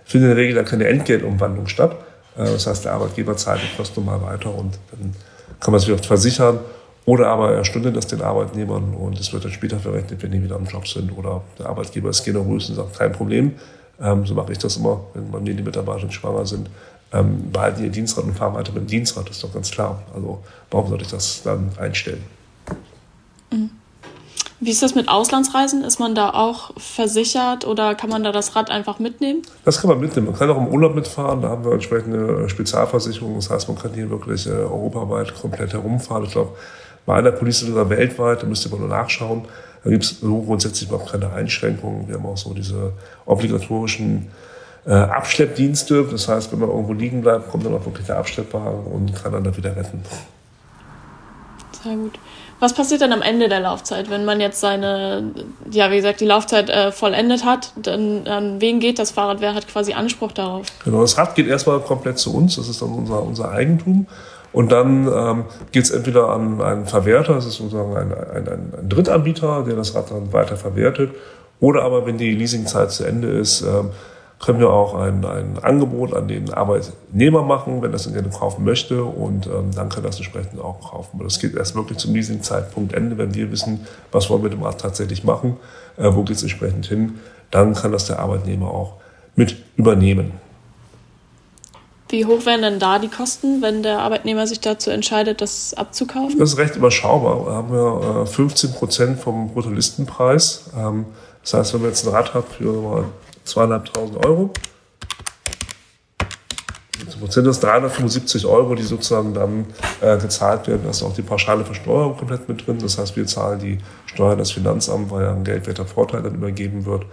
findet 0.06 0.30
in 0.30 0.36
der 0.36 0.44
Regel 0.44 0.56
dann 0.56 0.66
keine 0.66 0.88
Entgeltumwandlung 0.88 1.68
statt. 1.68 1.96
Äh, 2.38 2.46
das 2.46 2.68
heißt, 2.68 2.86
der 2.86 2.94
Arbeitgeber 2.94 3.36
zahlt 3.36 3.62
die 3.62 3.76
Kosten 3.76 4.06
mal 4.06 4.22
weiter 4.22 4.54
und 4.54 4.78
dann 4.92 5.16
kann 5.64 5.72
man 5.72 5.80
sich 5.80 5.92
oft 5.92 6.06
versichern. 6.06 6.60
Oder 7.06 7.28
aber 7.30 7.54
er 7.54 7.66
stundet 7.66 7.96
das 7.96 8.08
den 8.08 8.22
Arbeitnehmern 8.22 8.94
und 8.94 9.20
es 9.20 9.34
wird 9.34 9.44
dann 9.44 9.52
später 9.52 9.80
verrechnet, 9.80 10.24
wenn 10.24 10.32
die 10.32 10.42
wieder 10.42 10.56
am 10.56 10.66
Job 10.66 10.88
sind. 10.88 11.12
Oder 11.18 11.42
der 11.60 11.68
Arbeitgeber 11.68 12.10
ist 12.10 12.24
generös 12.24 12.70
und 12.70 12.76
sagt, 12.76 12.98
kein 12.98 13.12
Problem. 13.12 13.54
Ähm, 14.00 14.26
so 14.26 14.34
mache 14.34 14.54
ich 14.54 14.58
das 14.58 14.78
immer, 14.78 15.02
wenn 15.14 15.30
bei 15.32 15.40
mir 15.40 15.54
die 15.54 15.64
Mitarbeiter 15.64 16.10
schwanger 16.12 16.46
sind. 16.46 16.70
ähm, 17.12 17.52
behalten 17.52 17.84
ihr 17.84 17.92
Dienstrad 17.92 18.26
und 18.26 18.36
fahren 18.36 18.56
weiter 18.56 18.72
mit 18.72 18.84
dem 18.84 18.88
Dienstrad, 18.88 19.30
ist 19.30 19.44
doch 19.44 19.54
ganz 19.54 19.70
klar. 19.70 20.02
Also 20.16 20.44
warum 20.72 20.90
sollte 20.90 21.04
ich 21.04 21.12
das 21.12 21.44
dann 21.44 21.72
einstellen? 21.78 22.24
Mhm. 23.52 23.70
Wie 24.64 24.72
ist 24.72 24.82
das 24.82 24.96
mit 24.96 25.10
Auslandsreisen? 25.10 25.84
Ist 25.84 26.00
man 26.00 26.16
da 26.16 26.30
auch 26.30 26.72
versichert 26.78 27.68
oder 27.68 27.96
kann 27.96 28.10
man 28.10 28.24
da 28.24 28.32
das 28.32 28.56
Rad 28.56 28.72
einfach 28.72 28.98
mitnehmen? 28.98 29.42
Das 29.66 29.82
kann 29.82 29.90
man 29.90 30.00
mitnehmen. 30.00 30.28
Man 30.28 30.38
kann 30.38 30.50
auch 30.50 30.58
im 30.58 30.70
Urlaub 30.70 30.96
mitfahren. 30.96 31.42
Da 31.42 31.50
haben 31.50 31.66
wir 31.66 31.74
entsprechende 31.74 32.48
Spezialversicherung. 32.48 33.36
Das 33.36 33.50
heißt, 33.50 33.68
man 33.68 33.78
kann 33.78 33.94
hier 33.94 34.10
wirklich 34.10 34.48
äh, 34.48 34.52
europaweit 34.52 35.36
komplett 35.36 35.74
herumfahren. 35.74 36.24
Ich 36.24 36.32
glaube, 36.32 36.56
bei 37.06 37.16
einer 37.16 37.32
Police 37.32 37.60
sogar 37.60 37.90
weltweit, 37.90 38.42
da 38.42 38.48
müsste 38.48 38.70
man 38.70 38.80
nur 38.80 38.88
nachschauen. 38.88 39.44
Da 39.84 39.90
gibt 39.90 40.06
es 40.06 40.22
so 40.22 40.42
grundsätzlich 40.42 40.88
überhaupt 40.88 41.12
keine 41.12 41.34
Einschränkungen. 41.34 42.08
Wir 42.08 42.16
haben 42.16 42.26
auch 42.26 42.38
so 42.38 42.54
diese 42.54 42.94
obligatorischen 43.26 44.28
äh, 44.86 44.94
Abschleppdienste. 44.94 46.06
Das 46.10 46.30
heißt, 46.30 46.54
wenn 46.54 46.60
man 46.60 46.70
irgendwo 46.70 46.94
liegen 46.94 47.20
bleibt, 47.20 47.52
kommt 47.52 47.66
dann 47.66 47.74
auch 47.74 47.86
wirklich 47.86 48.08
der 48.08 48.18
Abschleppwagen 48.18 48.86
und 48.86 49.14
kann 49.14 49.34
dann 49.34 49.44
da 49.44 49.58
wieder 49.58 49.76
retten. 49.76 50.04
Sehr 51.84 51.98
gut. 51.98 52.18
Was 52.64 52.72
passiert 52.72 53.02
dann 53.02 53.12
am 53.12 53.22
Ende 53.22 53.50
der 53.50 53.60
Laufzeit, 53.60 54.10
wenn 54.10 54.24
man 54.24 54.40
jetzt 54.40 54.62
seine, 54.62 55.34
ja, 55.70 55.92
wie 55.92 55.98
gesagt, 55.98 56.22
die 56.22 56.26
Laufzeit 56.26 56.70
äh, 56.70 56.94
vollendet 56.94 57.44
hat? 57.44 57.74
Dann 57.76 58.26
an 58.26 58.62
wen 58.62 58.80
geht 58.80 59.00
das 59.00 59.12
Fahrrad? 59.12 59.42
Wer 59.42 59.54
hat 59.54 59.68
quasi 59.68 59.92
Anspruch 59.92 60.32
darauf? 60.32 60.68
Genau, 60.86 61.02
das 61.02 61.18
Rad 61.18 61.36
geht 61.36 61.48
erstmal 61.48 61.82
komplett 61.82 62.20
zu 62.20 62.34
uns. 62.34 62.56
Das 62.56 62.70
ist 62.70 62.82
dann 62.82 62.94
unser, 62.94 63.22
unser 63.22 63.52
Eigentum. 63.52 64.08
Und 64.54 64.72
dann 64.72 65.12
ähm, 65.14 65.44
geht 65.74 65.84
es 65.84 65.92
entweder 65.92 66.30
an 66.30 66.62
einen 66.62 66.86
Verwerter, 66.86 67.34
das 67.34 67.48
ist 67.48 67.56
sozusagen 67.56 67.98
ein, 67.98 68.14
ein, 68.14 68.48
ein, 68.48 68.74
ein 68.80 68.88
Drittanbieter, 68.88 69.66
der 69.68 69.76
das 69.76 69.94
Rad 69.94 70.12
dann 70.12 70.32
weiter 70.32 70.56
verwertet. 70.56 71.12
Oder 71.60 71.84
aber, 71.84 72.06
wenn 72.06 72.18
die 72.18 72.32
Leasingzeit 72.32 72.94
zu 72.94 73.04
Ende 73.04 73.28
ist, 73.28 73.62
ähm, 73.64 73.90
können 74.46 74.60
wir 74.60 74.70
auch 74.70 74.96
ein, 74.96 75.24
ein 75.24 75.58
Angebot 75.62 76.14
an 76.14 76.28
den 76.28 76.54
Arbeitnehmer 76.54 77.44
machen, 77.44 77.82
wenn 77.82 77.92
das 77.94 78.12
gerne 78.12 78.30
kaufen 78.30 78.66
möchte 78.66 79.04
und 79.04 79.48
ähm, 79.48 79.72
dann 79.74 79.88
kann 79.90 80.04
das 80.04 80.18
entsprechend 80.18 80.60
auch 80.60 80.92
kaufen. 80.92 81.12
Aber 81.14 81.24
das 81.24 81.40
geht 81.40 81.56
erst 81.56 81.76
wirklich 81.76 81.98
zum 81.98 82.14
Leasingzeitpunkt 82.14 82.94
Ende, 82.94 83.18
wenn 83.18 83.34
wir 83.34 83.52
wissen, 83.52 83.88
was 84.12 84.30
wollen 84.30 84.44
wir 84.44 84.50
mit 84.50 84.60
dem 84.60 84.64
Rad 84.64 84.82
tatsächlich 84.82 85.24
machen, 85.24 85.58
äh, 85.98 86.10
wo 86.12 86.24
geht 86.24 86.36
es 86.36 86.44
entsprechend 86.44 86.86
hin, 86.88 87.20
dann 87.52 87.74
kann 87.74 87.94
das 87.94 88.06
der 88.06 88.20
Arbeitnehmer 88.20 88.68
auch 88.68 88.96
mit 89.36 89.56
übernehmen. 89.78 90.34
Wie 92.10 92.26
hoch 92.26 92.46
wären 92.46 92.62
denn 92.62 92.80
da 92.80 93.00
die 93.00 93.08
Kosten, 93.08 93.62
wenn 93.62 93.82
der 93.82 94.00
Arbeitnehmer 94.00 94.46
sich 94.46 94.60
dazu 94.60 94.92
entscheidet, 94.92 95.42
das 95.42 95.74
abzukaufen? 95.74 96.38
Das 96.38 96.52
ist 96.52 96.58
recht 96.58 96.76
überschaubar. 96.76 97.46
Da 97.46 97.52
haben 97.54 97.72
wir 97.72 98.26
15 98.26 98.70
äh, 98.70 98.74
Prozent 98.74 99.20
vom 99.20 99.54
Bruttolistenpreis. 99.54 100.70
Ähm, 100.78 101.06
das 101.42 101.54
heißt, 101.54 101.74
wenn 101.74 101.82
man 101.82 101.90
jetzt 101.92 102.06
ein 102.06 102.14
Rad 102.14 102.34
hat 102.34 102.46
für 102.58 103.06
zweieinhalbtausend 103.44 104.26
Euro. 104.26 104.52
Prozent 107.24 107.48
ist 107.48 107.64
375 107.64 108.46
Euro, 108.46 108.76
die 108.76 108.84
sozusagen 108.84 109.34
dann 109.34 109.66
äh, 110.02 110.18
gezahlt 110.18 110.68
werden. 110.68 110.82
Da 110.84 110.90
ist 110.90 111.04
auch 111.04 111.14
die 111.14 111.22
pauschale 111.22 111.64
Versteuerung 111.64 112.18
komplett 112.18 112.50
mit 112.50 112.68
drin. 112.68 112.80
Das 112.82 112.98
heißt, 112.98 113.16
wir 113.16 113.26
zahlen 113.26 113.60
die 113.60 113.78
Steuern 114.08 114.38
das 114.38 114.52
Finanzamt, 114.52 115.10
weil 115.10 115.24
ja 115.24 115.32
ein 115.32 115.46
geldwerter 115.46 115.86
Vorteil 115.86 116.22
dann 116.22 116.36
übergeben 116.36 116.86
wird. 116.86 117.06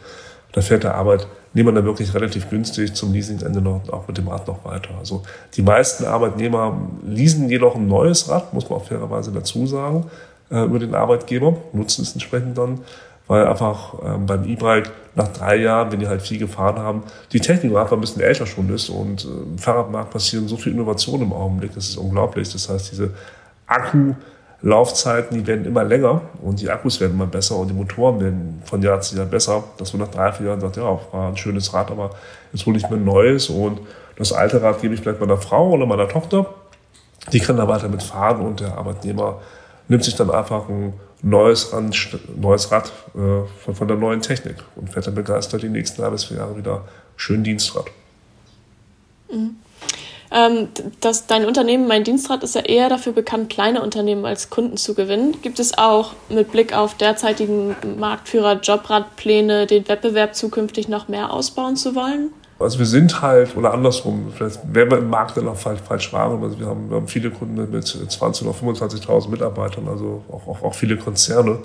Da 0.51 0.63
fährt 0.63 0.83
der 0.83 0.97
Arbeitnehmer 0.97 1.71
dann 1.71 1.85
wirklich 1.85 2.13
relativ 2.13 2.51
günstig 2.51 2.95
zum 2.95 3.13
Leasingende 3.13 3.61
noch, 3.61 3.89
auch 3.91 4.09
mit 4.09 4.19
dem 4.19 4.27
Rad 4.27 4.49
noch 4.49 4.65
weiter. 4.65 4.91
Also 4.99 5.23
die 5.55 5.63
meisten 5.63 6.05
Arbeitnehmer 6.05 6.77
leasen 7.07 7.49
jedoch 7.49 7.77
ein 7.77 7.87
neues 7.87 8.29
Rad, 8.29 8.53
muss 8.53 8.69
man 8.69 8.81
auch 8.81 8.85
fairerweise 8.85 9.31
dazu 9.31 9.65
sagen, 9.69 10.11
äh, 10.51 10.65
über 10.65 10.81
den 10.81 10.97
Arbeitgeber, 10.97 11.57
nutzen 11.73 12.03
es 12.03 12.15
entsprechend 12.15 12.59
dann 12.59 12.81
weil 13.31 13.47
einfach 13.47 13.95
ähm, 14.05 14.27
beim 14.27 14.45
E-Bike 14.45 14.91
nach 15.15 15.29
drei 15.29 15.55
Jahren, 15.55 15.93
wenn 15.93 16.01
die 16.01 16.09
halt 16.09 16.21
viel 16.21 16.41
gefahren 16.41 16.81
haben, 16.81 17.05
die 17.31 17.39
Technik 17.39 17.77
einfach 17.77 17.93
ein 17.93 18.01
bisschen 18.01 18.23
älter 18.23 18.45
schon 18.45 18.69
ist 18.75 18.89
und 18.89 19.25
äh, 19.25 19.29
im 19.29 19.57
Fahrradmarkt 19.57 20.11
passieren 20.11 20.49
so 20.49 20.57
viel 20.57 20.73
Innovationen 20.73 21.29
im 21.29 21.33
Augenblick, 21.33 21.73
das 21.77 21.91
ist 21.91 21.97
unglaublich. 21.97 22.53
Das 22.53 22.69
heißt, 22.69 22.91
diese 22.91 23.11
Akkulaufzeiten, 23.69 25.39
die 25.39 25.47
werden 25.47 25.65
immer 25.65 25.85
länger 25.85 26.23
und 26.43 26.61
die 26.61 26.69
Akkus 26.69 27.01
werden 27.01 27.13
immer 27.13 27.27
besser 27.29 27.55
und 27.55 27.69
die 27.69 27.75
Motoren 27.75 28.21
werden 28.21 28.63
von 28.65 28.83
Jahr 28.83 29.01
zu 29.01 29.17
Jahr 29.17 29.27
besser, 29.27 29.63
dass 29.79 29.93
man 29.93 30.03
nach 30.03 30.11
drei, 30.13 30.33
vier 30.33 30.47
Jahren 30.47 30.61
sagt, 30.61 30.77
ja, 30.79 30.99
war 31.13 31.29
ein 31.29 31.37
schönes 31.37 31.73
Rad, 31.73 31.93
aber 31.93 32.11
jetzt 32.53 32.67
hole 32.67 32.79
ich 32.79 32.91
mir 32.91 32.97
ein 32.97 33.05
neues 33.05 33.49
und 33.49 33.79
das 34.17 34.33
alte 34.33 34.61
Rad 34.61 34.83
gebe 34.83 34.95
ich 34.95 35.03
vielleicht 35.03 35.21
meiner 35.21 35.37
Frau 35.37 35.71
oder 35.71 35.87
meiner 35.87 36.09
Tochter. 36.09 36.47
Die 37.33 37.39
kann 37.39 37.59
da 37.59 37.69
weiter 37.69 37.89
mitfahren 37.89 38.41
und 38.41 38.59
der 38.59 38.77
Arbeitnehmer 38.77 39.39
nimmt 39.87 40.03
sich 40.03 40.17
dann 40.17 40.33
einfach 40.33 40.69
ein 40.69 40.95
neues, 41.23 41.73
Rad, 41.73 41.95
neues 42.37 42.71
Rad 42.71 42.93
äh, 43.15 43.47
von, 43.65 43.75
von 43.75 43.89
der 43.89 43.97
neuen 43.97 44.23
Technik 44.23 44.57
und 44.77 44.91
fährt 44.91 45.07
dann 45.07 45.15
begeistert 45.15 45.63
die 45.63 45.69
nächsten 45.69 46.01
drei 46.01 46.11
bis 46.11 46.25
vier 46.25 46.39
Jahre 46.39 46.57
wieder 46.57 46.85
schön 47.17 47.45
Dienstrad. 47.45 47.87
Mhm. 49.31 49.57
Ähm, 50.33 50.69
das, 51.01 51.27
dein 51.27 51.45
Unternehmen, 51.45 51.89
mein 51.89 52.05
Dienstrad, 52.05 52.45
ist 52.45 52.55
ja 52.55 52.61
eher 52.61 52.89
dafür 52.89 53.13
bekannt, 53.13 53.51
kleine 53.51 53.83
Unternehmen 53.83 54.25
als 54.25 54.49
Kunden 54.49 54.77
zu 54.77 54.95
gewinnen. 54.95 55.43
Gibt 55.43 55.59
es 55.59 55.77
auch 55.77 56.13
mit 56.29 56.53
Blick 56.53 56.73
auf 56.73 56.97
derzeitigen 56.97 57.75
Marktführer 57.99 58.61
Jobradpläne, 58.61 59.67
den 59.67 59.89
Wettbewerb 59.89 60.37
zukünftig 60.37 60.89
noch 60.89 61.09
mehr 61.09 61.33
ausbauen 61.33 61.77
zu 61.77 61.97
wollen? 61.97 62.33
Also 62.61 62.79
wir 62.79 62.87
sind 62.87 63.23
halt, 63.23 63.57
oder 63.57 63.73
andersrum, 63.73 64.33
vielleicht 64.35 64.61
werden 64.75 64.91
wir 64.91 64.99
im 64.99 65.09
Markt 65.09 65.37
dann 65.37 65.49
auch 65.49 65.57
falsch, 65.57 65.81
falsch 65.81 66.13
wahrgenommen. 66.13 66.45
Also 66.45 66.59
wir 66.59 66.67
haben, 66.67 66.91
wir 66.91 66.97
haben 66.97 67.09
viele 67.09 67.31
Kunden 67.31 67.55
mit 67.71 67.85
20.000 67.85 68.43
oder 68.43 68.53
25.000 68.53 69.31
Mitarbeitern, 69.31 69.89
also 69.89 70.23
auch, 70.31 70.47
auch, 70.47 70.63
auch 70.63 70.75
viele 70.75 70.97
Konzerne, 70.97 71.59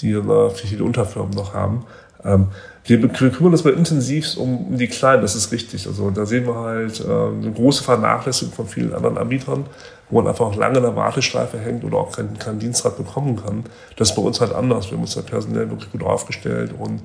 die 0.00 0.10
äh, 0.10 0.50
viele 0.50 0.84
Unterfirmen 0.84 1.30
noch 1.30 1.54
haben. 1.54 1.86
Ähm, 2.24 2.48
wir, 2.84 3.02
wir 3.02 3.08
kümmern 3.08 3.52
uns 3.52 3.64
mal 3.64 3.72
intensiv 3.74 4.36
um, 4.36 4.76
die 4.76 4.88
Kleinen, 4.88 5.22
das 5.22 5.34
ist 5.34 5.52
richtig. 5.52 5.86
Also 5.86 6.10
da 6.10 6.26
sehen 6.26 6.46
wir 6.46 6.56
halt 6.56 7.00
äh, 7.00 7.04
eine 7.04 7.52
große 7.54 7.84
Vernachlässigung 7.84 8.52
von 8.52 8.66
vielen 8.66 8.92
anderen 8.92 9.18
Anbietern, 9.18 9.66
wo 10.10 10.20
man 10.20 10.28
einfach 10.28 10.46
auch 10.46 10.56
lange 10.56 10.78
in 10.78 10.82
der 10.82 10.96
Warteschleife 10.96 11.58
hängt 11.58 11.84
oder 11.84 11.98
auch 11.98 12.12
keinen 12.12 12.38
kein 12.38 12.58
Dienstrad 12.58 12.96
bekommen 12.96 13.36
kann. 13.36 13.64
Das 13.96 14.10
ist 14.10 14.16
bei 14.16 14.22
uns 14.22 14.40
halt 14.40 14.52
anders. 14.52 14.90
Wir 14.90 14.96
haben 14.96 15.02
uns 15.02 15.14
da 15.14 15.22
personell 15.22 15.70
wirklich 15.70 15.90
gut 15.92 16.02
aufgestellt 16.02 16.74
und 16.78 17.02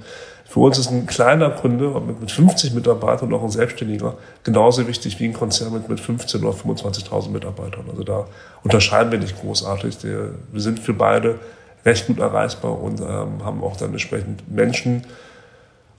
für 0.48 0.60
uns 0.60 0.78
ist 0.78 0.92
ein 0.92 1.06
kleiner 1.06 1.50
Kunde 1.50 1.90
mit 2.20 2.32
50 2.32 2.74
Mitarbeitern 2.74 3.34
und 3.34 3.40
auch 3.40 3.44
ein 3.44 3.50
Selbstständiger 3.50 4.16
genauso 4.44 4.88
wichtig 4.88 5.20
wie 5.20 5.26
ein 5.26 5.34
Konzern 5.34 5.74
mit, 5.74 5.90
mit 5.90 6.00
15 6.00 6.44
oder 6.44 6.56
25.000 6.56 7.30
Mitarbeitern. 7.30 7.86
Also 7.90 8.04
da 8.04 8.28
unterscheiden 8.64 9.12
wir 9.12 9.20
nicht 9.20 9.40
großartig. 9.42 9.98
Wir 10.04 10.36
sind 10.54 10.80
für 10.80 10.94
beide 10.94 11.40
recht 11.86 12.08
gut 12.08 12.20
erreichbar 12.20 12.80
und 12.80 13.02
ähm, 13.02 13.44
haben 13.44 13.64
auch 13.64 13.76
dann 13.76 13.92
entsprechend 13.92 14.50
Menschen 14.52 15.04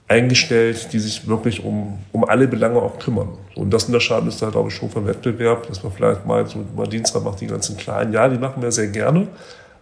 eingestellt, 0.07 0.93
die 0.93 0.99
sich 0.99 1.27
wirklich 1.27 1.63
um, 1.63 1.99
um 2.13 2.23
alle 2.23 2.47
Belange 2.47 2.81
auch 2.81 2.97
kümmern. 2.97 3.29
Und 3.55 3.71
das 3.71 3.85
unterscheidet 3.85 4.25
uns 4.25 4.37
da, 4.37 4.49
glaube 4.49 4.69
ich, 4.69 4.75
schon 4.75 4.89
vom 4.89 5.05
Wettbewerb, 5.05 5.67
dass 5.67 5.83
man 5.83 5.91
vielleicht 5.91 6.25
mal 6.25 6.47
so 6.47 6.63
mal 6.75 6.87
Dienstag 6.87 7.23
macht, 7.23 7.41
die 7.41 7.47
ganzen 7.47 7.75
Kleinen. 7.75 8.13
Ja, 8.13 8.29
die 8.29 8.37
machen 8.37 8.61
wir 8.61 8.71
sehr 8.71 8.87
gerne 8.87 9.27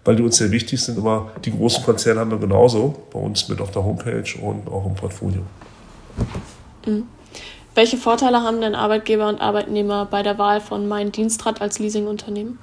weil 0.05 0.15
die 0.15 0.23
uns 0.23 0.38
sehr 0.38 0.51
wichtig 0.51 0.81
sind. 0.81 0.97
Aber 0.99 1.31
die 1.43 1.51
großen 1.51 1.83
Konzerne 1.83 2.21
haben 2.21 2.31
wir 2.31 2.38
genauso 2.38 3.03
bei 3.11 3.19
uns 3.19 3.49
mit 3.49 3.59
auf 3.59 3.71
der 3.71 3.83
Homepage 3.83 4.39
und 4.41 4.67
auch 4.69 4.85
im 4.85 4.93
Portfolio. 4.93 5.41
Mhm. 6.85 7.03
Welche 7.73 7.97
Vorteile 7.97 8.41
haben 8.41 8.61
denn 8.61 8.73
Arbeitgeber 8.73 9.27
und 9.27 9.41
Arbeitnehmer 9.41 10.05
bei 10.05 10.23
der 10.23 10.38
Wahl 10.38 10.61
von 10.61 10.88
Mein 10.88 11.11
Dienstrad 11.11 11.59
als 11.61 11.79
Leasingunternehmen? 11.79 12.57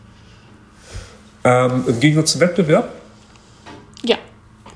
Ähm, 1.45 1.85
Im 1.87 2.01
Gegensatz 2.01 2.33
zum 2.33 2.41
Wettbewerb? 2.41 2.89
Ja, 4.05 4.17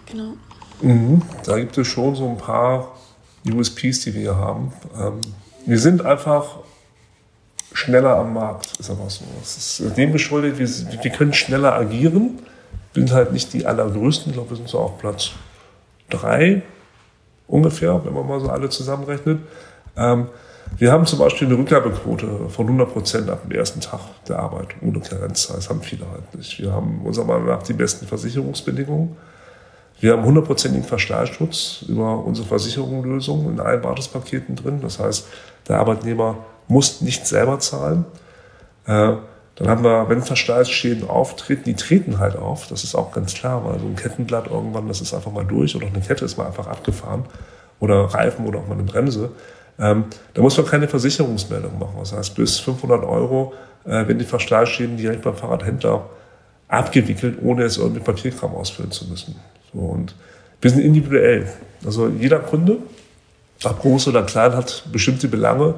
genau. 0.05 0.35
Mhm. 0.83 1.23
Da 1.45 1.59
gibt 1.59 1.77
es 1.79 1.87
schon 1.87 2.15
so 2.15 2.29
ein 2.29 2.39
paar 2.39 2.97
USPs, 3.51 4.01
die 4.01 4.15
wir 4.15 4.21
hier 4.21 4.37
haben. 4.37 4.73
Ähm, 4.99 5.21
wir 5.65 5.79
sind 5.79 6.05
einfach 6.05 6.59
schneller 7.73 8.17
am 8.17 8.35
Markt, 8.35 8.79
ist 8.79 8.91
aber 8.91 9.09
so. 9.11 9.25
Es 9.43 9.81
ist 9.81 9.97
dem 9.97 10.13
geschuldet, 10.13 10.59
wir, 10.59 10.69
wir 11.03 11.11
können 11.11 11.33
schneller 11.33 11.75
agieren 11.75 12.39
sind 12.97 13.13
halt 13.13 13.33
nicht 13.33 13.53
die 13.53 13.67
allergrößten. 13.67 14.31
Ich 14.31 14.37
glaube, 14.37 14.51
wir 14.51 14.57
sind 14.57 14.69
so 14.69 14.79
auf 14.79 14.99
Platz 14.99 15.33
drei 16.09 16.63
ungefähr, 17.47 18.05
wenn 18.05 18.15
man 18.15 18.27
mal 18.27 18.41
so 18.41 18.49
alle 18.49 18.71
zusammenrechnet. 18.71 19.41
Ähm, 19.97 20.29
wir 20.79 20.91
haben 20.91 21.07
zum 21.07 21.21
Beispiel 21.21 21.47
eine 21.47 21.59
Rückgabequote 21.59 22.49
von 22.49 22.67
100 22.67 22.93
Prozent 22.93 23.31
ab 23.31 23.43
dem 23.43 23.53
ersten 23.57 23.81
Tag 23.81 24.01
der 24.27 24.39
Arbeit, 24.39 24.69
ohne 24.81 24.99
Karenzzeit. 24.99 25.59
Das 25.59 25.69
haben 25.69 25.83
viele 25.83 26.11
halt 26.11 26.35
nicht. 26.35 26.59
Wir 26.59 26.73
haben 26.73 27.03
unserer 27.05 27.27
Meinung 27.27 27.47
nach 27.47 27.63
die 27.63 27.75
besten 27.75 28.07
Versicherungsbedingungen. 28.07 29.15
Wir 29.99 30.13
haben 30.13 30.25
hundertprozentigen 30.25 30.87
Verschleißschutz 30.87 31.85
über 31.89 32.25
unsere 32.25 32.47
Versicherungslösungen 32.47 33.55
in 33.55 33.61
allen 33.61 33.81
Basispaketen 33.81 34.57
drin. 34.57 34.81
Das 34.83 34.99
heißt, 34.99 35.27
der 35.69 35.79
Arbeitnehmer 35.79 36.39
muss 36.69 37.01
nicht 37.01 37.27
selber 37.27 37.59
zahlen. 37.59 38.05
Äh, 38.87 39.17
dann 39.57 39.69
haben 39.69 39.85
wir, 39.85 40.09
wenn 40.11 40.21
Verschleißschäden 40.21 41.09
auftreten, 41.09 41.65
die 41.65 41.75
treten 41.75 42.19
halt 42.19 42.37
auf. 42.37 42.69
Das 42.69 42.85
ist 42.85 42.95
auch 42.95 43.11
ganz 43.13 43.33
klar, 43.33 43.65
weil 43.65 43.79
so 43.81 43.87
ein 43.87 43.97
Kettenblatt 43.97 44.49
irgendwann, 44.49 44.87
das 44.87 45.01
ist 45.01 45.15
einfach 45.15 45.33
mal 45.33 45.47
durch 45.47 45.75
oder 45.75 45.87
eine 45.87 46.01
Kette 46.01 46.27
ist 46.27 46.37
mal 46.37 46.47
einfach 46.47 46.67
abgefahren 46.67 47.25
oder 47.81 48.05
Reifen 48.05 48.47
oder 48.47 48.59
auch 48.59 48.67
mal 48.67 48.75
eine 48.75 48.83
Bremse. 48.83 49.31
Ähm, 49.79 50.05
da 50.35 50.43
muss 50.43 50.57
man 50.59 50.67
keine 50.67 50.89
Versicherungsmeldung 50.89 51.79
machen. 51.79 51.97
Das 51.99 52.13
heißt, 52.13 52.35
bis 52.35 52.59
500 52.61 53.03
Euro 53.05 53.55
äh, 53.85 53.91
werden 53.91 54.19
die 54.19 54.27
Verschleißschäden 54.27 54.99
direkt 54.99 55.23
beim 55.23 55.37
Fahrradhändler 55.37 56.05
abgewickelt, 56.69 57.39
ohne 57.43 57.65
es 57.65 57.79
irgendwie 57.79 58.01
Papierkram 58.01 58.55
ausfüllen 58.55 58.91
zu 58.91 59.07
müssen. 59.07 59.37
So, 59.73 59.79
und 59.79 60.15
wir 60.61 60.71
sind 60.71 60.81
individuell. 60.81 61.47
Also 61.85 62.09
jeder 62.09 62.39
Kunde, 62.39 62.79
ob 63.65 63.81
groß 63.81 64.09
oder 64.09 64.23
klein, 64.23 64.53
hat 64.53 64.85
bestimmte 64.93 65.29
Belange, 65.29 65.75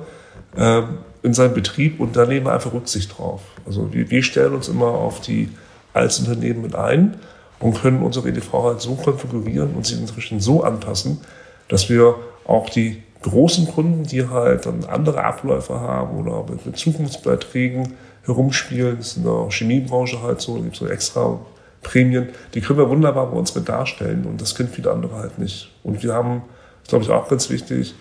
ähm, 0.57 0.99
in 1.23 1.35
seinem 1.35 1.55
Betrieb 1.55 2.01
und 2.01 2.17
da 2.17 2.27
nehmen 2.27 2.47
wir 2.47 2.53
einfach 2.53 2.73
Rücksicht 2.73 3.19
drauf. 3.19 3.43
Also 3.67 3.93
wir, 3.93 4.11
wir 4.11 4.23
stellen 4.23 4.55
uns 4.55 4.69
immer 4.69 4.87
auf 4.87 5.21
die 5.21 5.49
als 5.93 6.21
Unternehmen 6.21 6.63
mit 6.63 6.75
ein 6.75 7.17
und 7.59 7.81
können 7.81 8.03
unsere 8.03 8.29
EDV 8.29 8.53
halt 8.53 8.81
so 8.81 8.95
konfigurieren 8.95 9.75
und 9.75 9.87
sie 9.87 9.97
inzwischen 9.97 10.41
so 10.41 10.63
anpassen, 10.63 11.21
dass 11.69 11.89
wir 11.89 12.15
auch 12.47 12.71
die 12.71 13.03
großen 13.23 13.67
Kunden, 13.67 14.05
die 14.05 14.29
halt 14.29 14.67
dann 14.67 14.85
andere 14.85 15.25
Abläufe 15.25 15.81
haben 15.81 16.19
oder 16.19 16.45
mit, 16.49 16.65
mit 16.65 16.77
Zukunftsbeiträgen 16.77 17.95
herumspielen, 18.25 18.99
das 18.99 19.09
ist 19.09 19.17
in 19.17 19.25
der 19.25 19.49
Chemiebranche 19.51 20.23
halt 20.23 20.41
so, 20.41 20.57
da 20.57 20.63
gibt 20.63 20.75
es 20.75 20.81
so 20.81 20.87
extra 20.87 21.41
Prämien, 21.83 22.31
die 22.55 22.61
können 22.61 22.79
wir 22.79 22.89
wunderbar 22.89 23.31
bei 23.31 23.37
uns 23.37 23.55
mit 23.55 23.69
darstellen 23.69 24.25
und 24.27 24.41
das 24.41 24.55
können 24.55 24.69
viele 24.69 24.91
andere 24.91 25.17
halt 25.17 25.39
nicht. 25.39 25.73
Und 25.83 26.03
wir 26.03 26.13
haben, 26.13 26.43
glaube 26.89 27.05
ich, 27.05 27.11
auch 27.11 27.29
ganz 27.29 27.51
wichtig, 27.51 27.95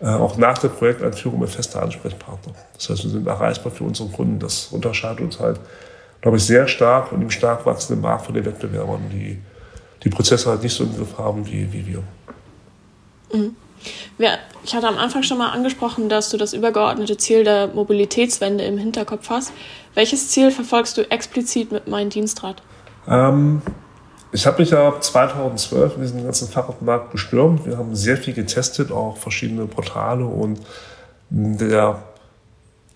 äh, 0.00 0.06
auch 0.06 0.36
nach 0.36 0.58
der 0.58 0.68
Projekteinführung 0.68 1.40
mit 1.40 1.50
fester 1.50 1.82
Ansprechpartner. 1.82 2.54
Das 2.74 2.88
heißt, 2.88 3.04
wir 3.04 3.10
sind 3.10 3.26
erreichbar 3.26 3.72
für 3.72 3.84
unsere 3.84 4.08
Kunden. 4.08 4.38
Das 4.38 4.66
unterscheidet 4.66 5.20
uns 5.20 5.40
halt, 5.40 5.60
glaube 6.20 6.36
ich, 6.36 6.44
sehr 6.44 6.68
stark 6.68 7.12
und 7.12 7.22
im 7.22 7.30
stark 7.30 7.66
wachsenden 7.66 8.02
Markt 8.02 8.26
von 8.26 8.34
den 8.34 8.44
Wettbewerbern, 8.44 9.02
die 9.12 9.38
die 10.04 10.08
Prozesse 10.08 10.48
halt 10.50 10.62
nicht 10.62 10.74
so 10.74 10.84
im 10.84 10.94
Griff 10.96 11.18
haben 11.18 11.46
wie, 11.46 11.72
wie 11.72 11.86
wir. 11.86 12.02
Mhm. 13.32 13.56
Ich 14.64 14.74
hatte 14.74 14.88
am 14.88 14.98
Anfang 14.98 15.22
schon 15.22 15.38
mal 15.38 15.50
angesprochen, 15.50 16.08
dass 16.08 16.30
du 16.30 16.36
das 16.36 16.52
übergeordnete 16.52 17.16
Ziel 17.16 17.44
der 17.44 17.68
Mobilitätswende 17.68 18.64
im 18.64 18.76
Hinterkopf 18.76 19.30
hast. 19.30 19.52
Welches 19.94 20.30
Ziel 20.30 20.50
verfolgst 20.50 20.96
du 20.98 21.10
explizit 21.10 21.70
mit 21.72 21.86
meinem 21.86 22.10
Dienstrad? 22.10 22.62
Ähm, 23.08 23.62
ich 24.30 24.46
habe 24.46 24.60
mich 24.60 24.70
ja 24.70 25.00
2012 25.00 25.96
in 25.96 26.02
diesen 26.02 26.24
ganzen 26.24 26.48
Fahrradmarkt 26.48 27.12
gestürmt. 27.12 27.64
Wir 27.66 27.78
haben 27.78 27.94
sehr 27.96 28.16
viel 28.16 28.34
getestet, 28.34 28.92
auch 28.92 29.16
verschiedene 29.16 29.66
Portale 29.66 30.26
und 30.26 30.60
der, 31.30 32.02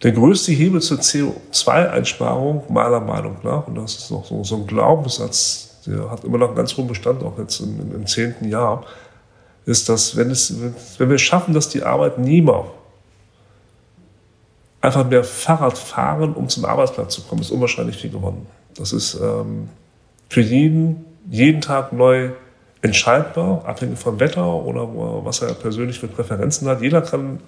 der 0.03 0.13
größte 0.13 0.53
Hebel 0.53 0.83
zur 0.83 0.99
CO2-Einsparung 0.99 2.65
meiner 2.69 3.01
Meinung 3.01 3.39
nach, 3.43 3.67
und 3.67 3.77
das 3.77 3.97
ist 3.97 4.11
noch 4.11 4.25
so, 4.25 4.45
so 4.45 4.57
ein 4.57 4.67
Glaubenssatz, 4.67 5.81
der 5.87 6.11
hat 6.11 6.25
immer 6.25 6.39
noch 6.39 6.49
einen 6.49 6.57
ganz 6.57 6.77
hohen 6.77 6.87
Bestand, 6.87 7.23
auch 7.23 7.39
jetzt 7.39 7.61
im, 7.61 7.95
im 7.95 8.07
zehnten 8.07 8.49
Jahr, 8.49 8.85
ist, 9.65 9.89
dass 9.89 10.17
wenn, 10.17 10.31
es, 10.31 10.55
wenn 10.99 11.09
wir 11.09 11.19
schaffen, 11.19 11.55
dass 11.55 11.69
die 11.69 11.83
Arbeitnehmer 11.83 12.67
einfach 14.81 15.09
mehr 15.09 15.25
Fahrrad 15.25 15.79
fahren, 15.79 16.35
um 16.35 16.49
zum 16.49 16.65
Arbeitsplatz 16.65 17.15
zu 17.15 17.23
kommen, 17.23 17.41
ist 17.41 17.51
unwahrscheinlich 17.51 17.97
viel 17.97 18.11
gewonnen. 18.11 18.47
Das 18.75 18.93
ist 18.93 19.15
ähm, 19.15 19.69
für 20.33 20.41
jeden, 20.41 21.05
jeden 21.29 21.61
Tag 21.61 21.93
neu 21.93 22.31
entscheidbar, 22.81 23.67
abhängig 23.67 23.99
vom 23.99 24.19
Wetter 24.19 24.47
oder 24.47 24.89
was 25.27 25.43
er 25.43 25.53
persönlich 25.53 26.01
für 26.01 26.09
Präferenzen 26.09 26.67
hat. 26.69 26.81
Jeder 26.81 27.03
kann 27.03 27.41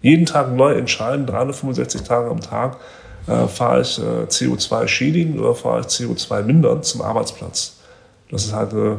jeden 0.00 0.24
Tag 0.24 0.50
neu 0.50 0.72
entscheiden, 0.72 1.26
365 1.26 2.00
Tage 2.00 2.30
am 2.30 2.40
Tag, 2.40 2.78
äh, 3.26 3.46
fahre 3.46 3.82
ich 3.82 3.98
äh, 3.98 4.24
CO2 4.24 4.88
schädigen 4.88 5.38
oder 5.38 5.54
fahre 5.54 5.80
ich 5.80 5.88
CO2 5.88 6.42
mindern 6.42 6.82
zum 6.82 7.02
Arbeitsplatz. 7.02 7.76
Das 8.30 8.46
ist 8.46 8.54
halt 8.54 8.72
eine 8.72 8.96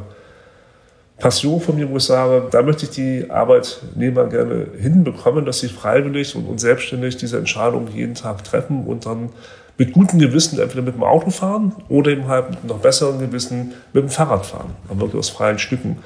Passion 1.17 1.59
von 1.59 1.75
mir, 1.75 1.89
wo 1.89 1.97
ich 1.97 2.03
sage, 2.03 2.43
da 2.51 2.61
möchte 2.61 2.85
ich 2.85 2.91
die 2.91 3.31
Arbeitnehmer 3.31 4.27
gerne 4.27 4.67
hinbekommen, 4.79 5.45
dass 5.45 5.61
sie 5.61 5.69
freiwillig 5.69 6.35
und, 6.35 6.45
und 6.45 6.59
selbstständig 6.59 7.17
diese 7.17 7.39
Entscheidung 7.39 7.87
jeden 7.87 8.13
Tag 8.13 8.43
treffen 8.43 8.85
und 8.85 9.07
dann 9.07 9.29
mit 9.77 9.93
gutem 9.93 10.19
Gewissen 10.19 10.59
entweder 10.59 10.81
mit 10.83 10.95
dem 10.95 11.03
Auto 11.03 11.29
fahren 11.29 11.73
oder 11.89 12.11
eben 12.11 12.27
halt 12.27 12.49
mit 12.51 12.63
noch 12.65 12.79
besserem 12.79 13.19
Gewissen 13.19 13.73
mit 13.93 14.03
dem 14.03 14.09
Fahrrad 14.09 14.45
fahren. 14.45 14.75
Aber 14.89 15.01
wirklich 15.01 15.19
aus 15.19 15.29
freien 15.29 15.59
Stücken. 15.59 15.97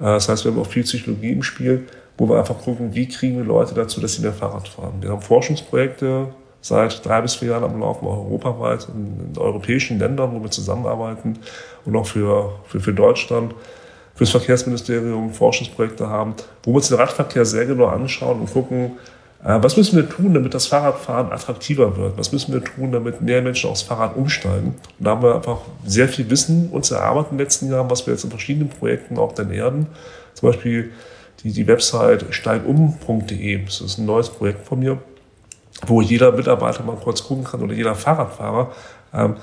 Äh, 0.00 0.04
das 0.04 0.28
heißt, 0.28 0.44
wir 0.44 0.52
haben 0.52 0.60
auch 0.60 0.66
viel 0.66 0.84
Psychologie 0.84 1.32
im 1.32 1.42
Spiel, 1.42 1.86
wo 2.16 2.28
wir 2.28 2.38
einfach 2.38 2.58
gucken, 2.58 2.94
wie 2.94 3.08
kriegen 3.08 3.36
wir 3.38 3.44
Leute 3.44 3.74
dazu, 3.74 4.00
dass 4.00 4.14
sie 4.14 4.22
mehr 4.22 4.32
Fahrrad 4.32 4.68
fahren. 4.68 4.94
Wir 5.00 5.10
haben 5.10 5.20
Forschungsprojekte 5.20 6.28
seit 6.60 7.04
drei 7.04 7.20
bis 7.20 7.34
vier 7.34 7.48
Jahren 7.48 7.64
am 7.64 7.80
Laufen, 7.80 8.06
auch 8.06 8.24
europaweit, 8.24 8.88
in, 8.88 9.32
in 9.32 9.38
europäischen 9.38 9.98
Ländern, 9.98 10.32
wo 10.32 10.42
wir 10.42 10.50
zusammenarbeiten 10.50 11.38
und 11.84 11.96
auch 11.96 12.06
für, 12.06 12.52
für, 12.66 12.80
für 12.80 12.94
Deutschland 12.94 13.54
fürs 14.14 14.30
Verkehrsministerium 14.30 15.32
Forschungsprojekte 15.32 16.08
haben, 16.08 16.34
wo 16.62 16.70
wir 16.70 16.76
uns 16.76 16.88
den 16.88 16.98
Radverkehr 16.98 17.44
sehr 17.44 17.66
genau 17.66 17.86
anschauen 17.86 18.40
und 18.40 18.52
gucken, 18.52 18.92
was 19.44 19.76
müssen 19.76 19.96
wir 19.96 20.08
tun, 20.08 20.32
damit 20.32 20.54
das 20.54 20.66
Fahrradfahren 20.66 21.30
attraktiver 21.30 21.96
wird? 21.98 22.16
Was 22.16 22.32
müssen 22.32 22.54
wir 22.54 22.64
tun, 22.64 22.92
damit 22.92 23.20
mehr 23.20 23.42
Menschen 23.42 23.68
aufs 23.68 23.82
Fahrrad 23.82 24.16
umsteigen? 24.16 24.74
Und 24.98 25.04
da 25.04 25.10
haben 25.10 25.22
wir 25.22 25.34
einfach 25.34 25.58
sehr 25.84 26.08
viel 26.08 26.30
Wissen 26.30 26.70
uns 26.70 26.90
erarbeitet 26.90 27.32
in 27.32 27.36
den 27.36 27.44
letzten 27.44 27.70
Jahren, 27.70 27.90
was 27.90 28.06
wir 28.06 28.14
jetzt 28.14 28.24
in 28.24 28.30
verschiedenen 28.30 28.70
Projekten 28.70 29.18
auch 29.18 29.32
dann 29.32 29.50
erden. 29.50 29.86
Zum 30.32 30.50
Beispiel 30.50 30.92
die, 31.42 31.52
die 31.52 31.66
Website 31.66 32.24
steigum.de. 32.30 33.64
Das 33.66 33.82
ist 33.82 33.98
ein 33.98 34.06
neues 34.06 34.30
Projekt 34.30 34.66
von 34.66 34.78
mir, 34.78 34.98
wo 35.86 36.00
jeder 36.00 36.32
Mitarbeiter 36.32 36.82
mal 36.82 36.96
kurz 36.96 37.22
gucken 37.22 37.44
kann 37.44 37.60
oder 37.60 37.74
jeder 37.74 37.94
Fahrradfahrer, 37.94 38.72
ähm, 39.12 39.36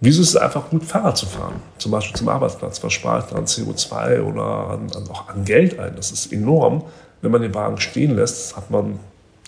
Wieso 0.00 0.20
ist 0.20 0.30
es 0.30 0.36
einfach 0.36 0.68
gut, 0.68 0.84
Fahrrad 0.84 1.16
zu 1.16 1.24
fahren? 1.24 1.62
Zum 1.78 1.90
Beispiel 1.90 2.14
zum 2.14 2.28
Arbeitsplatz. 2.28 2.82
Was 2.84 2.92
spart 2.92 3.32
an 3.32 3.46
CO2 3.46 4.20
oder 4.20 4.42
an, 4.42 4.90
an, 4.94 5.08
auch 5.08 5.30
an 5.30 5.46
Geld 5.46 5.78
ein? 5.78 5.96
Das 5.96 6.10
ist 6.10 6.30
enorm. 6.30 6.84
Wenn 7.22 7.30
man 7.30 7.40
den 7.40 7.54
Wagen 7.54 7.80
stehen 7.80 8.14
lässt, 8.14 8.54
hat 8.54 8.70
man 8.70 8.98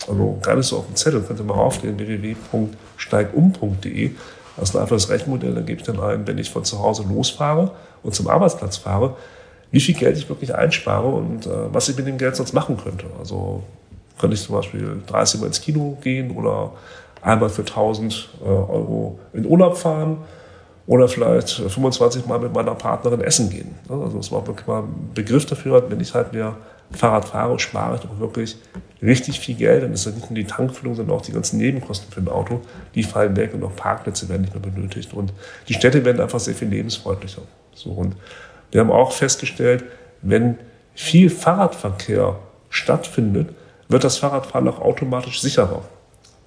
also 0.07 0.37
gar 0.41 0.55
nicht 0.55 0.67
so 0.67 0.77
auf 0.77 0.85
dem 0.85 0.95
Zettel, 0.95 1.21
könnt 1.21 1.39
ihr 1.39 1.45
mal 1.45 1.55
aufgehen, 1.55 1.97
www.steigum.de. 1.97 4.11
Das 4.55 4.69
ist 4.69 4.75
ein 4.75 4.81
einfaches 4.81 5.09
Rechenmodell, 5.09 5.53
da 5.53 5.61
gebe 5.61 5.79
ich 5.79 5.85
dann 5.85 5.99
ein, 5.99 6.25
wenn 6.27 6.37
ich 6.37 6.49
von 6.49 6.63
zu 6.63 6.79
Hause 6.79 7.03
losfahre 7.07 7.71
und 8.03 8.15
zum 8.15 8.27
Arbeitsplatz 8.27 8.77
fahre, 8.77 9.15
wie 9.71 9.79
viel 9.79 9.95
Geld 9.95 10.17
ich 10.17 10.29
wirklich 10.29 10.55
einspare 10.55 11.07
und 11.07 11.45
äh, 11.45 11.49
was 11.71 11.89
ich 11.89 11.97
mit 11.97 12.07
dem 12.07 12.17
Geld 12.17 12.35
sonst 12.35 12.53
machen 12.53 12.77
könnte. 12.77 13.05
Also 13.19 13.63
könnte 14.19 14.35
ich 14.35 14.43
zum 14.43 14.55
Beispiel 14.55 15.01
30 15.05 15.41
Mal 15.41 15.47
ins 15.47 15.61
Kino 15.61 15.97
gehen 16.01 16.31
oder 16.31 16.71
einmal 17.21 17.49
für 17.49 17.61
1000 17.61 18.29
äh, 18.41 18.47
Euro 18.47 19.19
in 19.33 19.45
Urlaub 19.45 19.77
fahren 19.77 20.17
oder 20.87 21.07
vielleicht 21.07 21.49
25 21.49 22.25
Mal 22.25 22.39
mit 22.39 22.53
meiner 22.53 22.73
Partnerin 22.73 23.21
essen 23.21 23.49
gehen. 23.49 23.75
Also 23.89 24.17
das 24.17 24.31
war 24.31 24.47
wirklich 24.47 24.67
mal 24.67 24.83
ein 24.83 25.11
Begriff 25.13 25.45
dafür, 25.45 25.83
wenn 25.89 25.99
ich 25.99 26.13
halt 26.13 26.33
mehr 26.33 26.55
Fahrrad 26.91 27.25
fahre, 27.25 27.59
spare 27.59 27.97
ich 27.97 28.09
auch 28.09 28.19
wirklich 28.19 28.55
richtig 29.01 29.39
viel 29.39 29.55
Geld. 29.55 29.83
Dann 29.83 29.93
ist 29.93 30.05
ja 30.05 30.11
nicht 30.11 30.29
nur 30.29 30.35
die 30.35 30.45
Tankfüllung, 30.45 30.95
sondern 30.95 31.15
auch 31.15 31.21
die 31.21 31.31
ganzen 31.31 31.57
Nebenkosten 31.57 32.11
für 32.11 32.21
ein 32.21 32.27
Auto, 32.27 32.61
die 32.95 33.03
fallen 33.03 33.35
weg 33.35 33.53
und 33.53 33.63
auch 33.63 33.75
Parkplätze 33.75 34.29
werden 34.29 34.41
nicht 34.43 34.53
mehr 34.53 34.71
benötigt. 34.71 35.13
Und 35.13 35.33
die 35.67 35.73
Städte 35.73 36.03
werden 36.05 36.21
einfach 36.21 36.39
sehr 36.39 36.55
viel 36.55 36.67
lebensfreundlicher. 36.67 37.41
So, 37.73 37.91
und 37.91 38.15
wir 38.71 38.81
haben 38.81 38.91
auch 38.91 39.11
festgestellt, 39.11 39.83
wenn 40.21 40.57
viel 40.95 41.29
Fahrradverkehr 41.29 42.39
stattfindet, 42.69 43.49
wird 43.87 44.03
das 44.03 44.17
Fahrradfahren 44.17 44.67
auch 44.67 44.81
automatisch 44.81 45.41
sicherer. 45.41 45.83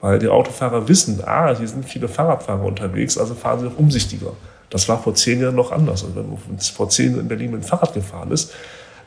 Weil 0.00 0.18
die 0.18 0.28
Autofahrer 0.28 0.88
wissen, 0.88 1.22
ah, 1.24 1.54
hier 1.56 1.68
sind 1.68 1.84
viele 1.84 2.08
Fahrradfahrer 2.08 2.64
unterwegs, 2.64 3.18
also 3.18 3.34
fahren 3.34 3.60
sie 3.60 3.66
auch 3.66 3.78
umsichtiger. 3.78 4.32
Das 4.70 4.88
war 4.88 5.02
vor 5.02 5.14
zehn 5.14 5.40
Jahren 5.40 5.56
noch 5.56 5.72
anders. 5.72 6.04
Also 6.04 6.16
wenn 6.16 6.28
man 6.28 6.38
vor 6.58 6.88
zehn 6.88 7.10
Jahren 7.10 7.20
in 7.20 7.28
Berlin 7.28 7.50
mit 7.50 7.62
dem 7.62 7.66
Fahrrad 7.66 7.92
gefahren 7.92 8.30
ist, 8.30 8.52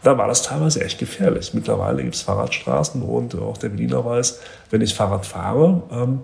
da 0.04 0.18
war 0.18 0.28
das 0.28 0.44
teilweise 0.44 0.84
echt 0.84 1.00
gefährlich. 1.00 1.54
Mittlerweile 1.54 2.04
gibt 2.04 2.16
es 2.16 2.22
Fahrradstraßen 2.22 3.02
und 3.02 3.36
auch 3.40 3.58
der 3.58 3.70
Berliner 3.70 4.04
weiß, 4.04 4.40
wenn 4.70 4.82
ich 4.82 4.94
Fahrrad 4.94 5.26
fahre, 5.26 5.82
ähm, 5.92 6.20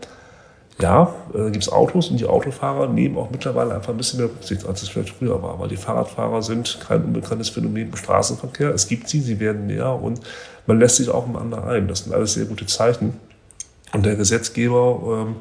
ja, 0.82 1.13
äh, 1.34 1.51
gibt 1.51 1.63
es 1.63 1.71
Autos 1.71 2.09
und 2.09 2.19
die 2.19 2.25
Autofahrer 2.25 2.88
nehmen 2.88 3.17
auch 3.17 3.30
mittlerweile 3.32 3.75
einfach 3.75 3.89
ein 3.89 3.97
bisschen 3.97 4.19
mehr 4.19 4.30
Rücksicht, 4.30 4.65
als 4.65 4.82
es 4.82 4.89
vielleicht 4.89 5.09
früher 5.09 5.41
war, 5.41 5.59
weil 5.59 5.67
die 5.67 5.77
Fahrradfahrer 5.77 6.41
sind 6.41 6.80
kein 6.86 7.03
unbekanntes 7.03 7.49
Phänomen 7.49 7.89
im 7.89 7.95
Straßenverkehr. 7.95 8.73
Es 8.73 8.88
gibt 8.88 9.09
sie, 9.09 9.19
sie 9.19 9.39
werden 9.39 9.67
näher 9.67 9.93
und 10.01 10.21
man 10.67 10.80
lässt 10.80 10.97
sich 10.97 11.09
auch 11.09 11.27
anderen 11.27 11.65
ein. 11.65 11.88
Das 11.88 11.99
sind 11.99 12.13
alles 12.13 12.34
sehr 12.34 12.45
gute 12.45 12.65
Zeichen. 12.65 13.19
Und 13.91 14.05
der 14.05 14.15
Gesetzgeber, 14.15 15.25
ähm, 15.27 15.36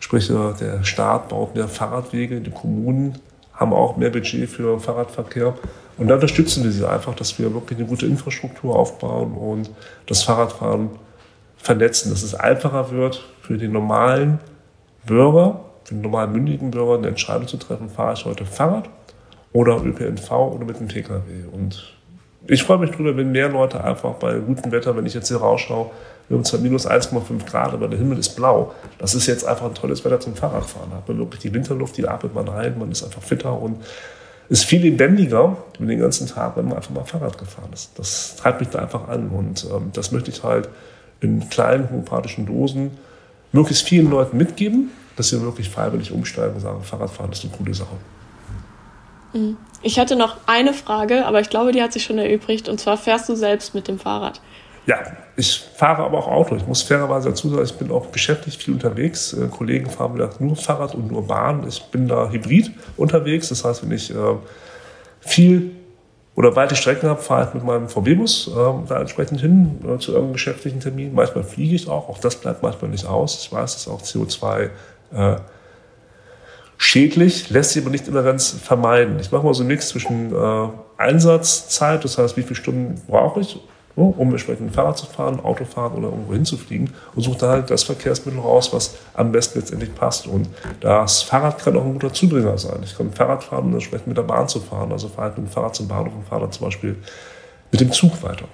sprich 0.00 0.26
der 0.28 0.82
Staat, 0.82 1.28
baut 1.28 1.54
mehr 1.54 1.68
Fahrradwege, 1.68 2.40
die 2.40 2.50
Kommunen 2.50 3.18
haben 3.52 3.72
auch 3.72 3.96
mehr 3.96 4.10
Budget 4.10 4.48
für 4.48 4.80
Fahrradverkehr. 4.80 5.54
Und 5.96 6.08
da 6.08 6.14
unterstützen 6.14 6.64
wir 6.64 6.72
sie 6.72 6.88
einfach, 6.88 7.14
dass 7.14 7.38
wir 7.38 7.52
wirklich 7.54 7.78
eine 7.78 7.88
gute 7.88 8.06
Infrastruktur 8.06 8.76
aufbauen 8.76 9.34
und 9.34 9.70
das 10.06 10.22
Fahrradfahren 10.22 10.90
vernetzen, 11.56 12.10
dass 12.10 12.22
es 12.22 12.34
einfacher 12.34 12.90
wird 12.90 13.24
für 13.42 13.56
den 13.56 13.72
normalen 13.72 14.38
Bürger, 15.06 15.60
für 15.84 15.94
den 15.94 16.02
normalen 16.02 16.32
mündigen 16.32 16.70
Bürger 16.70 16.98
eine 16.98 17.08
Entscheidung 17.08 17.46
zu 17.46 17.56
treffen, 17.56 17.88
fahre 17.88 18.14
ich 18.14 18.24
heute 18.24 18.44
Fahrrad 18.44 18.88
oder 19.52 19.82
ÖPNV 19.82 20.30
oder 20.30 20.64
mit 20.64 20.80
dem 20.80 20.88
Pkw. 20.88 21.46
Und 21.52 21.94
ich 22.46 22.64
freue 22.64 22.78
mich 22.78 22.90
drüber, 22.90 23.16
wenn 23.16 23.32
mehr 23.32 23.48
Leute 23.48 23.82
einfach 23.82 24.14
bei 24.14 24.34
gutem 24.38 24.72
Wetter, 24.72 24.96
wenn 24.96 25.06
ich 25.06 25.14
jetzt 25.14 25.28
hier 25.28 25.38
rausschaue, 25.38 25.90
wir 26.28 26.36
haben 26.36 26.44
zwar 26.44 26.60
minus 26.60 26.86
1,5 26.86 27.46
Grad, 27.46 27.72
aber 27.72 27.86
der 27.88 27.98
Himmel 27.98 28.18
ist 28.18 28.34
blau. 28.34 28.72
Das 28.98 29.14
ist 29.14 29.26
jetzt 29.26 29.46
einfach 29.46 29.66
ein 29.66 29.74
tolles 29.74 30.04
Wetter 30.04 30.20
zum 30.20 30.34
Fahrradfahren. 30.34 30.90
Da 30.90 30.96
hat 30.96 31.08
man 31.08 31.18
wirklich 31.18 31.40
die 31.40 31.52
Winterluft, 31.52 31.96
die 31.96 32.08
atmet 32.08 32.34
man 32.34 32.48
ein, 32.48 32.78
man 32.78 32.90
ist 32.90 33.04
einfach 33.04 33.22
fitter 33.22 33.58
und 33.58 33.76
ist 34.48 34.64
viel 34.64 34.82
lebendiger 34.82 35.56
über 35.78 35.86
den 35.86 36.00
ganzen 36.00 36.26
Tag, 36.26 36.56
wenn 36.56 36.66
man 36.66 36.76
einfach 36.76 36.90
mal 36.90 37.04
Fahrrad 37.04 37.38
gefahren 37.38 37.70
ist. 37.72 37.98
Das 37.98 38.36
treibt 38.36 38.60
mich 38.60 38.68
da 38.70 38.80
einfach 38.80 39.08
an 39.08 39.28
und 39.28 39.66
ähm, 39.72 39.90
das 39.92 40.12
möchte 40.12 40.30
ich 40.30 40.42
halt 40.42 40.68
in 41.20 41.48
kleinen 41.48 41.88
homöopathischen 41.88 42.46
Dosen 42.46 42.90
möglichst 43.52 43.86
vielen 43.86 44.10
Leuten 44.10 44.36
mitgeben, 44.36 44.90
dass 45.16 45.28
sie 45.28 45.40
wirklich 45.40 45.70
freiwillig 45.70 46.12
umsteigen 46.12 46.54
und 46.54 46.60
sagen, 46.60 46.82
Fahrradfahren 46.82 47.32
ist 47.32 47.44
eine 47.44 47.52
coole 47.52 47.74
Sache. 47.74 47.96
Mhm. 49.32 49.56
Ich 49.82 49.98
hatte 49.98 50.16
noch 50.16 50.38
eine 50.46 50.72
Frage, 50.72 51.26
aber 51.26 51.40
ich 51.40 51.50
glaube, 51.50 51.72
die 51.72 51.82
hat 51.82 51.92
sich 51.92 52.04
schon 52.04 52.18
erübrigt. 52.18 52.68
Und 52.68 52.80
zwar 52.80 52.96
fährst 52.96 53.28
du 53.28 53.36
selbst 53.36 53.74
mit 53.74 53.86
dem 53.86 53.98
Fahrrad? 53.98 54.40
Ja, 54.86 54.98
ich 55.36 55.64
fahre 55.76 56.04
aber 56.04 56.18
auch 56.18 56.28
Auto. 56.28 56.56
Ich 56.56 56.66
muss 56.66 56.82
fairerweise 56.82 57.30
dazu 57.30 57.48
sagen, 57.48 57.64
ich 57.64 57.74
bin 57.74 57.90
auch 57.90 58.12
geschäftlich 58.12 58.58
viel 58.58 58.74
unterwegs. 58.74 59.32
Äh, 59.32 59.48
Kollegen 59.48 59.88
fahren 59.88 60.14
wieder 60.14 60.30
nur 60.38 60.56
Fahrrad 60.56 60.94
und 60.94 61.10
nur 61.10 61.26
Bahn. 61.26 61.66
Ich 61.66 61.82
bin 61.84 62.06
da 62.06 62.28
hybrid 62.28 62.70
unterwegs. 62.96 63.48
Das 63.48 63.64
heißt, 63.64 63.82
wenn 63.82 63.92
ich 63.92 64.14
äh, 64.14 64.36
viel 65.20 65.72
oder 66.34 66.54
weite 66.54 66.76
Strecken 66.76 67.08
habe, 67.08 67.22
fahre 67.22 67.48
ich 67.48 67.54
mit 67.54 67.64
meinem 67.64 67.88
VW-Bus 67.88 68.48
äh, 68.48 68.88
da 68.88 69.00
entsprechend 69.00 69.40
hin 69.40 69.80
äh, 69.82 69.98
zu 69.98 70.10
irgendeinem 70.10 70.34
geschäftlichen 70.34 70.80
Termin. 70.80 71.14
Manchmal 71.14 71.44
fliege 71.44 71.74
ich 71.74 71.88
auch. 71.88 72.10
Auch 72.10 72.18
das 72.18 72.36
bleibt 72.36 72.62
manchmal 72.62 72.90
nicht 72.90 73.06
aus. 73.06 73.42
Ich 73.42 73.52
weiß, 73.52 73.74
dass 73.74 73.88
auch 73.88 74.02
CO2 74.02 74.68
äh, 75.14 75.36
schädlich, 76.76 77.48
lässt 77.48 77.70
sich 77.70 77.82
aber 77.82 77.90
nicht 77.90 78.06
immer 78.06 78.22
ganz 78.22 78.50
vermeiden. 78.50 79.18
Ich 79.18 79.32
mache 79.32 79.46
mal 79.46 79.54
so 79.54 79.62
einen 79.62 79.68
Mix 79.68 79.88
zwischen 79.88 80.34
äh, 80.34 80.68
Einsatzzeit, 80.98 82.04
das 82.04 82.18
heißt, 82.18 82.36
wie 82.36 82.42
viele 82.42 82.56
Stunden 82.56 83.00
brauche 83.08 83.40
ich 83.40 83.58
um 83.96 84.30
entsprechend 84.30 84.74
Fahrrad 84.74 84.98
zu 84.98 85.06
fahren, 85.06 85.38
Auto 85.40 85.64
fahren 85.64 85.94
oder 85.94 86.08
irgendwo 86.08 86.32
hinzufliegen 86.32 86.90
und 87.14 87.22
sucht 87.22 87.42
da 87.42 87.50
halt 87.50 87.70
das 87.70 87.84
Verkehrsmittel 87.84 88.40
raus, 88.40 88.72
was 88.72 88.96
am 89.14 89.30
besten 89.30 89.60
letztendlich 89.60 89.94
passt. 89.94 90.26
Und 90.26 90.48
das 90.80 91.22
Fahrrad 91.22 91.58
kann 91.58 91.76
auch 91.76 91.84
ein 91.84 91.92
guter 91.92 92.12
Zubringer 92.12 92.58
sein. 92.58 92.80
Ich 92.82 92.96
kann 92.96 93.12
Fahrrad 93.12 93.44
fahren, 93.44 93.66
um 93.66 93.72
entsprechend 93.72 94.08
mit 94.08 94.16
der 94.16 94.22
Bahn 94.22 94.48
zu 94.48 94.60
fahren. 94.60 94.90
Also 94.90 95.08
fahre 95.08 95.30
ich 95.30 95.36
mit 95.36 95.46
dem 95.46 95.52
Fahrrad 95.52 95.76
zum 95.76 95.86
Bahnhof 95.86 96.12
und 96.14 96.26
fahre 96.26 96.42
dann 96.42 96.52
zum 96.52 96.66
Beispiel 96.66 96.96
mit 97.70 97.80
dem 97.80 97.92
Zug 97.92 98.20
weiter. 98.22 98.46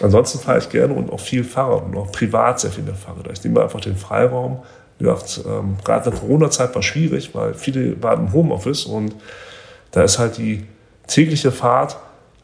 Ansonsten 0.00 0.38
fahre 0.38 0.58
ich 0.58 0.68
gerne 0.68 0.94
und 0.94 1.12
auch 1.12 1.20
viel 1.20 1.44
Fahrrad 1.44 1.84
und 1.84 1.96
auch 1.96 2.12
privat 2.12 2.60
sehr 2.60 2.70
viel 2.70 2.84
mehr 2.84 2.94
Fahrrad. 2.94 3.30
Ich 3.32 3.42
nehme 3.42 3.62
einfach 3.62 3.80
den 3.80 3.96
Freiraum. 3.96 4.62
Wie 4.98 5.04
gesagt, 5.04 5.40
ähm, 5.44 5.76
gerade 5.84 6.04
in 6.04 6.10
der 6.12 6.20
Corona-Zeit 6.20 6.74
war 6.74 6.82
schwierig, 6.82 7.34
weil 7.34 7.54
viele 7.54 8.00
waren 8.02 8.26
im 8.26 8.32
Homeoffice 8.32 8.84
und 8.84 9.14
da 9.90 10.02
ist 10.02 10.18
halt 10.18 10.38
die 10.38 10.66
tägliche 11.06 11.50
Fahrt 11.50 11.96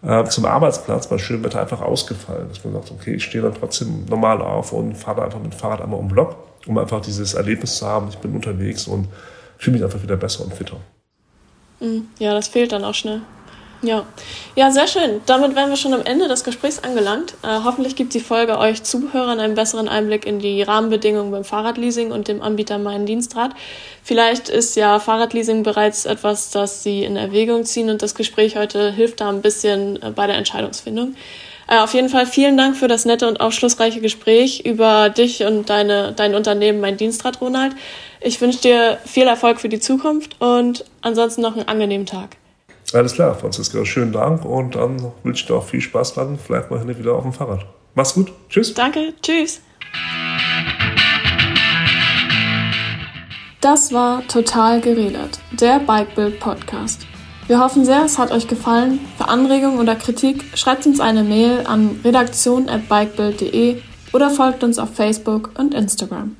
äh, 0.02 0.24
zum 0.24 0.44
Arbeitsplatz 0.44 1.08
bei 1.08 1.18
schönem 1.18 1.44
Wetter 1.44 1.60
einfach 1.60 1.80
ausgefallen. 1.80 2.48
Dass 2.48 2.64
man 2.64 2.74
sagt, 2.74 2.90
okay, 2.90 3.14
ich 3.14 3.24
stehe 3.24 3.42
dann 3.42 3.54
trotzdem 3.54 4.04
normal 4.06 4.40
auf 4.42 4.72
und 4.72 4.94
fahre 4.94 5.22
einfach 5.24 5.40
mit 5.40 5.52
dem 5.52 5.58
Fahrrad 5.58 5.80
einmal 5.80 5.98
um 5.98 6.08
den 6.08 6.14
Block, 6.14 6.36
um 6.66 6.78
einfach 6.78 7.00
dieses 7.00 7.34
Erlebnis 7.34 7.76
zu 7.76 7.86
haben, 7.86 8.08
ich 8.08 8.18
bin 8.18 8.34
unterwegs 8.34 8.86
und 8.86 9.08
fühle 9.56 9.76
mich 9.76 9.84
einfach 9.84 10.02
wieder 10.02 10.16
besser 10.16 10.44
und 10.44 10.54
fitter. 10.54 10.76
Mhm. 11.80 12.08
Ja, 12.18 12.34
das 12.34 12.48
fehlt 12.48 12.72
dann 12.72 12.84
auch 12.84 12.94
schnell. 12.94 13.22
Ja. 13.80 14.04
ja, 14.56 14.72
sehr 14.72 14.88
schön. 14.88 15.20
Damit 15.26 15.54
wären 15.54 15.70
wir 15.70 15.76
schon 15.76 15.94
am 15.94 16.02
Ende 16.02 16.26
des 16.26 16.42
Gesprächs 16.42 16.80
angelangt. 16.80 17.34
Äh, 17.44 17.60
hoffentlich 17.62 17.94
gibt 17.94 18.12
die 18.12 18.20
Folge 18.20 18.58
euch 18.58 18.82
Zuhörern 18.82 19.38
einen 19.38 19.54
besseren 19.54 19.88
Einblick 19.88 20.26
in 20.26 20.40
die 20.40 20.62
Rahmenbedingungen 20.62 21.30
beim 21.30 21.44
Fahrradleasing 21.44 22.10
und 22.10 22.26
dem 22.26 22.42
Anbieter 22.42 22.78
Mein 22.78 23.06
Dienstrad. 23.06 23.52
Vielleicht 24.02 24.48
ist 24.48 24.74
ja 24.74 24.98
Fahrradleasing 24.98 25.62
bereits 25.62 26.06
etwas, 26.06 26.50
das 26.50 26.82
Sie 26.82 27.04
in 27.04 27.16
Erwägung 27.16 27.64
ziehen 27.64 27.88
und 27.88 28.02
das 28.02 28.16
Gespräch 28.16 28.56
heute 28.56 28.90
hilft 28.90 29.20
da 29.20 29.28
ein 29.28 29.42
bisschen 29.42 30.02
äh, 30.02 30.10
bei 30.10 30.26
der 30.26 30.36
Entscheidungsfindung. 30.36 31.14
Äh, 31.68 31.78
auf 31.78 31.94
jeden 31.94 32.08
Fall 32.08 32.26
vielen 32.26 32.56
Dank 32.56 32.76
für 32.76 32.88
das 32.88 33.04
nette 33.04 33.28
und 33.28 33.40
aufschlussreiche 33.40 34.00
Gespräch 34.00 34.66
über 34.66 35.08
dich 35.08 35.44
und 35.44 35.70
deine, 35.70 36.12
dein 36.16 36.34
Unternehmen 36.34 36.80
Mein 36.80 36.96
Dienstrad, 36.96 37.40
Ronald. 37.40 37.76
Ich 38.20 38.40
wünsche 38.40 38.60
dir 38.60 38.98
viel 39.04 39.28
Erfolg 39.28 39.60
für 39.60 39.68
die 39.68 39.78
Zukunft 39.78 40.40
und 40.40 40.84
ansonsten 41.00 41.42
noch 41.42 41.54
einen 41.54 41.68
angenehmen 41.68 42.06
Tag. 42.06 42.30
Alles 42.94 43.12
klar, 43.12 43.34
Franziska, 43.34 43.84
schönen 43.84 44.12
Dank 44.12 44.46
und 44.46 44.74
dann 44.74 45.12
wünsche 45.22 45.42
ich 45.42 45.46
dir 45.46 45.54
auch 45.56 45.64
viel 45.64 45.80
Spaß 45.80 46.14
dann, 46.14 46.38
vielleicht 46.38 46.70
mal 46.70 46.86
wieder 46.98 47.14
auf 47.14 47.22
dem 47.22 47.34
Fahrrad. 47.34 47.66
Mach's 47.94 48.14
gut, 48.14 48.32
tschüss. 48.48 48.72
Danke, 48.72 49.12
tschüss. 49.20 49.60
Das 53.60 53.92
war 53.92 54.26
Total 54.28 54.80
geredet, 54.80 55.38
der 55.52 55.80
Bikebild 55.80 56.40
Podcast. 56.40 57.06
Wir 57.46 57.60
hoffen 57.60 57.84
sehr, 57.84 58.04
es 58.04 58.18
hat 58.18 58.30
euch 58.30 58.46
gefallen. 58.46 59.00
Für 59.16 59.28
Anregungen 59.28 59.80
oder 59.80 59.94
Kritik 59.94 60.44
schreibt 60.54 60.86
uns 60.86 61.00
eine 61.00 61.24
Mail 61.24 61.66
an 61.66 62.00
redaktion@bikebild.de 62.04 63.82
oder 64.12 64.30
folgt 64.30 64.64
uns 64.64 64.78
auf 64.78 64.94
Facebook 64.94 65.50
und 65.58 65.74
Instagram. 65.74 66.36